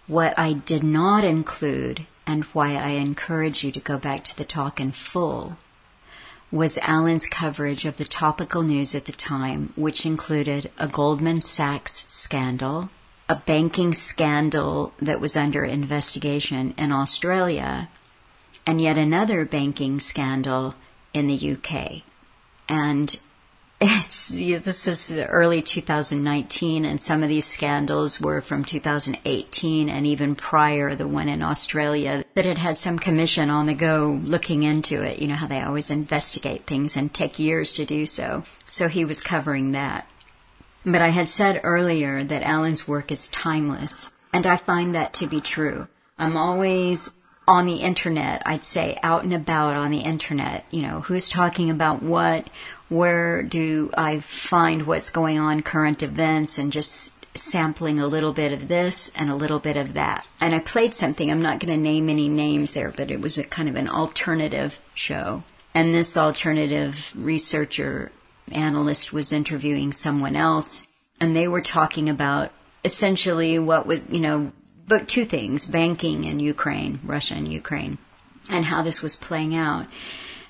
What 0.09 0.37
I 0.37 0.53
did 0.53 0.83
not 0.83 1.23
include 1.23 2.07
and 2.27 2.43
why 2.47 2.75
I 2.75 2.99
encourage 2.99 3.63
you 3.63 3.71
to 3.71 3.79
go 3.79 3.99
back 3.99 4.25
to 4.25 4.37
the 4.37 4.45
talk 4.45 4.81
in 4.81 4.91
full 4.91 5.59
was 6.57 6.79
Alan's 6.79 7.27
coverage 7.27 7.85
of 7.85 7.99
the 7.99 8.05
topical 8.05 8.63
news 8.63 8.95
at 8.95 9.05
the 9.05 9.13
time, 9.13 9.73
which 9.77 10.07
included 10.07 10.71
a 10.79 10.89
Goldman 10.89 11.43
Sachs 11.43 12.07
scandal, 12.09 12.89
a 13.29 13.35
banking 13.35 13.93
scandal 13.93 14.95
that 14.99 15.21
was 15.21 15.37
under 15.37 15.65
investigation 15.65 16.73
in 16.79 16.93
Australia, 16.93 17.89
and 18.67 18.81
yet 18.81 18.97
another 18.97 19.45
banking 19.45 20.01
scandal 20.01 20.75
in 21.13 21.27
the 21.27 21.53
UK. 21.53 22.03
And 22.69 23.19
it's 23.81 24.31
this 24.31 24.89
is 24.89 25.19
early 25.19 25.61
2019 25.61 26.87
and 26.87 27.03
some 27.03 27.23
of 27.23 27.29
these 27.29 27.45
scandals 27.45 28.19
were 28.21 28.41
from 28.41 28.65
2018 28.65 29.91
and 29.91 30.07
even 30.07 30.35
prior 30.35 30.95
the 30.95 31.07
one 31.07 31.29
in 31.29 31.43
Australia 31.43 32.25
that 32.35 32.47
had 32.47 32.57
had 32.57 32.79
some 32.79 32.99
commission 32.99 33.51
on 33.51 33.67
the 33.67 33.75
go 33.75 34.19
looking 34.25 34.63
into 34.63 35.03
it 35.03 35.19
you 35.19 35.29
know 35.29 35.35
how 35.35 35.47
they 35.47 35.61
always 35.61 35.91
investigate 35.91 36.65
things 36.65 36.97
and 36.97 37.13
take 37.13 37.39
years 37.39 37.73
to 37.75 37.85
do 37.85 38.07
so. 38.07 38.45
So 38.71 38.89
he 38.89 39.05
was 39.05 39.21
covering 39.21 39.73
that. 39.73 40.09
But 40.85 41.03
I 41.03 41.09
had 41.09 41.29
said 41.29 41.61
earlier 41.63 42.25
that 42.25 42.43
Alan's 42.43 42.89
work 42.89 43.13
is 43.13 43.29
timeless 43.29 44.11
and 44.33 44.47
I 44.47 44.57
find 44.57 44.95
that 44.95 45.13
to 45.15 45.27
be 45.27 45.41
true. 45.43 45.87
I'm 46.19 46.37
always 46.37 47.23
on 47.49 47.67
the 47.67 47.77
internet, 47.77 48.43
I'd 48.45 48.65
say 48.65 48.99
out 49.03 49.23
and 49.23 49.33
about 49.33 49.77
on 49.77 49.91
the 49.91 50.01
internet, 50.01 50.65
you 50.71 50.83
know, 50.83 51.01
who's 51.01 51.29
talking 51.29 51.71
about 51.71 52.03
what, 52.03 52.51
where 52.89 53.43
do 53.43 53.91
I 53.97 54.21
find 54.21 54.87
what's 54.87 55.11
going 55.11 55.39
on, 55.39 55.63
current 55.63 56.03
events, 56.03 56.59
and 56.59 56.73
just 56.73 57.17
sampling 57.37 58.01
a 58.01 58.07
little 58.07 58.33
bit 58.33 58.53
of 58.53 58.69
this 58.69 59.13
and 59.15 59.31
a 59.31 59.35
little 59.35 59.59
bit 59.59 59.77
of 59.77 59.95
that. 59.95 60.27
And 60.41 60.55
I 60.55 60.59
played 60.61 60.95
something, 60.95 61.31
I'm 61.31 61.43
not 61.43 61.61
going 61.61 61.75
to 61.75 61.83
name 61.83 62.09
any 62.09 62.29
names 62.29 62.73
there, 62.73 62.93
but 62.97 63.11
it 63.11 63.21
was 63.21 63.39
a 63.39 63.45
kind 63.45 63.69
of 63.69 63.77
an 63.77 63.89
alternative 63.89 64.79
show. 64.95 65.43
And 65.75 65.95
this 65.95 66.17
alternative 66.17 67.13
researcher, 67.15 68.11
analyst 68.53 69.13
was 69.13 69.33
interviewing 69.33 69.93
someone 69.93 70.37
else, 70.37 70.87
and 71.21 71.35
they 71.35 71.49
were 71.49 71.61
talking 71.61 72.09
about 72.09 72.53
essentially 72.85 73.59
what 73.59 73.87
was, 73.87 74.05
you 74.09 74.21
know, 74.21 74.53
but 74.87 75.09
two 75.09 75.25
things 75.25 75.67
banking 75.67 76.25
in 76.25 76.41
Ukraine, 76.41 77.01
Russia 77.05 77.35
and 77.35 77.53
Ukraine, 77.53 77.99
and 78.49 78.65
how 78.65 78.83
this 78.83 79.03
was 79.03 79.17
playing 79.17 79.55
out. 79.55 79.87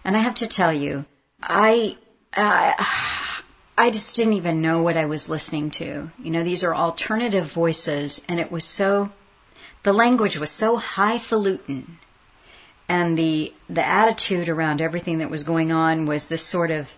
And 0.05 0.17
I 0.17 0.21
have 0.21 0.35
to 0.37 0.47
tell 0.47 0.73
you, 0.73 1.07
I 1.43 1.97
uh, 2.35 2.75
I 3.79 3.91
just 3.91 4.17
didn't 4.17 4.35
even 4.35 4.63
know 4.63 4.83
what 4.83 4.97
I 4.97 5.05
was 5.05 5.29
listening 5.29 5.71
to. 5.73 6.11
You 6.23 6.31
know, 6.31 6.43
these 6.43 6.65
are 6.65 6.75
alternative 6.75 7.47
voices, 7.53 8.23
and 8.29 8.41
it 8.41 8.51
was 8.51 8.65
so, 8.65 9.11
the 9.83 9.93
language 9.93 10.39
was 10.39 10.51
so 10.51 10.77
highfalutin, 10.77 11.99
and 12.89 13.19
the 13.19 13.53
the 13.69 13.85
attitude 13.85 14.49
around 14.49 14.81
everything 14.81 15.19
that 15.19 15.31
was 15.31 15.43
going 15.43 15.73
on 15.73 16.07
was 16.07 16.29
this 16.29 16.45
sort 16.45 16.71
of 16.71 16.91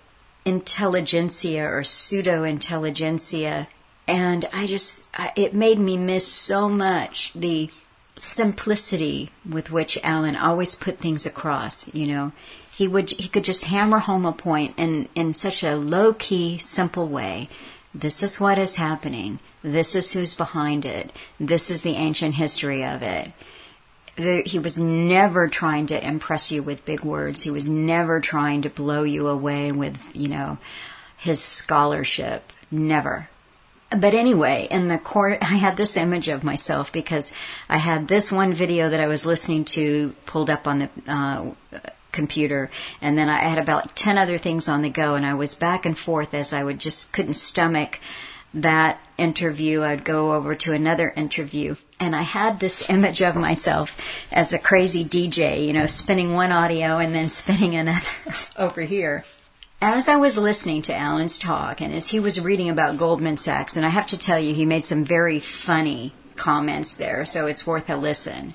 intelligentsia 0.44 1.64
or 1.66 1.82
pseudo 1.82 2.44
intelligentsia, 2.44 3.68
and 4.06 4.48
I 4.52 4.66
just, 4.66 5.04
it 5.36 5.54
made 5.54 5.78
me 5.78 5.96
miss 5.96 6.26
so 6.26 6.68
much 6.68 7.32
the 7.34 7.70
simplicity 8.16 9.30
with 9.48 9.70
which 9.70 9.98
Alan 10.02 10.36
always 10.36 10.74
put 10.74 10.98
things 10.98 11.26
across. 11.26 11.92
You 11.92 12.06
know, 12.06 12.32
he 12.78 12.86
would 12.86 13.10
he 13.10 13.26
could 13.26 13.42
just 13.42 13.64
hammer 13.64 13.98
home 13.98 14.24
a 14.24 14.32
point 14.32 14.72
in 14.76 15.08
in 15.16 15.34
such 15.34 15.64
a 15.64 15.74
low 15.74 16.12
key, 16.12 16.58
simple 16.58 17.08
way. 17.08 17.48
This 17.92 18.22
is 18.22 18.38
what 18.38 18.56
is 18.56 18.76
happening. 18.76 19.40
This 19.64 19.96
is 19.96 20.12
who's 20.12 20.36
behind 20.36 20.84
it. 20.84 21.10
This 21.40 21.72
is 21.72 21.82
the 21.82 21.96
ancient 21.96 22.36
history 22.36 22.84
of 22.84 23.02
it. 23.02 23.32
He 24.46 24.60
was 24.60 24.78
never 24.78 25.48
trying 25.48 25.88
to 25.88 26.06
impress 26.06 26.52
you 26.52 26.62
with 26.62 26.84
big 26.84 27.00
words. 27.00 27.42
He 27.42 27.50
was 27.50 27.68
never 27.68 28.20
trying 28.20 28.62
to 28.62 28.70
blow 28.70 29.02
you 29.02 29.26
away 29.26 29.72
with, 29.72 29.98
you 30.14 30.28
know, 30.28 30.58
his 31.16 31.42
scholarship. 31.42 32.52
Never. 32.70 33.28
But 33.90 34.14
anyway, 34.14 34.68
in 34.70 34.86
the 34.86 34.98
court, 34.98 35.38
I 35.42 35.56
had 35.56 35.76
this 35.76 35.96
image 35.96 36.28
of 36.28 36.44
myself 36.44 36.92
because 36.92 37.34
I 37.68 37.78
had 37.78 38.06
this 38.06 38.30
one 38.30 38.54
video 38.54 38.88
that 38.90 39.00
I 39.00 39.08
was 39.08 39.26
listening 39.26 39.64
to 39.76 40.14
pulled 40.26 40.50
up 40.50 40.68
on 40.68 40.78
the 40.78 40.90
uh, 41.12 41.50
computer, 42.12 42.70
and 43.00 43.16
then 43.16 43.28
I 43.28 43.38
had 43.38 43.58
about 43.58 43.96
10 43.96 44.18
other 44.18 44.38
things 44.38 44.68
on 44.68 44.82
the 44.82 44.88
go, 44.88 45.14
and 45.14 45.24
I 45.24 45.34
was 45.34 45.54
back 45.54 45.86
and 45.86 45.96
forth 45.96 46.34
as 46.34 46.52
I 46.52 46.64
would 46.64 46.78
just 46.78 47.12
couldn't 47.12 47.34
stomach 47.34 48.00
that 48.54 48.98
interview. 49.16 49.82
I'd 49.82 50.04
go 50.04 50.32
over 50.32 50.54
to 50.54 50.72
another 50.72 51.12
interview, 51.16 51.76
and 52.00 52.16
I 52.16 52.22
had 52.22 52.60
this 52.60 52.88
image 52.90 53.22
of 53.22 53.36
myself 53.36 54.00
as 54.32 54.52
a 54.52 54.58
crazy 54.58 55.04
DJ, 55.04 55.66
you 55.66 55.72
know, 55.72 55.86
spinning 55.86 56.34
one 56.34 56.52
audio 56.52 56.98
and 56.98 57.14
then 57.14 57.28
spinning 57.40 57.74
another 57.74 58.06
over 58.56 58.82
here. 58.82 59.24
As 59.80 60.08
I 60.08 60.16
was 60.16 60.36
listening 60.36 60.82
to 60.82 60.96
Alan's 60.96 61.38
talk 61.38 61.80
and 61.80 61.94
as 61.94 62.08
he 62.08 62.18
was 62.18 62.40
reading 62.40 62.68
about 62.68 62.96
Goldman 62.96 63.36
Sachs, 63.36 63.76
and 63.76 63.86
I 63.86 63.90
have 63.90 64.08
to 64.08 64.18
tell 64.18 64.38
you, 64.38 64.52
he 64.52 64.66
made 64.66 64.84
some 64.84 65.04
very 65.04 65.38
funny 65.38 66.12
comments 66.34 66.96
there, 66.96 67.24
so 67.24 67.46
it's 67.46 67.66
worth 67.66 67.88
a 67.88 67.96
listen. 67.96 68.54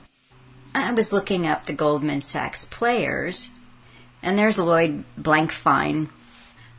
I 0.75 0.91
was 0.91 1.13
looking 1.13 1.45
up 1.45 1.65
the 1.65 1.73
Goldman 1.73 2.21
Sachs 2.21 2.65
players, 2.65 3.49
and 4.21 4.37
there's 4.37 4.57
Lloyd 4.57 5.03
Blankfein. 5.19 6.09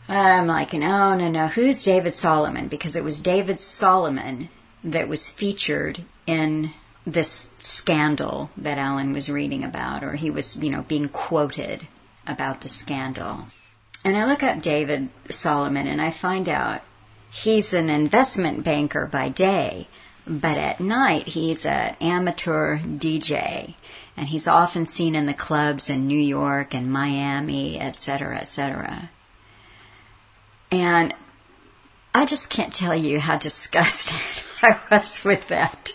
And 0.09 0.19
I'm 0.19 0.47
like, 0.47 0.73
no, 0.73 1.15
no, 1.15 1.29
no, 1.29 1.47
who's 1.47 1.83
David 1.83 2.15
Solomon? 2.15 2.69
Because 2.69 2.97
it 2.97 3.05
was 3.05 3.21
David 3.21 3.61
Solomon 3.61 4.51
that 4.83 5.09
was 5.09 5.31
featured 5.31 6.05
in 6.27 6.71
this 7.07 7.55
scandal 7.61 8.51
that 8.57 8.79
Alan 8.79 9.13
was 9.13 9.31
reading 9.31 9.63
about, 9.63 10.03
or 10.03 10.15
he 10.15 10.31
was, 10.31 10.57
you 10.57 10.71
know, 10.71 10.83
being 10.83 11.09
quoted 11.09 11.87
about 12.27 12.61
the 12.61 12.69
scandal. 12.69 13.47
And 14.05 14.17
I 14.17 14.27
look 14.27 14.43
up 14.43 14.61
David 14.61 15.09
Solomon 15.31 15.87
and 15.87 16.01
I 16.01 16.11
find 16.11 16.49
out 16.49 16.83
he's 17.31 17.73
an 17.73 17.91
investment 17.91 18.65
banker 18.65 19.07
by 19.07 19.29
day, 19.29 19.87
but 20.27 20.57
at 20.57 20.81
night 20.81 21.29
he's 21.29 21.65
an 21.65 21.97
amateur 22.01 22.79
DJ 22.79 23.75
and 24.17 24.29
he's 24.29 24.47
often 24.47 24.87
seen 24.87 25.15
in 25.15 25.27
the 25.27 25.35
clubs 25.35 25.91
in 25.91 26.07
New 26.07 26.19
York 26.19 26.75
and 26.75 26.93
Miami, 26.93 27.81
etc., 27.81 28.39
etc. 28.39 29.11
And 30.71 31.15
I 32.15 32.25
just 32.25 32.51
can't 32.51 32.75
tell 32.75 32.95
you 32.95 33.19
how 33.19 33.37
disgusted 33.39 34.45
I 34.63 34.79
was 34.91 35.25
with 35.25 35.49
that. 35.49 35.93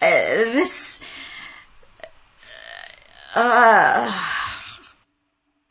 Uh, 0.00 0.50
this, 0.50 1.04
uh, 3.34 4.28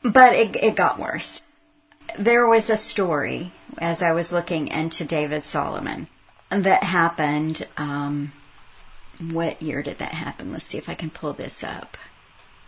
but 0.02 0.32
it, 0.32 0.56
it 0.56 0.76
got 0.76 0.98
worse. 0.98 1.42
There 2.18 2.46
was 2.46 2.70
a 2.70 2.76
story 2.76 3.52
as 3.78 4.02
I 4.02 4.12
was 4.12 4.32
looking 4.32 4.68
into 4.68 5.04
David 5.04 5.44
Solomon 5.44 6.08
that 6.50 6.84
happened. 6.84 7.66
Um, 7.76 8.32
what 9.30 9.62
year 9.62 9.82
did 9.82 9.98
that 9.98 10.12
happen? 10.12 10.52
Let's 10.52 10.64
see 10.64 10.78
if 10.78 10.88
I 10.88 10.94
can 10.94 11.10
pull 11.10 11.32
this 11.32 11.62
up. 11.62 11.96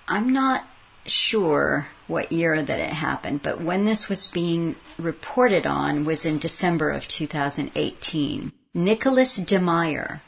I'm 0.06 0.32
not 0.32 0.64
sure 1.06 1.88
what 2.06 2.32
year 2.32 2.62
that 2.62 2.78
it 2.78 2.92
happened, 2.92 3.42
but 3.42 3.60
when 3.60 3.84
this 3.84 4.08
was 4.08 4.26
being 4.26 4.76
reported 4.98 5.66
on 5.66 6.04
was 6.04 6.24
in 6.24 6.38
December 6.38 6.90
of 6.90 7.08
2018. 7.08 8.52
Nicholas 8.72 9.38
DeMeyer, 9.38 10.20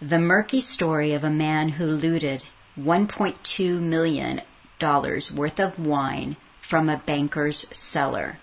the 0.00 0.18
murky 0.18 0.60
story 0.60 1.12
of 1.12 1.24
a 1.24 1.30
man 1.30 1.70
who 1.70 1.86
looted 1.86 2.44
1.2 2.78 3.80
million 3.80 4.40
dollars 4.78 5.32
worth 5.32 5.58
of 5.58 5.78
wine 5.78 6.36
from 6.60 6.88
a 6.88 7.02
banker's 7.04 7.66
cellar. 7.72 8.38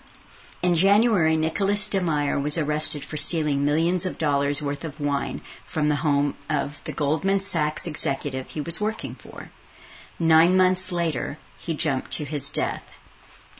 In 0.66 0.74
January, 0.74 1.36
Nicholas 1.36 1.88
DeMeyer 1.88 2.42
was 2.42 2.58
arrested 2.58 3.04
for 3.04 3.16
stealing 3.16 3.64
millions 3.64 4.04
of 4.04 4.18
dollars 4.18 4.60
worth 4.60 4.82
of 4.84 4.98
wine 4.98 5.40
from 5.64 5.88
the 5.88 6.02
home 6.02 6.34
of 6.50 6.82
the 6.82 6.90
Goldman 6.90 7.38
Sachs 7.38 7.86
executive 7.86 8.48
he 8.48 8.60
was 8.60 8.80
working 8.80 9.14
for. 9.14 9.52
Nine 10.18 10.56
months 10.56 10.90
later, 10.90 11.38
he 11.56 11.74
jumped 11.74 12.10
to 12.14 12.24
his 12.24 12.48
death. 12.48 12.98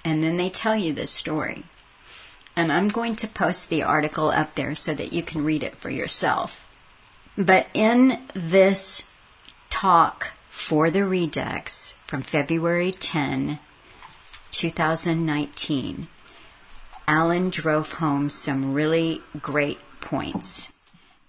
And 0.05 0.21
then 0.21 0.37
they 0.37 0.51
tell 0.51 0.75
you 0.75 0.93
this 0.93 1.13
story. 1.13 1.63
And 2.57 2.73
I'm 2.73 2.89
going 2.89 3.15
to 3.23 3.29
post 3.29 3.71
the 3.71 3.85
article 3.85 4.31
up 4.31 4.57
there 4.57 4.75
so 4.75 4.93
that 4.93 5.13
you 5.13 5.23
can 5.23 5.45
read 5.45 5.63
it 5.63 5.77
for 5.77 5.91
yourself. 5.91 6.67
But 7.39 7.69
in 7.73 8.19
this 8.35 9.09
talk 9.71 10.33
for 10.51 10.91
the 10.91 11.05
Redux 11.05 11.95
from 12.09 12.23
February 12.23 12.91
10, 12.91 13.61
2019, 14.51 16.09
Alan 17.09 17.51
drove 17.51 17.93
home 17.93 18.31
some 18.31 18.75
really 18.75 19.23
great 19.41 19.79
points. 20.01 20.73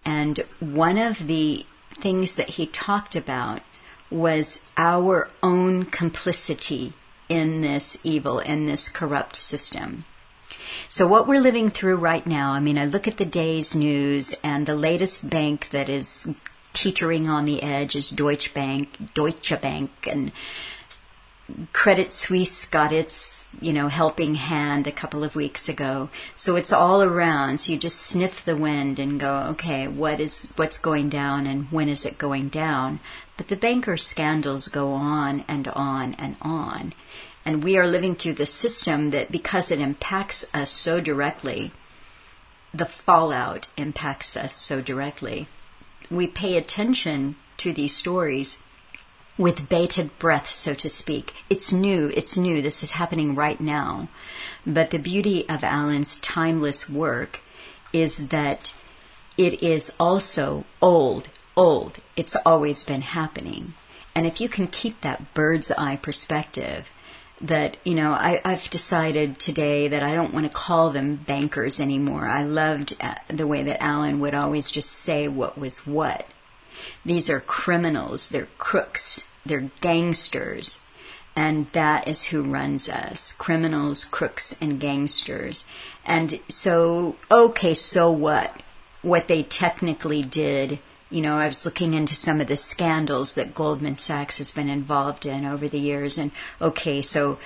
And 0.04 0.40
one 0.60 0.98
of 0.98 1.28
the 1.28 1.66
things 1.92 2.36
that 2.36 2.52
he 2.52 2.66
talked 2.66 3.16
about 3.16 3.62
was 4.10 4.72
our 4.78 5.30
own 5.44 5.86
complicity 5.86 6.94
in 7.30 7.62
this 7.62 8.00
evil, 8.04 8.40
in 8.40 8.66
this 8.66 8.90
corrupt 8.90 9.36
system. 9.36 10.06
So 10.90 11.08
what 11.08 11.28
we're 11.28 11.42
living 11.42 11.70
through 11.70 11.98
right 11.98 12.26
now, 12.26 12.52
I 12.52 12.60
mean, 12.60 12.78
I 12.78 12.86
look 12.86 13.08
at 13.08 13.18
the 13.18 13.26
day's 13.26 13.76
news 13.76 14.34
and 14.44 14.66
the 14.66 14.76
latest 14.76 15.30
bank 15.30 15.70
that 15.70 15.90
is 15.90 16.40
teetering 16.72 17.28
on 17.28 17.46
the 17.46 17.64
edge 17.64 17.96
is 17.96 18.10
Deutsche 18.10 18.54
Bank, 18.54 19.14
Deutsche 19.14 19.60
Bank, 19.60 19.92
and 20.10 20.32
Credit 21.72 22.12
Suisse 22.12 22.66
got 22.66 22.92
its, 22.92 23.48
you 23.62 23.72
know, 23.72 23.88
helping 23.88 24.36
hand 24.36 24.86
a 24.86 24.92
couple 24.92 25.24
of 25.24 25.36
weeks 25.36 25.70
ago. 25.70 26.10
So 26.36 26.58
it's 26.58 26.74
all 26.74 27.02
around. 27.02 27.60
So 27.60 27.72
you 27.72 27.78
just 27.78 28.02
sniff 28.02 28.44
the 28.44 28.56
wind 28.56 29.00
and 29.00 29.20
go, 29.20 29.34
okay, 29.52 29.88
what 29.88 30.20
is, 30.20 30.52
what's 30.58 30.78
going 30.78 31.10
down 31.10 31.48
and 31.48 31.72
when 31.72 31.88
is 31.88 32.06
it 32.06 32.18
going 32.18 32.50
down? 32.50 33.00
But 33.38 33.48
the 33.48 33.56
banker 33.56 33.98
scandals 33.98 34.68
go 34.68 34.92
on 34.92 35.46
and 35.48 35.68
on 35.70 36.16
and 36.16 36.36
on. 36.42 36.94
And 37.46 37.64
we 37.64 37.78
are 37.78 37.88
living 37.88 38.16
through 38.16 38.34
the 38.34 38.46
system 38.46 39.12
that 39.12 39.32
because 39.32 39.72
it 39.72 39.80
impacts 39.80 40.46
us 40.54 40.70
so 40.70 41.00
directly, 41.00 41.72
the 42.74 42.86
fallout 42.86 43.70
impacts 43.78 44.36
us 44.36 44.54
so 44.54 44.82
directly. 44.82 45.48
We 46.12 46.28
pay 46.28 46.58
attention 46.58 47.38
to 47.58 47.72
these 47.72 47.96
stories 47.96 48.58
with 49.38 49.70
bated 49.70 50.18
breath, 50.18 50.50
so 50.50 50.74
to 50.74 50.90
speak. 50.90 51.34
It's 51.50 51.72
new, 51.72 52.12
it's 52.16 52.38
new, 52.38 52.62
this 52.62 52.84
is 52.84 52.94
happening 52.94 53.36
right 53.36 53.60
now. 53.62 54.08
But 54.66 54.90
the 54.90 55.00
beauty 55.00 55.48
of 55.48 55.64
Alan's 55.64 56.20
timeless 56.20 56.90
work 56.90 57.42
is 57.94 58.30
that 58.30 58.74
it 59.38 59.62
is 59.62 59.96
also 60.00 60.66
old, 60.82 61.30
old. 61.56 62.00
It's 62.16 62.36
always 62.46 62.84
been 62.84 63.02
happening. 63.02 63.74
And 64.16 64.26
if 64.26 64.42
you 64.42 64.50
can 64.50 64.68
keep 64.68 65.02
that 65.02 65.34
bird's 65.36 65.72
eye 65.72 65.98
perspective, 65.98 66.92
that, 67.40 67.78
you 67.84 67.94
know, 67.94 68.14
I, 68.14 68.42
have 68.44 68.70
decided 68.72 69.38
today 69.38 69.88
that 69.88 70.02
I 70.02 70.16
don't 70.16 70.34
want 70.34 70.48
to 70.48 70.58
call 70.58 70.90
them 70.90 71.18
bankers 71.18 71.80
anymore. 71.80 72.28
I 72.28 72.44
loved 72.44 72.96
uh, 73.00 73.14
the 73.28 73.46
way 73.46 73.62
that 73.62 73.82
Alan 73.82 74.20
would 74.20 74.34
always 74.34 74.72
just 74.72 74.92
say 74.92 75.28
what 75.28 75.56
was 75.56 75.86
what. 75.86 76.26
These 77.06 77.30
are 77.30 77.40
criminals, 77.40 78.30
they're 78.30 78.48
crooks, 78.58 79.27
they're 79.48 79.72
gangsters. 79.82 80.80
And 81.36 81.68
that 81.74 82.08
is 82.08 82.26
who 82.26 82.42
runs 82.42 82.90
us 82.90 83.32
criminals, 83.32 84.06
crooks, 84.06 84.60
and 84.60 84.80
gangsters. 84.80 85.68
And 86.04 86.40
so, 86.48 87.16
okay, 87.30 87.76
so 87.76 88.12
what? 88.12 88.62
What 89.04 89.28
they 89.28 89.44
technically 89.44 90.24
did, 90.24 90.80
you 91.12 91.22
know, 91.22 91.38
I 91.38 91.46
was 91.46 91.64
looking 91.64 91.94
into 91.94 92.16
some 92.16 92.42
of 92.42 92.48
the 92.48 92.58
scandals 92.58 93.36
that 93.36 93.54
Goldman 93.54 93.98
Sachs 93.98 94.40
has 94.40 94.52
been 94.52 94.68
involved 94.68 95.28
in 95.28 95.46
over 95.46 95.68
the 95.68 95.80
years. 95.80 96.18
And 96.18 96.32
okay, 96.60 97.04
so, 97.04 97.38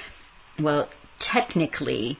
well, 0.57 0.87
technically, 1.19 2.17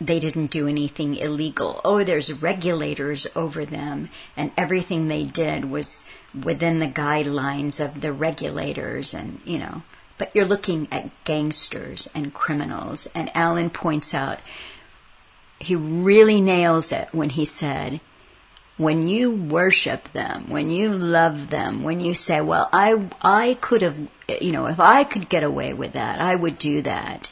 they 0.00 0.20
didn't 0.20 0.50
do 0.50 0.68
anything 0.68 1.16
illegal. 1.16 1.80
Oh, 1.84 2.04
there's 2.04 2.32
regulators 2.32 3.26
over 3.34 3.64
them, 3.64 4.10
and 4.36 4.52
everything 4.56 5.08
they 5.08 5.24
did 5.24 5.70
was 5.70 6.04
within 6.42 6.78
the 6.78 6.86
guidelines 6.86 7.84
of 7.84 8.00
the 8.00 8.12
regulators, 8.12 9.14
and 9.14 9.40
you 9.44 9.58
know. 9.58 9.82
But 10.16 10.34
you're 10.34 10.44
looking 10.44 10.86
at 10.92 11.10
gangsters 11.24 12.08
and 12.14 12.32
criminals, 12.32 13.08
and 13.14 13.30
Alan 13.34 13.70
points 13.70 14.14
out 14.14 14.38
he 15.58 15.74
really 15.74 16.40
nails 16.40 16.92
it 16.92 17.08
when 17.12 17.30
he 17.30 17.44
said, 17.44 18.00
when 18.76 19.06
you 19.06 19.30
worship 19.30 20.12
them, 20.12 20.50
when 20.50 20.70
you 20.70 20.92
love 20.92 21.50
them, 21.50 21.82
when 21.82 22.00
you 22.00 22.14
say, 22.14 22.40
well, 22.40 22.68
I, 22.72 23.08
I 23.22 23.56
could 23.60 23.82
have, 23.82 23.96
you 24.40 24.52
know, 24.52 24.66
if 24.66 24.80
I 24.80 25.04
could 25.04 25.28
get 25.28 25.44
away 25.44 25.72
with 25.72 25.92
that, 25.92 26.20
I 26.20 26.34
would 26.34 26.58
do 26.58 26.82
that. 26.82 27.30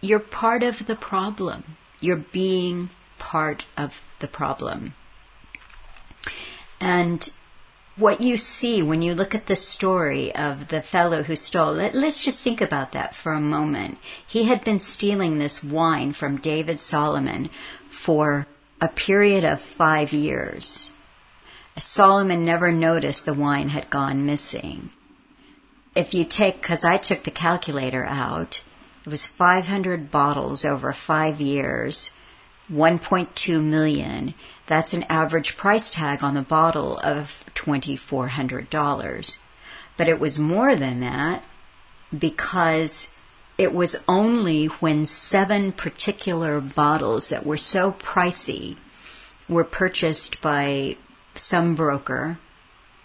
You're 0.00 0.18
part 0.18 0.62
of 0.62 0.86
the 0.86 0.96
problem. 0.96 1.76
You're 2.00 2.16
being 2.16 2.90
part 3.18 3.66
of 3.76 4.00
the 4.20 4.26
problem. 4.26 4.94
And 6.80 7.30
what 8.02 8.20
you 8.20 8.36
see 8.36 8.82
when 8.82 9.00
you 9.00 9.14
look 9.14 9.34
at 9.34 9.46
the 9.46 9.56
story 9.56 10.34
of 10.34 10.68
the 10.68 10.82
fellow 10.82 11.22
who 11.22 11.36
stole 11.36 11.78
it, 11.78 11.94
let's 11.94 12.24
just 12.24 12.42
think 12.42 12.60
about 12.60 12.92
that 12.92 13.14
for 13.14 13.32
a 13.32 13.40
moment. 13.40 13.96
He 14.26 14.44
had 14.44 14.64
been 14.64 14.80
stealing 14.80 15.38
this 15.38 15.62
wine 15.62 16.12
from 16.12 16.38
David 16.38 16.80
Solomon 16.80 17.48
for 17.88 18.46
a 18.80 18.88
period 18.88 19.44
of 19.44 19.60
five 19.60 20.12
years. 20.12 20.90
Solomon 21.78 22.44
never 22.44 22.72
noticed 22.72 23.24
the 23.24 23.32
wine 23.32 23.68
had 23.70 23.88
gone 23.88 24.26
missing. 24.26 24.90
If 25.94 26.12
you 26.12 26.24
take, 26.24 26.60
because 26.60 26.84
I 26.84 26.96
took 26.96 27.22
the 27.22 27.30
calculator 27.30 28.04
out, 28.04 28.62
it 29.06 29.10
was 29.10 29.26
500 29.26 30.10
bottles 30.10 30.64
over 30.64 30.92
five 30.92 31.40
years, 31.40 32.10
1.2 32.70 33.62
million. 33.62 34.34
That's 34.66 34.94
an 34.94 35.04
average 35.04 35.56
price 35.56 35.90
tag 35.90 36.22
on 36.22 36.34
the 36.34 36.42
bottle 36.42 36.98
of 36.98 37.44
$2,400. 37.54 39.38
But 39.96 40.08
it 40.08 40.20
was 40.20 40.38
more 40.38 40.74
than 40.76 41.00
that 41.00 41.44
because 42.16 43.16
it 43.58 43.74
was 43.74 44.02
only 44.08 44.66
when 44.66 45.04
seven 45.04 45.72
particular 45.72 46.60
bottles 46.60 47.28
that 47.28 47.44
were 47.44 47.56
so 47.56 47.92
pricey 47.92 48.76
were 49.48 49.64
purchased 49.64 50.40
by 50.40 50.96
some 51.34 51.74
broker 51.74 52.38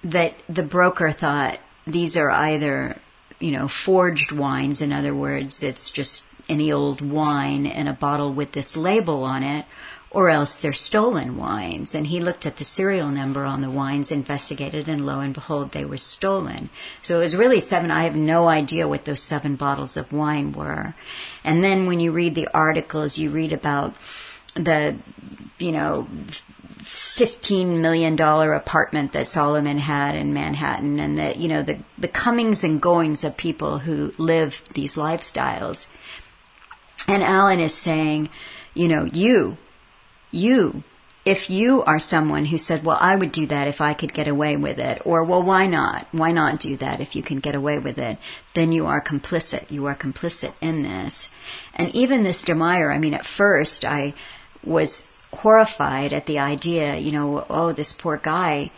that 0.04 0.36
the 0.48 0.64
broker 0.64 1.12
thought 1.12 1.60
these 1.86 2.18
are 2.18 2.30
either, 2.30 2.98
you 3.40 3.52
know, 3.52 3.68
forged 3.68 4.32
wines. 4.32 4.82
In 4.82 4.94
other 4.94 5.14
words, 5.14 5.64
it's 5.64 5.92
just 5.92 6.24
any 6.50 6.72
old 6.72 7.02
wine 7.02 7.66
in 7.66 7.88
a 7.88 7.94
bottle 7.94 8.34
with 8.34 8.54
this 8.54 8.78
label 8.78 9.24
on 9.24 9.44
it, 9.44 9.66
or 10.10 10.30
else 10.30 10.60
they're 10.60 10.74
stolen 10.74 11.38
wines. 11.38 11.94
And 11.94 12.08
he 12.08 12.20
looked 12.20 12.46
at 12.46 12.58
the 12.58 12.64
serial 12.64 13.10
number 13.10 13.44
on 13.44 13.62
the 13.62 13.70
wines, 13.70 14.12
investigated, 14.12 14.88
and 14.88 15.06
lo 15.06 15.20
and 15.20 15.34
behold, 15.34 15.72
they 15.72 15.86
were 15.86 15.98
stolen. 15.98 16.70
So 17.02 17.18
it 17.18 17.20
was 17.20 17.36
really 17.36 17.60
seven. 17.60 17.92
I 17.92 18.04
have 18.04 18.16
no 18.16 18.48
idea 18.48 18.88
what 18.88 19.06
those 19.06 19.22
seven 19.22 19.56
bottles 19.56 19.98
of 19.98 20.14
wine 20.14 20.54
were. 20.54 20.96
And 21.44 21.64
then 21.64 21.88
when 21.88 22.00
you 22.00 22.12
read 22.12 22.36
the 22.36 22.48
articles, 22.54 23.18
you 23.18 23.30
read 23.30 23.52
about 23.52 23.96
the, 24.56 24.96
you 25.60 25.72
know, 25.72 26.08
fifteen 27.18 27.82
million 27.82 28.16
dollar 28.16 28.54
apartment 28.54 29.12
that 29.12 29.28
Solomon 29.28 29.78
had 29.78 30.16
in 30.16 30.34
Manhattan, 30.34 31.00
and 31.00 31.18
the 31.18 31.38
you 31.38 31.50
know 31.50 31.64
the 31.64 31.80
the 31.98 32.08
comings 32.08 32.64
and 32.64 32.82
goings 32.82 33.24
of 33.24 33.36
people 33.36 33.80
who 33.80 34.14
live 34.18 34.62
these 34.74 34.96
lifestyles. 34.96 35.90
And 37.08 37.24
Alan 37.24 37.60
is 37.60 37.74
saying, 37.74 38.30
you 38.74 38.88
know, 38.88 39.06
you 39.06 39.58
you, 40.38 40.84
if 41.28 41.50
you 41.50 41.84
are 41.84 42.00
someone 42.00 42.46
who 42.46 42.58
said, 42.58 42.86
well, 42.86 42.98
I 43.02 43.14
would 43.14 43.34
do 43.34 43.48
that 43.48 43.68
if 43.68 43.82
I 43.82 43.94
could 43.94 44.14
get 44.14 44.30
away 44.30 44.56
with 44.56 44.80
it, 44.80 45.02
or 45.04 45.26
well, 45.26 45.44
why 45.44 45.68
not? 45.68 46.08
Why 46.14 46.32
not 46.32 46.62
do 46.62 46.78
that 46.78 47.02
if 47.02 47.18
you 47.18 47.22
can 47.22 47.42
get 47.42 47.54
away 47.54 47.80
with 47.80 47.98
it? 47.98 48.18
Then 48.54 48.72
you 48.72 48.86
are 48.86 49.02
complicit. 49.02 49.70
You 49.70 49.88
are 49.88 49.96
complicit 49.96 50.54
in 50.62 50.84
this. 50.84 51.30
And 51.74 51.94
even 51.94 52.24
this 52.24 52.46
DeMeyer, 52.46 52.96
I 52.96 52.98
mean, 52.98 53.14
at 53.14 53.26
first 53.26 53.84
I 53.84 54.14
was 54.64 55.22
horrified 55.34 56.14
at 56.14 56.28
the 56.28 56.40
idea, 56.40 56.96
you 56.96 57.12
know, 57.12 57.46
oh, 57.50 57.74
this 57.74 57.92
poor 57.92 58.16
guy, 58.16 58.72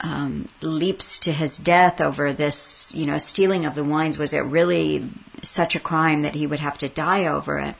um, 0.00 0.48
leaps 0.62 1.20
to 1.20 1.32
his 1.32 1.58
death 1.58 2.00
over 2.00 2.32
this, 2.32 2.94
you 2.94 3.04
know, 3.04 3.18
stealing 3.18 3.66
of 3.66 3.74
the 3.74 3.84
wines. 3.84 4.16
Was 4.16 4.32
it 4.32 4.40
really 4.40 5.06
such 5.42 5.76
a 5.76 5.80
crime 5.80 6.22
that 6.22 6.34
he 6.34 6.46
would 6.46 6.60
have 6.60 6.78
to 6.78 6.88
die 6.88 7.26
over 7.26 7.58
it? 7.58 7.74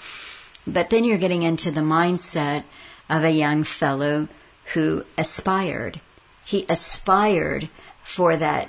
But 0.67 0.91
then 0.91 1.05
you're 1.05 1.17
getting 1.17 1.43
into 1.43 1.71
the 1.71 1.81
mindset 1.81 2.65
of 3.09 3.25
a 3.25 3.31
young 3.31 3.65
fellow 3.65 4.29
who 4.73 5.05
aspired. 5.19 6.01
He 6.45 6.67
aspired 6.69 7.69
for 8.03 8.37
that 8.37 8.69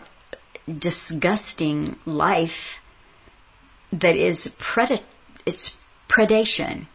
disgusting 0.68 1.98
life 2.06 2.80
that 3.92 4.16
is 4.16 4.56
pred- 4.60 5.04
it's 5.46 5.82
predation. 6.10 6.88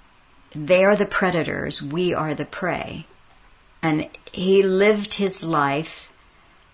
They 0.55 0.85
are 0.85 0.97
the 0.97 1.07
predators, 1.07 1.83
we 1.83 2.13
are 2.13 2.35
the 2.35 2.45
prey. 2.45 3.07
And 3.83 4.09
he 4.33 4.63
lived 4.63 5.15
his 5.15 5.45
life 5.45 6.13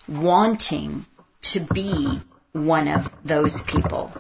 wanting 0.08 1.06
to 1.42 1.60
be 1.60 2.20
one 2.52 2.88
of 2.88 3.10
those 3.24 3.62
people, 3.62 4.12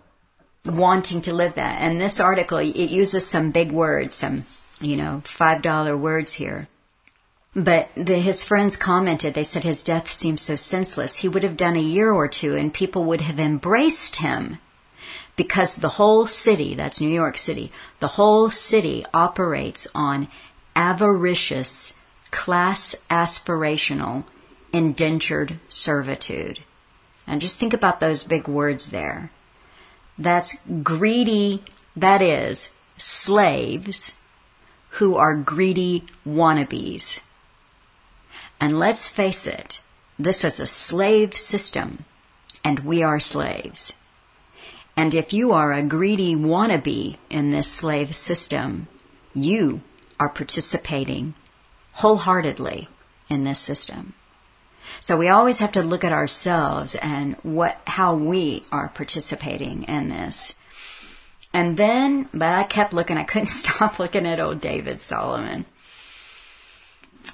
wanting 0.64 1.22
to 1.22 1.34
live 1.34 1.54
that. 1.54 1.80
And 1.80 2.00
this 2.00 2.20
article, 2.20 2.58
it 2.58 2.90
uses 2.90 3.26
some 3.26 3.50
big 3.50 3.72
words, 3.72 4.14
some 4.14 4.44
you 4.80 4.96
know, 4.96 5.22
five 5.24 5.62
dollar 5.62 5.96
words 5.96 6.34
here. 6.34 6.68
But 7.54 7.88
the, 7.96 8.18
his 8.18 8.44
friends 8.44 8.76
commented, 8.76 9.32
they 9.32 9.44
said 9.44 9.64
his 9.64 9.82
death 9.82 10.12
seems 10.12 10.42
so 10.42 10.56
senseless. 10.56 11.16
He 11.18 11.28
would 11.28 11.42
have 11.42 11.56
done 11.56 11.76
a 11.76 11.80
year 11.80 12.12
or 12.12 12.28
two 12.28 12.54
and 12.54 12.72
people 12.72 13.04
would 13.04 13.22
have 13.22 13.40
embraced 13.40 14.16
him 14.16 14.58
because 15.36 15.76
the 15.76 15.88
whole 15.88 16.26
city, 16.26 16.74
that's 16.74 17.00
New 17.00 17.08
York 17.08 17.38
City, 17.38 17.72
the 17.98 18.08
whole 18.08 18.50
city 18.50 19.06
operates 19.14 19.88
on 19.94 20.28
avaricious, 20.74 21.94
class 22.30 22.94
aspirational, 23.08 24.24
indentured 24.72 25.58
servitude. 25.68 26.60
And 27.26 27.40
just 27.40 27.58
think 27.58 27.72
about 27.72 28.00
those 28.00 28.22
big 28.22 28.48
words 28.48 28.90
there. 28.90 29.30
That's 30.18 30.66
greedy, 30.82 31.64
that 31.96 32.20
is, 32.20 32.78
slaves 32.98 34.14
who 34.96 35.16
are 35.16 35.34
greedy 35.34 36.04
wannabes. 36.26 37.20
And 38.58 38.78
let's 38.78 39.10
face 39.10 39.46
it, 39.46 39.80
this 40.18 40.42
is 40.44 40.58
a 40.58 40.66
slave 40.66 41.36
system, 41.36 42.04
and 42.64 42.80
we 42.80 43.02
are 43.02 43.20
slaves. 43.20 43.94
And 44.96 45.14
if 45.14 45.34
you 45.34 45.52
are 45.52 45.74
a 45.74 45.82
greedy 45.82 46.34
wannabe 46.34 47.18
in 47.28 47.50
this 47.50 47.70
slave 47.70 48.16
system, 48.16 48.88
you 49.34 49.82
are 50.18 50.30
participating 50.30 51.34
wholeheartedly 51.92 52.88
in 53.28 53.44
this 53.44 53.60
system. 53.60 54.14
So 55.00 55.18
we 55.18 55.28
always 55.28 55.58
have 55.58 55.72
to 55.72 55.82
look 55.82 56.04
at 56.04 56.12
ourselves 56.12 56.94
and 56.94 57.36
what, 57.42 57.78
how 57.86 58.14
we 58.14 58.62
are 58.72 58.88
participating 58.88 59.82
in 59.82 60.08
this. 60.08 60.54
And 61.56 61.78
then, 61.78 62.28
but 62.34 62.52
I 62.52 62.64
kept 62.64 62.92
looking. 62.92 63.16
I 63.16 63.24
couldn't 63.24 63.46
stop 63.62 63.98
looking 63.98 64.26
at 64.26 64.38
old 64.38 64.60
David 64.60 65.00
Solomon. 65.00 65.64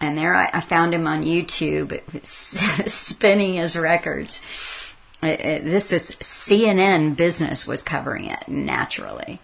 And 0.01 0.17
there 0.17 0.33
I, 0.33 0.49
I 0.53 0.61
found 0.61 0.95
him 0.95 1.09
on 1.09 1.25
YouTube 1.25 2.01
spinning 2.89 3.55
his 3.55 3.77
records. 3.77 4.95
It, 5.25 5.41
it, 5.41 5.65
this 5.65 5.91
was 5.91 6.05
CNN 6.05 7.17
Business 7.17 7.67
was 7.67 7.83
covering 7.83 8.27
it 8.27 8.47
naturally. 8.47 9.41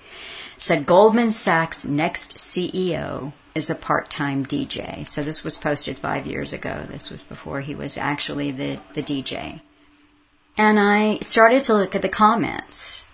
said 0.58 0.86
Goldman 0.86 1.32
Sachs' 1.32 1.84
next 1.84 2.36
CEO 2.36 3.32
is 3.56 3.70
a 3.70 3.74
part-time 3.74 4.46
DJ. 4.46 5.04
So 5.08 5.24
this 5.24 5.42
was 5.42 5.58
posted 5.58 5.98
five 5.98 6.24
years 6.24 6.52
ago. 6.52 6.86
This 6.88 7.10
was 7.10 7.20
before 7.22 7.62
he 7.62 7.74
was 7.74 7.98
actually 7.98 8.52
the, 8.52 8.78
the 8.94 9.02
DJ. 9.02 9.60
And 10.56 10.78
I 10.78 11.18
started 11.18 11.64
to 11.64 11.74
look 11.74 11.96
at 11.96 12.02
the 12.02 12.08
comments 12.08 13.07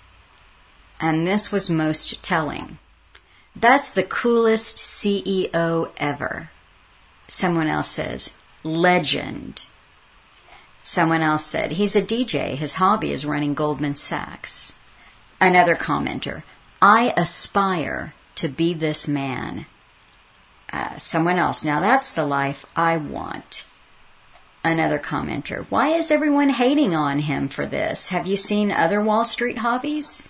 and 1.00 1.26
this 1.26 1.50
was 1.52 1.68
most 1.68 2.22
telling. 2.22 2.78
That's 3.56 3.92
the 3.92 4.02
coolest 4.02 4.78
CEO 4.78 5.90
ever. 5.96 6.50
Someone 7.28 7.68
else 7.68 7.88
says, 7.88 8.34
legend. 8.62 9.62
Someone 10.82 11.22
else 11.22 11.46
said, 11.46 11.72
he's 11.72 11.96
a 11.96 12.02
DJ. 12.02 12.56
His 12.56 12.74
hobby 12.74 13.12
is 13.12 13.24
running 13.24 13.54
Goldman 13.54 13.94
Sachs. 13.94 14.72
Another 15.40 15.74
commenter, 15.74 16.42
I 16.80 17.12
aspire 17.16 18.14
to 18.36 18.48
be 18.48 18.74
this 18.74 19.06
man. 19.08 19.66
Uh, 20.72 20.98
someone 20.98 21.38
else, 21.38 21.64
now 21.64 21.80
that's 21.80 22.12
the 22.12 22.26
life 22.26 22.66
I 22.74 22.96
want. 22.96 23.64
Another 24.64 24.98
commenter, 24.98 25.66
why 25.68 25.88
is 25.88 26.10
everyone 26.10 26.48
hating 26.48 26.94
on 26.94 27.20
him 27.20 27.48
for 27.48 27.66
this? 27.66 28.08
Have 28.08 28.26
you 28.26 28.36
seen 28.36 28.72
other 28.72 29.00
Wall 29.00 29.24
Street 29.24 29.58
hobbies? 29.58 30.28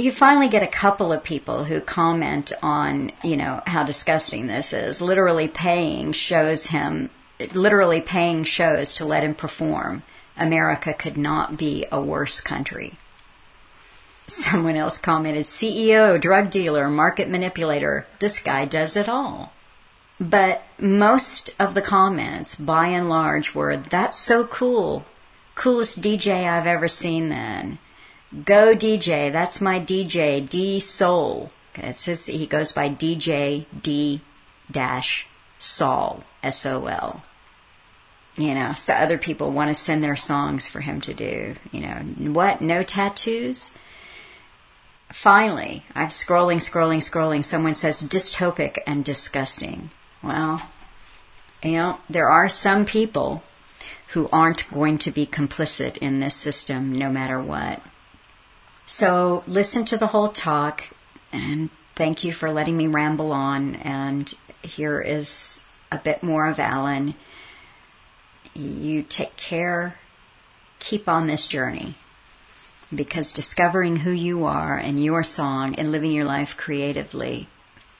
You 0.00 0.12
finally 0.12 0.48
get 0.48 0.62
a 0.62 0.66
couple 0.66 1.12
of 1.12 1.24
people 1.24 1.64
who 1.64 1.80
comment 1.80 2.52
on, 2.62 3.12
you 3.22 3.36
know, 3.36 3.62
how 3.66 3.82
disgusting 3.82 4.46
this 4.46 4.72
is. 4.72 5.00
Literally 5.00 5.48
paying 5.48 6.12
shows 6.12 6.66
him, 6.66 7.10
literally 7.52 8.00
paying 8.00 8.44
shows 8.44 8.94
to 8.94 9.04
let 9.04 9.22
him 9.22 9.34
perform. 9.34 10.02
America 10.36 10.94
could 10.94 11.16
not 11.16 11.56
be 11.56 11.86
a 11.92 12.00
worse 12.00 12.40
country. 12.40 12.94
Someone 14.26 14.76
else 14.76 15.00
commented, 15.00 15.44
CEO, 15.44 16.20
drug 16.20 16.50
dealer, 16.50 16.88
market 16.88 17.28
manipulator. 17.28 18.06
This 18.20 18.40
guy 18.42 18.64
does 18.64 18.96
it 18.96 19.08
all. 19.08 19.52
But 20.20 20.62
most 20.78 21.50
of 21.58 21.74
the 21.74 21.82
comments, 21.82 22.54
by 22.54 22.88
and 22.88 23.08
large, 23.08 23.54
were, 23.54 23.76
that's 23.76 24.18
so 24.18 24.46
cool. 24.46 25.04
Coolest 25.54 26.00
DJ 26.00 26.48
I've 26.48 26.66
ever 26.66 26.88
seen 26.88 27.28
then. 27.28 27.78
Go 28.32 28.76
DJ, 28.76 29.32
that's 29.32 29.60
my 29.60 29.80
DJ, 29.80 30.48
D 30.48 30.78
Soul. 30.78 31.50
It's 31.74 32.04
his, 32.04 32.26
he 32.26 32.46
goes 32.46 32.72
by 32.72 32.88
DJ 32.88 33.66
D 33.82 34.20
dash 34.70 35.26
Sol, 35.58 36.22
S 36.42 36.64
O 36.64 36.86
L. 36.86 37.22
You 38.36 38.54
know, 38.54 38.74
so 38.74 38.94
other 38.94 39.18
people 39.18 39.50
want 39.50 39.68
to 39.68 39.74
send 39.74 40.02
their 40.02 40.16
songs 40.16 40.68
for 40.68 40.80
him 40.80 41.00
to 41.02 41.14
do. 41.14 41.56
You 41.72 41.80
know, 41.80 41.96
what? 42.32 42.60
No 42.60 42.82
tattoos? 42.82 43.72
Finally, 45.12 45.84
I'm 45.94 46.08
scrolling, 46.08 46.58
scrolling, 46.58 46.98
scrolling. 46.98 47.44
Someone 47.44 47.74
says 47.74 48.02
dystopic 48.02 48.78
and 48.86 49.04
disgusting. 49.04 49.90
Well, 50.22 50.70
you 51.64 51.72
know, 51.72 51.98
there 52.08 52.28
are 52.28 52.48
some 52.48 52.84
people 52.84 53.42
who 54.08 54.28
aren't 54.32 54.70
going 54.70 54.98
to 54.98 55.10
be 55.10 55.26
complicit 55.26 55.96
in 55.98 56.20
this 56.20 56.36
system 56.36 56.96
no 56.96 57.10
matter 57.10 57.40
what. 57.40 57.82
So 58.92 59.44
listen 59.46 59.84
to 59.84 59.96
the 59.96 60.08
whole 60.08 60.30
talk 60.30 60.82
and 61.32 61.70
thank 61.94 62.24
you 62.24 62.32
for 62.32 62.50
letting 62.50 62.76
me 62.76 62.88
ramble 62.88 63.30
on. 63.30 63.76
And 63.76 64.34
here 64.62 65.00
is 65.00 65.64
a 65.92 65.96
bit 65.96 66.24
more 66.24 66.48
of 66.48 66.58
Alan. 66.58 67.14
You 68.52 69.04
take 69.04 69.36
care, 69.36 70.00
keep 70.80 71.08
on 71.08 71.28
this 71.28 71.46
journey 71.46 71.94
because 72.92 73.32
discovering 73.32 73.98
who 73.98 74.10
you 74.10 74.44
are 74.44 74.76
and 74.76 75.02
your 75.02 75.22
song 75.22 75.76
and 75.76 75.92
living 75.92 76.10
your 76.10 76.24
life 76.24 76.56
creatively, 76.56 77.46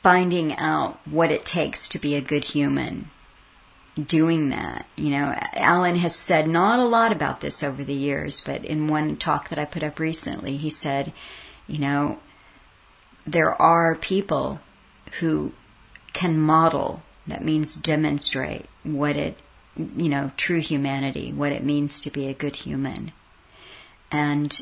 finding 0.03 0.57
out 0.57 0.99
what 1.07 1.30
it 1.30 1.47
takes 1.47 1.88
to 1.91 2.01
be 2.01 2.16
a 2.16 2.20
good 2.20 2.47
human, 2.47 3.11
doing 3.95 4.51
that. 4.51 4.86
You 4.97 5.11
know, 5.11 5.34
Alan 5.53 5.97
has 5.97 6.14
said 6.14 6.49
not 6.49 6.78
a 6.78 6.84
lot 6.84 7.12
about 7.12 7.41
this 7.41 7.62
over 7.62 7.84
the 7.84 7.95
years, 7.95 8.41
but 8.41 8.64
in 8.64 8.88
one 8.88 9.16
talk 9.16 9.49
that 9.49 9.59
I 9.59 9.64
put 9.64 9.82
up 9.82 9.99
recently, 9.99 10.57
he 10.57 10.70
said, 10.70 11.12
you 11.66 11.78
know, 11.78 12.18
there 13.26 13.61
are 13.61 13.95
people 13.95 14.61
who 15.20 15.53
can 16.12 16.38
model, 16.38 17.03
that 17.26 17.45
means 17.45 17.74
demonstrate 17.76 18.66
what 18.82 19.16
it, 19.16 19.38
you 19.76 20.09
know, 20.09 20.32
true 20.36 20.61
humanity, 20.61 21.32
what 21.32 21.53
it 21.53 21.64
means 21.64 22.01
to 22.01 22.11
be 22.11 22.26
a 22.26 22.34
good 22.34 22.57
human. 22.57 23.12
And 24.11 24.61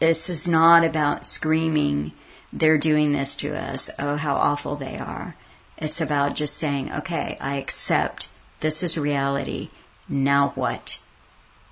this 0.00 0.30
is 0.30 0.46
not 0.46 0.84
about 0.84 1.26
screaming, 1.26 2.12
they're 2.52 2.78
doing 2.78 3.12
this 3.12 3.36
to 3.36 3.56
us, 3.56 3.90
oh, 3.98 4.16
how 4.16 4.36
awful 4.36 4.76
they 4.76 4.96
are. 4.96 5.36
It's 5.76 6.00
about 6.00 6.34
just 6.34 6.56
saying, 6.56 6.92
okay, 6.92 7.36
I 7.40 7.56
accept 7.56 8.27
this 8.60 8.82
is 8.82 8.98
reality. 8.98 9.70
Now 10.08 10.50
what? 10.54 10.98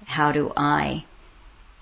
How 0.07 0.31
do 0.33 0.53
I 0.57 1.05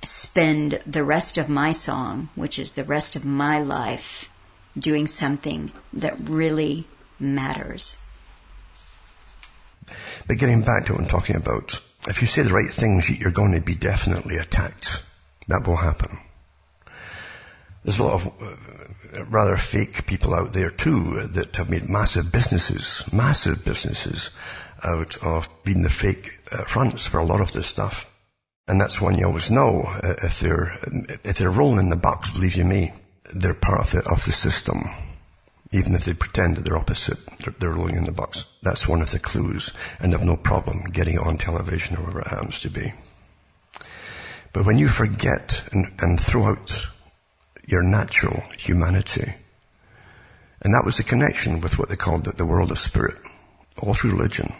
spend 0.03 0.81
the 0.87 1.05
rest 1.05 1.39
of 1.39 1.49
my 1.49 1.73
song, 1.73 2.29
which 2.35 2.59
is 2.59 2.73
the 2.73 2.85
rest 2.85 3.17
of 3.17 3.25
my 3.25 3.59
life, 3.61 4.31
doing 4.79 5.07
something 5.07 5.73
that 5.93 6.17
really 6.21 6.87
matters? 7.19 7.99
But 10.27 10.39
getting 10.39 10.63
back 10.63 10.87
to 10.87 10.95
what 10.95 11.03
I'm 11.03 11.09
talking 11.09 11.37
about, 11.37 11.81
if 12.09 12.23
you 12.23 12.29
say 12.29 12.43
the 12.43 12.55
right 12.55 12.71
things, 12.71 13.11
you're 13.11 13.31
going 13.31 13.53
to 13.53 13.61
be 13.61 13.75
definitely 13.75 14.37
attacked. 14.37 15.03
That 15.49 15.67
will 15.67 15.77
happen. 15.77 16.19
There's 17.85 17.99
a 17.99 18.05
lot 18.05 18.15
of 18.15 18.27
uh, 18.41 19.25
rather 19.27 19.59
fake 19.59 20.07
people 20.07 20.35
out 20.35 20.55
there 20.55 20.71
too 20.71 21.27
that 21.29 21.57
have 21.57 21.69
made 21.69 21.89
massive 21.91 22.33
businesses, 22.33 23.05
massive 23.13 23.63
businesses 23.65 24.31
out 24.85 25.17
of 25.23 25.49
being 25.65 25.83
the 25.83 25.91
fake 25.91 26.39
uh, 26.53 26.65
fronts 26.65 27.07
for 27.07 27.19
a 27.19 27.25
lot 27.25 27.41
of 27.41 27.53
this 27.53 27.67
stuff. 27.67 28.09
And 28.67 28.81
that's 28.81 29.01
when 29.01 29.19
you 29.19 29.27
always 29.27 29.51
know 29.51 29.83
uh, 29.83 30.15
if 30.23 30.41
they're 30.41 30.79
if 31.25 31.39
they're 31.39 31.51
rolling 31.51 31.81
in 31.81 31.89
the 31.91 31.97
bucks. 31.97 32.31
Believe 32.31 32.57
you 32.57 32.65
me, 32.65 32.93
they're 33.35 33.55
part 33.55 33.81
of 33.81 33.91
the 33.91 34.11
of 34.11 34.25
the 34.25 34.33
system. 34.33 34.89
Even 35.73 35.95
if 35.95 36.05
they 36.05 36.15
pretend 36.15 36.57
that 36.57 36.65
they're 36.65 36.77
opposite, 36.77 37.19
they're, 37.41 37.55
they're 37.59 37.73
rolling 37.73 37.97
in 37.97 38.05
the 38.05 38.13
bucks. 38.13 38.45
That's 38.63 38.89
one 38.89 39.03
of 39.03 39.11
the 39.11 39.19
clues, 39.19 39.73
and 39.99 40.13
they've 40.13 40.23
no 40.23 40.37
problem 40.37 40.85
getting 40.85 41.19
on 41.19 41.37
television 41.37 41.97
or 41.97 42.01
wherever 42.01 42.21
it 42.21 42.29
happens 42.29 42.61
to 42.61 42.71
be. 42.71 42.95
But 44.53 44.67
when 44.67 44.79
you 44.79 44.87
forget 44.87 45.65
and, 45.73 45.93
and 45.99 46.21
throw 46.21 46.45
out 46.45 46.87
your 47.67 47.83
natural 47.83 48.41
humanity, 48.57 49.35
and 50.63 50.73
that 50.75 50.85
was 50.85 50.99
the 50.99 51.03
connection 51.03 51.61
with 51.61 51.77
what 51.77 51.89
they 51.89 51.97
called 51.97 52.25
the, 52.25 52.33
the 52.33 52.47
world 52.47 52.71
of 52.71 52.79
spirit, 52.79 53.17
all 53.83 53.95
through 53.95 54.13
religion 54.13 54.55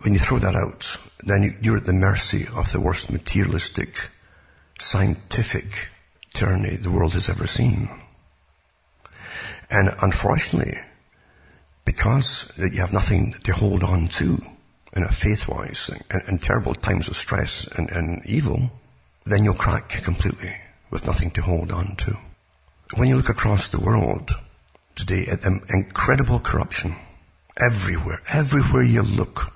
when 0.00 0.14
you 0.14 0.18
throw 0.18 0.38
that 0.38 0.54
out, 0.54 0.96
then 1.22 1.58
you're 1.60 1.76
at 1.76 1.84
the 1.84 1.92
mercy 1.92 2.46
of 2.54 2.72
the 2.72 2.80
worst 2.80 3.12
materialistic, 3.12 4.08
scientific 4.78 5.88
tyranny 6.32 6.76
the 6.76 6.90
world 6.90 7.12
has 7.12 7.28
ever 7.28 7.46
seen. 7.46 7.88
And 9.68 9.90
unfortunately, 10.00 10.78
because 11.84 12.52
you 12.56 12.80
have 12.80 12.92
nothing 12.92 13.34
to 13.44 13.52
hold 13.52 13.84
on 13.84 14.08
to 14.08 14.38
in 14.94 15.04
a 15.04 15.12
faith-wise 15.12 15.90
and, 16.10 16.22
and 16.26 16.42
terrible 16.42 16.74
times 16.74 17.08
of 17.08 17.16
stress 17.16 17.66
and, 17.76 17.90
and 17.90 18.24
evil, 18.26 18.70
then 19.24 19.44
you'll 19.44 19.54
crack 19.54 19.90
completely 20.02 20.54
with 20.90 21.06
nothing 21.06 21.30
to 21.32 21.42
hold 21.42 21.70
on 21.70 21.94
to. 21.96 22.18
When 22.96 23.08
you 23.08 23.16
look 23.16 23.28
across 23.28 23.68
the 23.68 23.80
world 23.80 24.32
today 24.96 25.26
at 25.30 25.42
the 25.42 25.60
incredible 25.68 26.40
corruption 26.40 26.96
everywhere, 27.56 28.22
everywhere 28.28 28.82
you 28.82 29.02
look, 29.02 29.52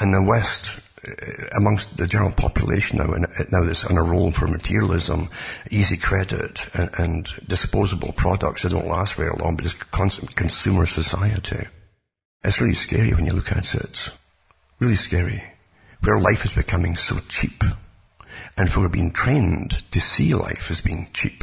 and 0.00 0.14
the 0.14 0.22
West, 0.22 0.70
uh, 1.06 1.10
amongst 1.56 1.96
the 1.96 2.06
general 2.06 2.32
population 2.32 2.98
now, 2.98 3.12
and 3.12 3.26
now 3.50 3.64
that's 3.64 3.84
on 3.84 3.96
a 3.96 4.02
roll 4.02 4.30
for 4.30 4.46
materialism, 4.46 5.28
easy 5.70 5.96
credit, 5.96 6.68
and, 6.74 6.90
and 6.98 7.28
disposable 7.46 8.12
products 8.12 8.62
that 8.62 8.70
don't 8.70 8.88
last 8.88 9.14
very 9.14 9.30
long, 9.38 9.56
but 9.56 9.64
just 9.64 9.90
constant 9.90 10.34
consumer 10.34 10.86
society. 10.86 11.66
It's 12.44 12.60
really 12.60 12.74
scary 12.74 13.12
when 13.12 13.26
you 13.26 13.32
look 13.32 13.52
at 13.52 13.74
it. 13.74 14.10
Really 14.78 14.96
scary. 14.96 15.42
Where 16.00 16.20
life 16.20 16.44
is 16.44 16.54
becoming 16.54 16.96
so 16.96 17.16
cheap. 17.28 17.64
And 18.56 18.70
for 18.70 18.88
being 18.88 19.12
trained 19.12 19.82
to 19.92 20.00
see 20.00 20.34
life 20.34 20.70
as 20.70 20.80
being 20.80 21.08
cheap. 21.12 21.42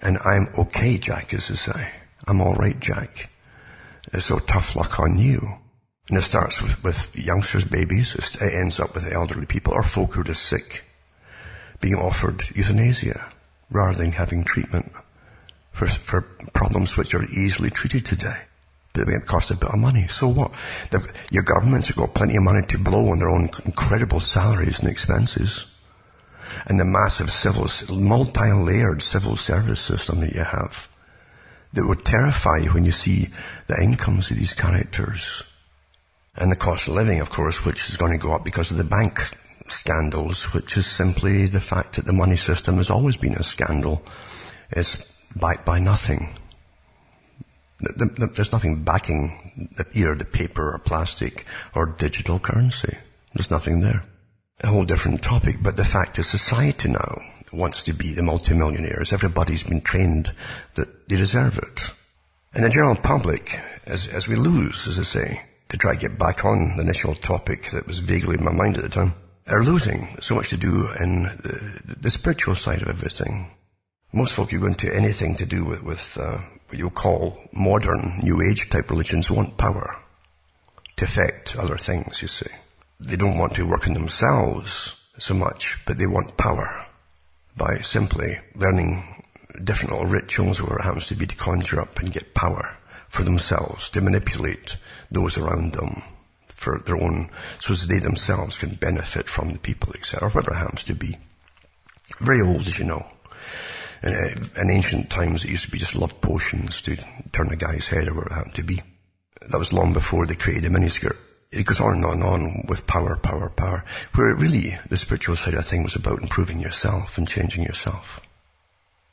And 0.00 0.18
I'm 0.18 0.48
okay, 0.58 0.98
Jack, 0.98 1.32
as 1.34 1.50
I 1.50 1.54
say. 1.54 1.90
I'm 2.26 2.40
alright, 2.40 2.78
Jack. 2.80 3.30
So 4.18 4.38
tough 4.38 4.74
luck 4.74 4.98
on 4.98 5.18
you. 5.18 5.58
And 6.08 6.18
it 6.18 6.22
starts 6.22 6.60
with, 6.60 6.82
with 6.82 7.16
youngsters, 7.16 7.64
babies. 7.64 8.14
It 8.14 8.54
ends 8.54 8.80
up 8.80 8.94
with 8.94 9.12
elderly 9.12 9.46
people 9.46 9.72
or 9.72 9.82
folk 9.82 10.14
who 10.14 10.22
are 10.22 10.24
just 10.24 10.44
sick 10.44 10.84
being 11.80 11.94
offered 11.94 12.44
euthanasia 12.54 13.30
rather 13.70 13.98
than 13.98 14.12
having 14.12 14.44
treatment 14.44 14.92
for, 15.72 15.86
for 15.88 16.22
problems 16.52 16.96
which 16.96 17.14
are 17.14 17.24
easily 17.24 17.70
treated 17.70 18.04
today. 18.04 18.36
But 18.92 19.08
it 19.08 19.26
costs 19.26 19.50
a 19.50 19.56
bit 19.56 19.70
of 19.70 19.78
money. 19.78 20.06
So 20.08 20.28
what? 20.28 20.52
The, 20.90 21.10
your 21.30 21.44
governments 21.44 21.88
have 21.88 21.96
got 21.96 22.14
plenty 22.14 22.36
of 22.36 22.42
money 22.42 22.66
to 22.68 22.78
blow 22.78 23.08
on 23.08 23.18
their 23.18 23.30
own 23.30 23.48
incredible 23.64 24.20
salaries 24.20 24.80
and 24.80 24.90
expenses. 24.90 25.66
And 26.66 26.78
the 26.78 26.84
massive 26.84 27.30
civil, 27.30 27.68
multi-layered 27.96 29.00
civil 29.02 29.36
service 29.36 29.80
system 29.80 30.20
that 30.20 30.34
you 30.34 30.44
have 30.44 30.88
that 31.72 31.86
would 31.86 32.04
terrify 32.04 32.58
you 32.58 32.70
when 32.72 32.84
you 32.84 32.92
see 32.92 33.28
the 33.66 33.82
incomes 33.82 34.30
of 34.30 34.36
these 34.36 34.52
characters 34.52 35.42
and 36.34 36.50
the 36.50 36.56
cost 36.56 36.88
of 36.88 36.94
living, 36.94 37.20
of 37.20 37.30
course, 37.30 37.64
which 37.64 37.88
is 37.88 37.96
going 37.96 38.12
to 38.12 38.18
go 38.18 38.32
up 38.32 38.44
because 38.44 38.70
of 38.70 38.76
the 38.76 38.84
bank 38.84 39.20
scandals, 39.68 40.52
which 40.52 40.76
is 40.76 40.86
simply 40.86 41.46
the 41.46 41.60
fact 41.60 41.96
that 41.96 42.06
the 42.06 42.12
money 42.12 42.36
system 42.36 42.76
has 42.76 42.90
always 42.90 43.16
been 43.16 43.34
a 43.34 43.42
scandal. 43.42 44.02
It's 44.70 45.12
backed 45.36 45.64
by 45.64 45.78
nothing. 45.78 46.34
There's 47.80 48.52
nothing 48.52 48.84
backing 48.84 49.74
either 49.92 50.14
the 50.14 50.24
paper 50.24 50.72
or 50.72 50.78
plastic 50.78 51.44
or 51.74 51.86
digital 51.86 52.38
currency. 52.38 52.96
There's 53.34 53.50
nothing 53.50 53.80
there. 53.80 54.04
A 54.60 54.68
whole 54.68 54.84
different 54.84 55.22
topic, 55.22 55.56
but 55.60 55.76
the 55.76 55.84
fact 55.84 56.18
is 56.18 56.28
society 56.28 56.88
now 56.88 57.22
wants 57.52 57.82
to 57.84 57.92
be 57.92 58.14
the 58.14 58.22
multimillionaires. 58.22 59.12
Everybody's 59.12 59.64
been 59.64 59.80
trained 59.80 60.32
that 60.76 61.08
they 61.08 61.16
deserve 61.16 61.58
it. 61.58 61.90
And 62.54 62.64
the 62.64 62.70
general 62.70 62.96
public, 62.96 63.58
as, 63.84 64.06
as 64.06 64.28
we 64.28 64.36
lose, 64.36 64.86
as 64.86 64.98
I 64.98 65.02
say, 65.02 65.42
to 65.72 65.78
try 65.78 65.94
to 65.94 65.98
get 65.98 66.18
back 66.18 66.44
on 66.44 66.76
the 66.76 66.82
initial 66.82 67.14
topic 67.14 67.70
that 67.70 67.86
was 67.86 68.00
vaguely 68.00 68.36
in 68.36 68.44
my 68.44 68.52
mind 68.52 68.76
at 68.76 68.82
the 68.82 68.90
time, 68.90 69.14
are 69.46 69.64
losing 69.64 70.18
so 70.20 70.34
much 70.34 70.50
to 70.50 70.58
do 70.58 70.86
in 71.00 71.22
the, 71.22 71.96
the 71.98 72.10
spiritual 72.10 72.54
side 72.54 72.82
of 72.82 72.88
everything. 72.88 73.50
Most 74.12 74.34
folk 74.34 74.50
who 74.50 74.60
go 74.60 74.66
into 74.66 74.94
anything 74.94 75.34
to 75.36 75.46
do 75.46 75.64
with, 75.64 75.82
with 75.82 76.18
uh, 76.18 76.38
what 76.68 76.78
you 76.78 76.90
call 76.90 77.38
modern 77.54 78.20
New 78.22 78.42
Age 78.42 78.68
type 78.68 78.90
religions 78.90 79.30
want 79.30 79.56
power 79.56 79.96
to 80.98 81.04
affect 81.06 81.56
other 81.56 81.78
things, 81.78 82.20
you 82.20 82.28
see. 82.28 82.50
They 83.00 83.16
don't 83.16 83.38
want 83.38 83.54
to 83.54 83.66
work 83.66 83.88
on 83.88 83.94
themselves 83.94 84.94
so 85.18 85.32
much, 85.32 85.78
but 85.86 85.96
they 85.96 86.06
want 86.06 86.36
power 86.36 86.86
by 87.56 87.78
simply 87.78 88.36
learning 88.54 89.24
different 89.64 89.92
little 89.92 90.06
rituals 90.06 90.60
or 90.60 90.78
it 90.78 90.84
happens 90.84 91.06
to 91.06 91.14
be 91.14 91.26
to 91.26 91.36
conjure 91.36 91.80
up 91.80 91.98
and 91.98 92.12
get 92.12 92.34
power 92.34 92.76
for 93.12 93.24
themselves, 93.24 93.90
to 93.90 94.00
manipulate 94.00 94.78
those 95.10 95.36
around 95.36 95.74
them 95.74 96.02
for 96.48 96.78
their 96.78 96.96
own, 96.96 97.28
so 97.60 97.74
as 97.74 97.86
they 97.86 97.98
themselves 97.98 98.56
can 98.56 98.74
benefit 98.76 99.28
from 99.28 99.52
the 99.52 99.58
people, 99.58 99.92
etc., 99.94 100.26
or 100.26 100.30
whatever 100.30 100.56
it 100.56 100.60
happens 100.60 100.84
to 100.84 100.94
be. 100.94 101.18
Very 102.20 102.40
old, 102.40 102.66
as 102.66 102.78
you 102.78 102.86
know. 102.86 103.06
In, 104.02 104.14
uh, 104.14 104.60
in 104.62 104.70
ancient 104.70 105.10
times, 105.10 105.44
it 105.44 105.50
used 105.50 105.66
to 105.66 105.70
be 105.70 105.78
just 105.78 105.94
love 105.94 106.22
potions 106.22 106.80
to 106.82 106.96
turn 107.32 107.52
a 107.52 107.56
guy's 107.56 107.88
head 107.88 108.08
or 108.08 108.14
whatever 108.14 108.32
it 108.32 108.36
happened 108.36 108.54
to 108.54 108.62
be. 108.62 108.82
That 109.46 109.58
was 109.58 109.74
long 109.74 109.92
before 109.92 110.26
they 110.26 110.34
created 110.34 110.64
a 110.64 110.70
miniskirt. 110.70 111.16
It 111.50 111.66
goes 111.66 111.82
on 111.82 111.96
and 111.96 112.04
on 112.06 112.12
and 112.14 112.24
on 112.24 112.64
with 112.66 112.86
power, 112.86 113.18
power, 113.18 113.50
power, 113.50 113.84
where 114.14 114.34
really 114.36 114.78
the 114.88 114.96
spiritual 114.96 115.36
side 115.36 115.52
of 115.52 115.66
thing 115.66 115.84
was 115.84 115.96
about 115.96 116.22
improving 116.22 116.60
yourself 116.60 117.18
and 117.18 117.28
changing 117.28 117.62
yourself. 117.62 118.20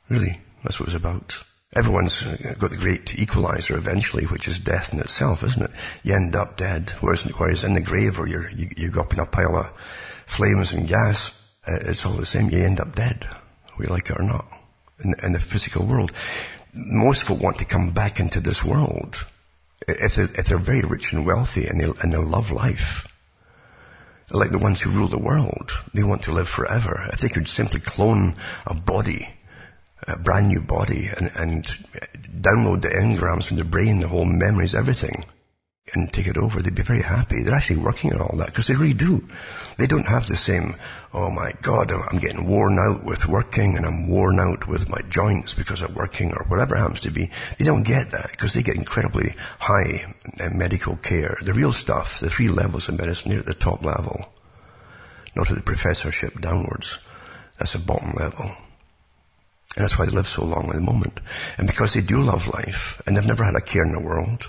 Really, 0.08 0.40
that's 0.64 0.80
what 0.80 0.88
it 0.88 0.94
was 0.94 1.02
about. 1.02 1.44
Everyone's 1.72 2.22
got 2.22 2.72
the 2.72 2.76
great 2.76 3.16
equalizer 3.16 3.76
eventually, 3.76 4.24
which 4.24 4.48
is 4.48 4.58
death 4.58 4.92
in 4.92 4.98
itself, 4.98 5.44
isn't 5.44 5.62
it? 5.62 5.70
You 6.02 6.14
end 6.14 6.34
up 6.34 6.56
dead. 6.56 6.90
Whereas, 7.00 7.22
whereas 7.38 7.62
in 7.62 7.74
the 7.74 7.80
grave 7.80 8.18
or 8.18 8.26
you 8.26 8.48
you, 8.76 8.90
go 8.90 9.02
up 9.02 9.12
in 9.12 9.20
a 9.20 9.26
pile 9.26 9.56
of 9.56 9.72
flames 10.26 10.72
and 10.72 10.88
gas, 10.88 11.30
uh, 11.68 11.78
it's 11.82 12.04
all 12.04 12.14
the 12.14 12.26
same. 12.26 12.50
You 12.50 12.64
end 12.64 12.80
up 12.80 12.96
dead, 12.96 13.24
you 13.78 13.86
like 13.86 14.10
it 14.10 14.18
or 14.18 14.24
not, 14.24 14.46
in, 15.04 15.14
in 15.22 15.32
the 15.32 15.38
physical 15.38 15.86
world. 15.86 16.10
Most 16.72 17.22
folk 17.22 17.40
want 17.40 17.58
to 17.58 17.64
come 17.64 17.90
back 17.90 18.18
into 18.18 18.40
this 18.40 18.64
world. 18.64 19.24
If 19.86 20.16
they're, 20.16 20.28
if 20.34 20.46
they're 20.46 20.58
very 20.58 20.82
rich 20.82 21.12
and 21.12 21.24
wealthy 21.24 21.66
and 21.66 21.80
they, 21.80 21.84
and 22.02 22.12
they 22.12 22.18
love 22.18 22.50
life, 22.50 23.06
like 24.32 24.50
the 24.50 24.58
ones 24.58 24.80
who 24.80 24.90
rule 24.90 25.08
the 25.08 25.18
world, 25.18 25.70
they 25.94 26.02
want 26.02 26.24
to 26.24 26.32
live 26.32 26.48
forever. 26.48 27.08
If 27.12 27.20
they 27.20 27.28
could 27.28 27.48
simply 27.48 27.78
clone 27.78 28.34
a 28.66 28.74
body 28.74 29.28
a 30.06 30.18
brand 30.18 30.48
new 30.48 30.60
body 30.60 31.08
and, 31.16 31.30
and 31.34 31.64
download 32.40 32.82
the 32.82 32.88
engrams 32.88 33.48
from 33.48 33.56
the 33.58 33.64
brain, 33.64 34.00
the 34.00 34.08
whole 34.08 34.24
memories, 34.24 34.74
everything, 34.74 35.24
and 35.94 36.12
take 36.12 36.26
it 36.26 36.36
over, 36.36 36.62
they'd 36.62 36.74
be 36.74 36.82
very 36.82 37.02
happy. 37.02 37.42
They're 37.42 37.54
actually 37.54 37.80
working 37.80 38.12
on 38.12 38.20
all 38.20 38.36
that 38.38 38.46
because 38.46 38.66
they 38.66 38.74
really 38.74 38.94
do. 38.94 39.26
They 39.76 39.86
don't 39.86 40.06
have 40.06 40.26
the 40.26 40.36
same, 40.36 40.76
oh 41.12 41.30
my 41.30 41.52
God, 41.62 41.90
I'm 41.90 42.18
getting 42.18 42.46
worn 42.46 42.78
out 42.78 43.04
with 43.04 43.26
working 43.26 43.76
and 43.76 43.84
I'm 43.84 44.08
worn 44.08 44.38
out 44.38 44.68
with 44.68 44.88
my 44.88 45.00
joints 45.08 45.54
because 45.54 45.82
of 45.82 45.96
working 45.96 46.32
or 46.32 46.44
whatever 46.48 46.76
happens 46.76 47.00
to 47.02 47.10
be. 47.10 47.30
They 47.58 47.64
don't 47.64 47.82
get 47.82 48.10
that 48.12 48.30
because 48.30 48.54
they 48.54 48.62
get 48.62 48.76
incredibly 48.76 49.34
high 49.58 50.14
uh, 50.38 50.50
medical 50.50 50.96
care. 50.96 51.38
The 51.42 51.54
real 51.54 51.72
stuff, 51.72 52.20
the 52.20 52.30
three 52.30 52.48
levels 52.48 52.88
of 52.88 52.98
medicine, 52.98 53.30
they're 53.30 53.40
at 53.40 53.46
the 53.46 53.54
top 53.54 53.84
level. 53.84 54.32
Not 55.34 55.50
at 55.50 55.56
the 55.56 55.62
professorship 55.62 56.40
downwards. 56.40 56.98
That's 57.58 57.72
the 57.72 57.78
bottom 57.78 58.12
level. 58.12 58.54
And 59.76 59.84
that's 59.84 59.98
why 59.98 60.06
they 60.06 60.12
live 60.12 60.26
so 60.26 60.44
long 60.44 60.68
at 60.68 60.74
the 60.74 60.80
moment. 60.80 61.20
And 61.56 61.66
because 61.66 61.94
they 61.94 62.00
do 62.00 62.22
love 62.22 62.48
life, 62.48 63.00
and 63.06 63.16
they've 63.16 63.26
never 63.26 63.44
had 63.44 63.54
a 63.54 63.60
care 63.60 63.84
in 63.84 63.92
the 63.92 64.00
world, 64.00 64.46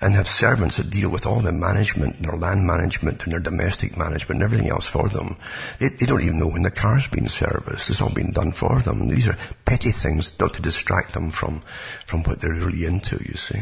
and 0.00 0.14
have 0.14 0.28
servants 0.28 0.76
that 0.76 0.90
deal 0.90 1.10
with 1.10 1.26
all 1.26 1.40
the 1.40 1.52
management, 1.52 2.20
their 2.22 2.36
land 2.36 2.66
management 2.66 3.22
and 3.24 3.32
their 3.32 3.40
domestic 3.40 3.96
management 3.96 4.40
and 4.40 4.42
everything 4.42 4.70
else 4.70 4.88
for 4.88 5.08
them. 5.08 5.36
They, 5.78 5.88
they 5.88 6.06
don't 6.06 6.22
even 6.22 6.38
know 6.38 6.48
when 6.48 6.62
the 6.62 6.70
car's 6.70 7.06
been 7.08 7.28
serviced. 7.28 7.90
It's 7.90 8.00
all 8.00 8.12
been 8.12 8.32
done 8.32 8.52
for 8.52 8.80
them. 8.80 9.08
These 9.08 9.28
are 9.28 9.38
petty 9.64 9.90
things 9.90 10.38
not 10.40 10.54
to 10.54 10.62
distract 10.62 11.14
them 11.14 11.30
from, 11.30 11.62
from 12.06 12.22
what 12.24 12.40
they're 12.40 12.52
really 12.52 12.84
into, 12.84 13.22
you 13.24 13.36
see. 13.36 13.60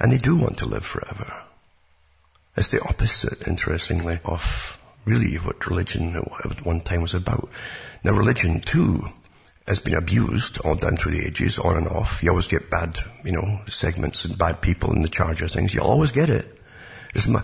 And 0.00 0.10
they 0.10 0.18
do 0.18 0.36
want 0.36 0.58
to 0.58 0.66
live 0.66 0.84
forever. 0.84 1.44
It's 2.56 2.70
the 2.70 2.82
opposite, 2.82 3.46
interestingly, 3.46 4.18
of 4.24 4.80
really 5.04 5.36
what 5.36 5.66
religion 5.66 6.16
at 6.16 6.64
one 6.64 6.80
time 6.80 7.02
was 7.02 7.14
about. 7.14 7.48
Now 8.02 8.12
religion 8.12 8.60
too 8.60 9.08
has 9.66 9.80
been 9.80 9.94
abused 9.94 10.58
all 10.60 10.76
down 10.76 10.96
through 10.96 11.12
the 11.12 11.26
ages, 11.26 11.58
on 11.58 11.76
and 11.76 11.88
off. 11.88 12.22
You 12.22 12.30
always 12.30 12.46
get 12.46 12.70
bad, 12.70 12.98
you 13.24 13.32
know, 13.32 13.60
segments 13.68 14.24
and 14.24 14.38
bad 14.38 14.60
people 14.60 14.92
in 14.92 15.02
the 15.02 15.08
charge 15.08 15.42
of 15.42 15.50
things. 15.50 15.74
You'll 15.74 15.86
always 15.86 16.12
get 16.12 16.30
it. 16.30 16.60
My, 17.28 17.42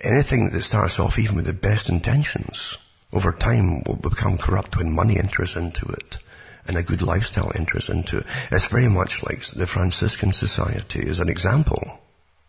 anything 0.00 0.50
that 0.50 0.62
starts 0.62 0.98
off 0.98 1.18
even 1.18 1.36
with 1.36 1.44
the 1.44 1.52
best 1.52 1.88
intentions, 1.88 2.76
over 3.12 3.32
time 3.32 3.82
will 3.84 3.96
become 3.96 4.38
corrupt 4.38 4.76
when 4.76 4.92
money 4.92 5.18
enters 5.18 5.56
into 5.56 5.86
it 5.86 6.18
and 6.66 6.76
a 6.76 6.82
good 6.82 7.02
lifestyle 7.02 7.52
enters 7.54 7.88
into 7.88 8.18
it. 8.18 8.26
It's 8.50 8.68
very 8.68 8.88
much 8.88 9.22
like 9.24 9.44
the 9.44 9.66
Franciscan 9.66 10.32
Society 10.32 11.08
as 11.08 11.20
an 11.20 11.28
example. 11.28 11.98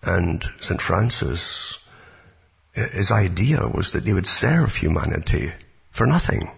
And 0.03 0.43
St. 0.59 0.81
Francis, 0.81 1.79
his 2.73 3.11
idea 3.11 3.67
was 3.67 3.93
that 3.93 4.05
they 4.05 4.13
would 4.13 4.27
serve 4.27 4.75
humanity 4.75 5.51
for 5.91 6.05
nothing. 6.05 6.49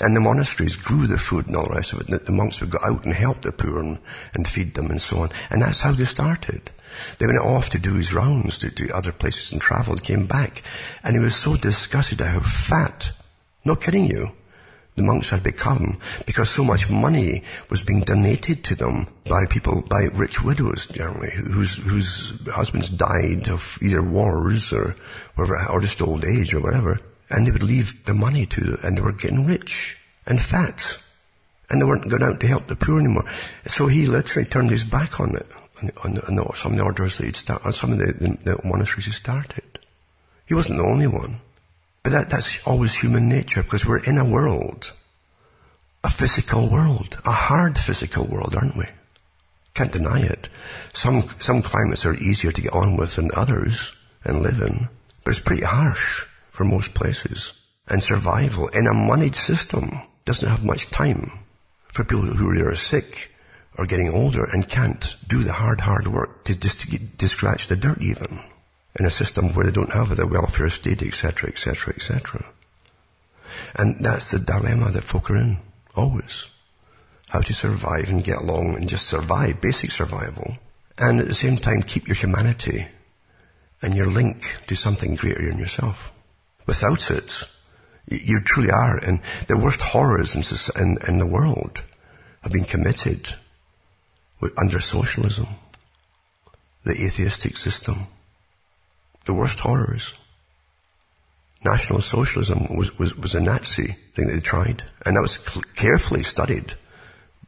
And 0.00 0.14
the 0.14 0.20
monasteries 0.20 0.76
grew 0.76 1.06
the 1.06 1.18
food 1.18 1.46
and 1.46 1.56
all 1.56 1.68
the 1.68 1.74
rest 1.74 1.92
of 1.92 2.00
it. 2.00 2.26
The 2.26 2.32
monks 2.32 2.60
would 2.60 2.70
go 2.70 2.78
out 2.84 3.04
and 3.04 3.14
help 3.14 3.42
the 3.42 3.52
poor 3.52 3.78
and, 3.78 3.98
and 4.34 4.46
feed 4.46 4.74
them 4.74 4.90
and 4.90 5.00
so 5.00 5.20
on. 5.20 5.30
And 5.50 5.62
that's 5.62 5.80
how 5.80 5.92
they 5.92 6.04
started. 6.04 6.70
They 7.18 7.26
went 7.26 7.38
off 7.38 7.70
to 7.70 7.78
do 7.78 7.94
his 7.94 8.12
rounds 8.12 8.58
to, 8.58 8.70
to 8.70 8.94
other 8.94 9.12
places 9.12 9.52
and 9.52 9.60
traveled, 9.60 10.02
came 10.02 10.26
back. 10.26 10.62
And 11.02 11.16
he 11.16 11.22
was 11.22 11.36
so 11.36 11.56
disgusted 11.56 12.20
at 12.20 12.28
how 12.28 12.40
fat, 12.40 13.10
not 13.64 13.80
kidding 13.80 14.06
you, 14.06 14.32
the 14.96 15.02
monks 15.02 15.28
had 15.28 15.42
become 15.42 15.98
because 16.24 16.48
so 16.50 16.64
much 16.64 16.90
money 16.90 17.42
was 17.68 17.82
being 17.82 18.00
donated 18.00 18.64
to 18.64 18.74
them 18.74 19.06
by 19.28 19.44
people, 19.44 19.82
by 19.82 20.04
rich 20.14 20.42
widows 20.42 20.86
generally, 20.86 21.30
whose, 21.32 21.76
whose 21.76 22.48
husbands 22.48 22.88
died 22.88 23.48
of 23.48 23.78
either 23.82 24.02
wars 24.02 24.72
or, 24.72 24.96
whatever, 25.34 25.66
or 25.70 25.80
just 25.80 26.00
old 26.00 26.24
age 26.24 26.54
or 26.54 26.60
whatever. 26.60 26.98
And 27.30 27.46
they 27.46 27.50
would 27.50 27.62
leave 27.62 28.04
the 28.04 28.14
money 28.14 28.46
to, 28.46 28.78
and 28.82 28.96
they 28.96 29.02
were 29.02 29.12
getting 29.12 29.46
rich 29.46 29.96
and 30.26 30.40
fat. 30.40 30.98
And 31.68 31.80
they 31.80 31.84
weren't 31.84 32.08
going 32.08 32.22
out 32.22 32.40
to 32.40 32.46
help 32.46 32.68
the 32.68 32.76
poor 32.76 33.00
anymore. 33.00 33.28
So 33.66 33.88
he 33.88 34.06
literally 34.06 34.48
turned 34.48 34.70
his 34.70 34.84
back 34.84 35.18
on 35.18 35.34
it, 35.34 35.46
on, 35.82 35.90
on, 36.04 36.38
on 36.38 36.56
some 36.56 36.72
of 36.72 36.78
the 36.78 36.84
orders 36.84 37.18
that 37.18 37.26
he'd 37.26 37.36
started, 37.36 37.66
on 37.66 37.72
some 37.72 37.92
of 37.92 37.98
the, 37.98 38.12
the, 38.12 38.38
the 38.44 38.60
monasteries 38.64 39.06
he 39.06 39.12
started. 39.12 39.64
He 40.46 40.54
wasn't 40.54 40.78
the 40.78 40.84
only 40.84 41.08
one. 41.08 41.40
But 42.04 42.12
that, 42.12 42.30
that's 42.30 42.64
always 42.64 42.94
human 42.94 43.28
nature 43.28 43.64
because 43.64 43.84
we're 43.84 44.04
in 44.04 44.18
a 44.18 44.24
world, 44.24 44.92
a 46.04 46.10
physical 46.10 46.68
world, 46.68 47.18
a 47.24 47.32
hard 47.32 47.76
physical 47.76 48.24
world, 48.24 48.54
aren't 48.54 48.76
we? 48.76 48.86
Can't 49.74 49.90
deny 49.90 50.20
it. 50.20 50.48
Some, 50.94 51.28
some 51.40 51.62
climates 51.62 52.06
are 52.06 52.14
easier 52.14 52.52
to 52.52 52.62
get 52.62 52.72
on 52.72 52.96
with 52.96 53.16
than 53.16 53.32
others 53.34 53.92
and 54.24 54.40
live 54.40 54.60
in, 54.60 54.88
but 55.24 55.32
it's 55.32 55.40
pretty 55.40 55.64
harsh 55.64 56.25
for 56.56 56.64
most 56.64 56.94
places. 56.94 57.52
And 57.86 58.02
survival 58.02 58.68
in 58.68 58.86
a 58.86 58.94
moneyed 58.94 59.36
system 59.36 60.00
doesn't 60.24 60.48
have 60.48 60.64
much 60.64 60.90
time 60.90 61.30
for 61.88 62.02
people 62.02 62.22
who 62.22 62.48
are 62.66 62.74
sick 62.74 63.30
or 63.76 63.84
getting 63.84 64.08
older 64.08 64.42
and 64.42 64.66
can't 64.66 65.16
do 65.28 65.42
the 65.42 65.52
hard, 65.52 65.82
hard 65.82 66.06
work 66.08 66.44
to, 66.44 66.58
just 66.58 66.80
to, 66.80 66.98
to 67.18 67.28
scratch 67.28 67.66
the 67.66 67.76
dirt 67.76 68.00
even 68.00 68.40
in 68.98 69.04
a 69.04 69.10
system 69.10 69.52
where 69.52 69.66
they 69.66 69.70
don't 69.70 69.92
have 69.92 70.16
the 70.16 70.26
welfare 70.26 70.70
state, 70.70 71.02
etc., 71.02 71.50
etc., 71.50 71.92
etc. 71.94 72.46
And 73.74 74.02
that's 74.02 74.30
the 74.30 74.38
dilemma 74.38 74.90
that 74.92 75.04
folk 75.04 75.30
are 75.30 75.36
in, 75.36 75.58
always. 75.94 76.46
How 77.28 77.40
to 77.40 77.52
survive 77.52 78.08
and 78.08 78.24
get 78.24 78.38
along 78.38 78.76
and 78.76 78.88
just 78.88 79.06
survive, 79.06 79.60
basic 79.60 79.90
survival, 79.90 80.56
and 80.96 81.20
at 81.20 81.28
the 81.28 81.34
same 81.34 81.58
time 81.58 81.82
keep 81.82 82.06
your 82.08 82.16
humanity 82.16 82.86
and 83.82 83.94
your 83.94 84.06
link 84.06 84.56
to 84.68 84.74
something 84.74 85.16
greater 85.16 85.46
than 85.46 85.58
yourself. 85.58 86.12
Without 86.66 87.10
it, 87.10 87.44
you 88.08 88.40
truly 88.40 88.70
are. 88.70 88.98
And 88.98 89.20
the 89.48 89.56
worst 89.56 89.82
horrors 89.82 90.34
in, 90.34 90.42
in, 90.82 90.98
in 91.06 91.18
the 91.18 91.26
world 91.26 91.82
have 92.42 92.52
been 92.52 92.64
committed 92.64 93.34
under 94.56 94.80
socialism, 94.80 95.46
the 96.84 96.92
atheistic 96.92 97.56
system. 97.56 98.06
The 99.24 99.34
worst 99.34 99.60
horrors. 99.60 100.14
National 101.64 102.00
Socialism 102.00 102.76
was, 102.76 102.96
was, 102.96 103.16
was 103.16 103.34
a 103.34 103.40
Nazi 103.40 103.96
thing 104.14 104.28
they 104.28 104.38
tried, 104.38 104.84
and 105.04 105.16
that 105.16 105.22
was 105.22 105.32
cl- 105.32 105.64
carefully 105.74 106.22
studied 106.22 106.74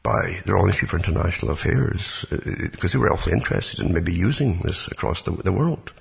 by 0.02 0.40
the 0.44 0.54
Royal 0.54 0.66
Institute 0.66 0.90
for 0.90 0.96
International 0.96 1.52
Affairs, 1.52 2.24
because 2.30 2.94
uh, 2.94 2.98
they 2.98 3.00
were 3.00 3.12
awfully 3.12 3.34
interested 3.34 3.78
in 3.78 3.92
maybe 3.92 4.12
using 4.12 4.58
this 4.64 4.88
across 4.88 5.22
the, 5.22 5.30
the 5.30 5.52
world. 5.52 5.92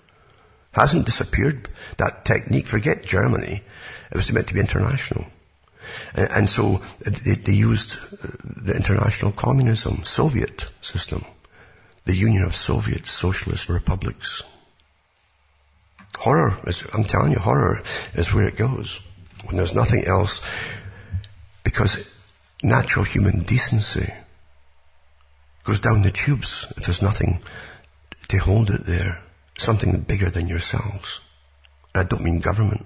Hasn't 0.77 1.07
disappeared. 1.07 1.67
That 1.97 2.23
technique, 2.23 2.67
forget 2.67 3.03
Germany, 3.03 3.63
it 4.11 4.15
was 4.15 4.31
meant 4.31 4.47
to 4.49 4.53
be 4.53 4.59
international. 4.59 5.25
And, 6.13 6.31
and 6.31 6.49
so 6.49 6.81
they, 7.01 7.33
they, 7.33 7.53
used 7.53 7.95
uh, 7.95 8.27
the 8.43 8.75
international 8.75 9.31
communism, 9.31 10.05
Soviet 10.05 10.69
system, 10.83 11.25
the 12.05 12.15
Union 12.15 12.43
of 12.43 12.55
Soviet 12.55 13.07
Socialist 13.07 13.69
Republics. 13.69 14.43
Horror 16.19 16.59
is, 16.67 16.83
I'm 16.93 17.05
telling 17.05 17.31
you, 17.31 17.39
horror 17.39 17.81
is 18.13 18.31
where 18.31 18.47
it 18.47 18.55
goes. 18.55 19.01
When 19.45 19.55
there's 19.55 19.73
nothing 19.73 20.05
else, 20.05 20.41
because 21.63 22.15
natural 22.61 23.03
human 23.03 23.39
decency 23.41 24.13
goes 25.63 25.79
down 25.79 26.03
the 26.03 26.11
tubes 26.11 26.71
if 26.77 26.85
there's 26.85 27.01
nothing 27.01 27.41
to 28.27 28.37
hold 28.37 28.69
it 28.69 28.85
there. 28.85 29.23
Something 29.57 29.99
bigger 30.01 30.29
than 30.29 30.47
yourselves. 30.47 31.19
And 31.93 32.05
I 32.05 32.07
don't 32.07 32.23
mean 32.23 32.39
government. 32.39 32.85